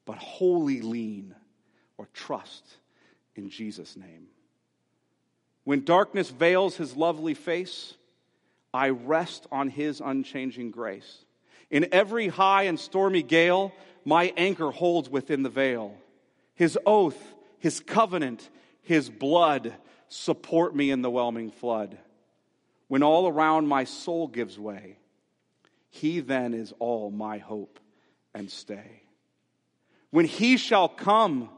but 0.07 0.17
wholly 0.17 0.81
lean 0.81 1.35
or 1.99 2.09
trust 2.15 2.65
in 3.35 3.51
Jesus' 3.51 3.95
name. 3.95 4.29
When 5.65 5.85
darkness 5.85 6.31
veils 6.31 6.75
his 6.75 6.97
lovely 6.97 7.35
face, 7.35 7.93
I 8.73 8.89
rest 8.89 9.47
on 9.53 9.69
his 9.69 10.01
unchanging 10.01 10.71
grace. 10.71 11.27
In 11.71 11.89
every 11.93 12.29
high 12.29 12.63
and 12.63 12.81
stormy 12.81 13.23
gale, 13.23 13.75
my 14.07 14.33
anchor 14.39 14.71
holds 14.71 15.11
within 15.11 15.43
the 15.43 15.51
veil. 15.51 15.95
His 16.55 16.79
oath, 16.87 17.35
his 17.59 17.81
covenant, 17.81 18.49
his 18.81 19.11
blood 19.11 19.75
support 20.09 20.75
me 20.75 20.91
in 20.91 21.03
the 21.03 21.11
whelming 21.11 21.51
flood. 21.51 21.99
When 22.89 23.03
all 23.03 23.29
around 23.29 23.69
my 23.69 23.85
soul 23.85 24.27
gives 24.27 24.59
way, 24.59 24.97
he 25.97 26.21
then 26.21 26.55
is 26.55 26.73
all 26.79 27.11
my 27.11 27.39
hope 27.39 27.81
and 28.35 28.51
stay. 28.51 29.03
When 30.11 30.27
he 30.27 30.57
shall 30.57 30.89
come 30.89 31.49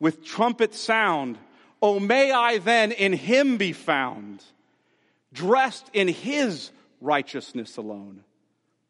with 0.00 0.24
trumpet 0.24 0.74
sound, 0.74 1.38
Oh, 1.80 2.00
may 2.00 2.32
I 2.32 2.58
then 2.58 2.90
in 2.90 3.12
him 3.12 3.56
be 3.56 3.72
found, 3.72 4.42
dressed 5.32 5.88
in 5.92 6.08
his 6.08 6.70
righteousness 7.00 7.76
alone. 7.76 8.24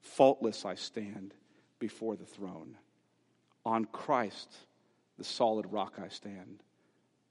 Faultless 0.00 0.64
I 0.64 0.74
stand 0.74 1.34
before 1.78 2.16
the 2.16 2.24
throne. 2.24 2.76
On 3.66 3.84
Christ, 3.84 4.56
the 5.18 5.24
solid 5.24 5.70
rock 5.70 5.98
I 6.02 6.08
stand. 6.08 6.62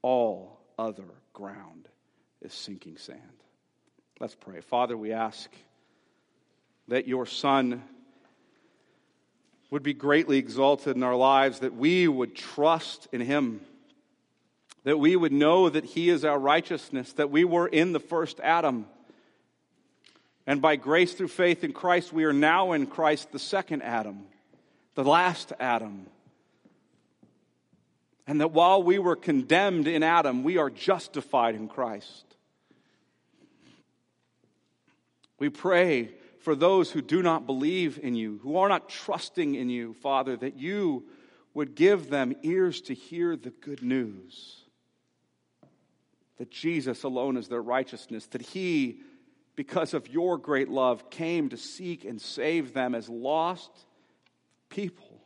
All 0.02 0.60
other 0.78 1.08
ground 1.32 1.88
is 2.40 2.52
sinking 2.52 2.98
sand. 2.98 3.42
Let's 4.20 4.36
pray. 4.36 4.60
Father, 4.60 4.96
we 4.96 5.12
ask 5.12 5.50
that 6.88 7.06
your 7.06 7.26
Son 7.26 7.82
would 9.70 9.82
be 9.82 9.94
greatly 9.94 10.38
exalted 10.38 10.96
in 10.96 11.02
our 11.02 11.14
lives, 11.14 11.60
that 11.60 11.74
we 11.74 12.08
would 12.08 12.34
trust 12.34 13.06
in 13.12 13.20
him, 13.20 13.60
that 14.84 14.98
we 14.98 15.14
would 15.14 15.32
know 15.32 15.68
that 15.68 15.84
he 15.84 16.08
is 16.08 16.24
our 16.24 16.38
righteousness, 16.38 17.12
that 17.14 17.30
we 17.30 17.44
were 17.44 17.68
in 17.68 17.92
the 17.92 18.00
first 18.00 18.40
Adam. 18.40 18.86
And 20.46 20.62
by 20.62 20.76
grace 20.76 21.12
through 21.12 21.28
faith 21.28 21.62
in 21.62 21.74
Christ, 21.74 22.12
we 22.12 22.24
are 22.24 22.32
now 22.32 22.72
in 22.72 22.86
Christ, 22.86 23.32
the 23.32 23.38
second 23.38 23.82
Adam, 23.82 24.24
the 24.94 25.04
last 25.04 25.52
Adam. 25.60 26.06
And 28.26 28.40
that 28.40 28.52
while 28.52 28.82
we 28.82 28.98
were 28.98 29.16
condemned 29.16 29.86
in 29.86 30.02
Adam, 30.02 30.42
we 30.42 30.56
are 30.56 30.70
justified 30.70 31.54
in 31.54 31.68
Christ. 31.68 32.24
We 35.38 35.50
pray 35.50 36.10
for 36.40 36.54
those 36.54 36.90
who 36.90 37.02
do 37.02 37.22
not 37.22 37.46
believe 37.46 37.98
in 38.02 38.14
you, 38.14 38.38
who 38.42 38.56
are 38.56 38.68
not 38.68 38.88
trusting 38.88 39.54
in 39.54 39.68
you, 39.68 39.94
Father, 39.94 40.36
that 40.36 40.56
you 40.56 41.04
would 41.54 41.74
give 41.74 42.10
them 42.10 42.34
ears 42.42 42.80
to 42.82 42.94
hear 42.94 43.36
the 43.36 43.50
good 43.50 43.82
news 43.82 44.64
that 46.38 46.50
Jesus 46.50 47.02
alone 47.02 47.36
is 47.36 47.48
their 47.48 47.62
righteousness, 47.62 48.26
that 48.28 48.40
He, 48.40 49.00
because 49.56 49.92
of 49.92 50.08
your 50.08 50.38
great 50.38 50.68
love, 50.68 51.10
came 51.10 51.48
to 51.50 51.56
seek 51.56 52.04
and 52.04 52.20
save 52.20 52.72
them 52.72 52.94
as 52.94 53.08
lost 53.08 53.70
people. 54.68 55.20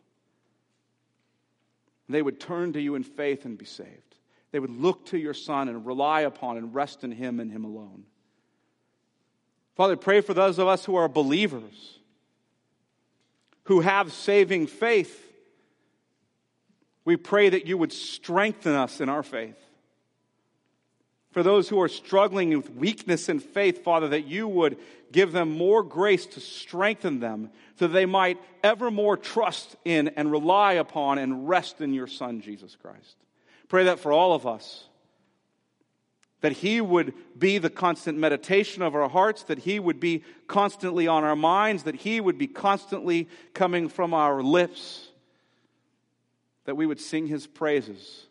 They 2.08 2.22
would 2.22 2.40
turn 2.40 2.72
to 2.72 2.80
you 2.80 2.94
in 2.94 3.04
faith 3.04 3.44
and 3.44 3.56
be 3.56 3.64
saved. 3.64 4.16
They 4.50 4.58
would 4.58 4.70
look 4.70 5.06
to 5.06 5.18
your 5.18 5.34
Son 5.34 5.68
and 5.68 5.86
rely 5.86 6.22
upon 6.22 6.56
and 6.56 6.74
rest 6.74 7.04
in 7.04 7.12
Him 7.12 7.40
and 7.40 7.50
Him 7.50 7.64
alone. 7.64 8.04
Father, 9.74 9.96
pray 9.96 10.20
for 10.20 10.34
those 10.34 10.58
of 10.58 10.68
us 10.68 10.84
who 10.84 10.96
are 10.96 11.08
believers, 11.08 11.98
who 13.64 13.80
have 13.80 14.12
saving 14.12 14.66
faith. 14.66 15.18
We 17.04 17.16
pray 17.16 17.48
that 17.48 17.66
you 17.66 17.78
would 17.78 17.92
strengthen 17.92 18.74
us 18.74 19.00
in 19.00 19.08
our 19.08 19.22
faith. 19.22 19.56
For 21.32 21.42
those 21.42 21.68
who 21.70 21.80
are 21.80 21.88
struggling 21.88 22.54
with 22.54 22.70
weakness 22.70 23.30
in 23.30 23.40
faith, 23.40 23.82
Father, 23.82 24.08
that 24.08 24.26
you 24.26 24.46
would 24.46 24.76
give 25.10 25.32
them 25.32 25.50
more 25.50 25.82
grace 25.82 26.26
to 26.26 26.40
strengthen 26.40 27.20
them 27.20 27.50
so 27.78 27.88
they 27.88 28.04
might 28.04 28.38
evermore 28.62 29.16
trust 29.16 29.76
in 29.84 30.08
and 30.08 30.30
rely 30.30 30.74
upon 30.74 31.16
and 31.16 31.48
rest 31.48 31.80
in 31.80 31.94
your 31.94 32.06
Son, 32.06 32.42
Jesus 32.42 32.76
Christ. 32.76 33.16
Pray 33.68 33.84
that 33.84 33.98
for 33.98 34.12
all 34.12 34.34
of 34.34 34.46
us 34.46 34.84
that 36.42 36.52
He 36.52 36.80
would 36.80 37.14
be 37.38 37.56
the 37.58 37.70
constant 37.70 38.18
meditation 38.18 38.82
of 38.82 38.94
our 38.94 39.08
hearts, 39.08 39.44
that 39.44 39.60
He 39.60 39.80
would 39.80 39.98
be 39.98 40.22
constantly 40.46 41.08
on 41.08 41.24
our 41.24 41.36
minds, 41.36 41.84
that 41.84 41.94
He 41.94 42.20
would 42.20 42.36
be 42.36 42.48
constantly 42.48 43.28
coming 43.54 43.88
from 43.88 44.12
our 44.12 44.42
lips, 44.42 45.08
that 46.64 46.76
we 46.76 46.84
would 46.84 47.00
sing 47.00 47.26
His 47.26 47.46
praises, 47.46 48.26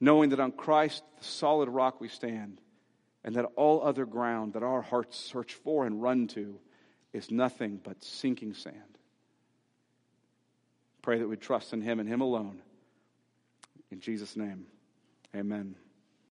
knowing 0.00 0.30
that 0.30 0.40
on 0.40 0.52
Christ, 0.52 1.02
the 1.18 1.24
solid 1.24 1.68
rock, 1.68 2.00
we 2.00 2.08
stand, 2.08 2.60
and 3.24 3.36
that 3.36 3.46
all 3.56 3.82
other 3.82 4.04
ground 4.04 4.52
that 4.52 4.62
our 4.64 4.82
hearts 4.82 5.16
search 5.16 5.54
for 5.54 5.86
and 5.86 6.02
run 6.02 6.26
to 6.28 6.58
is 7.12 7.30
nothing 7.30 7.80
but 7.82 8.02
sinking 8.02 8.52
sand. 8.52 8.98
Pray 11.02 11.18
that 11.18 11.28
we 11.28 11.36
trust 11.36 11.72
in 11.72 11.80
Him 11.80 12.00
and 12.00 12.08
Him 12.08 12.20
alone. 12.20 12.60
In 13.92 14.00
Jesus' 14.00 14.36
name, 14.36 14.66
amen. 15.36 15.76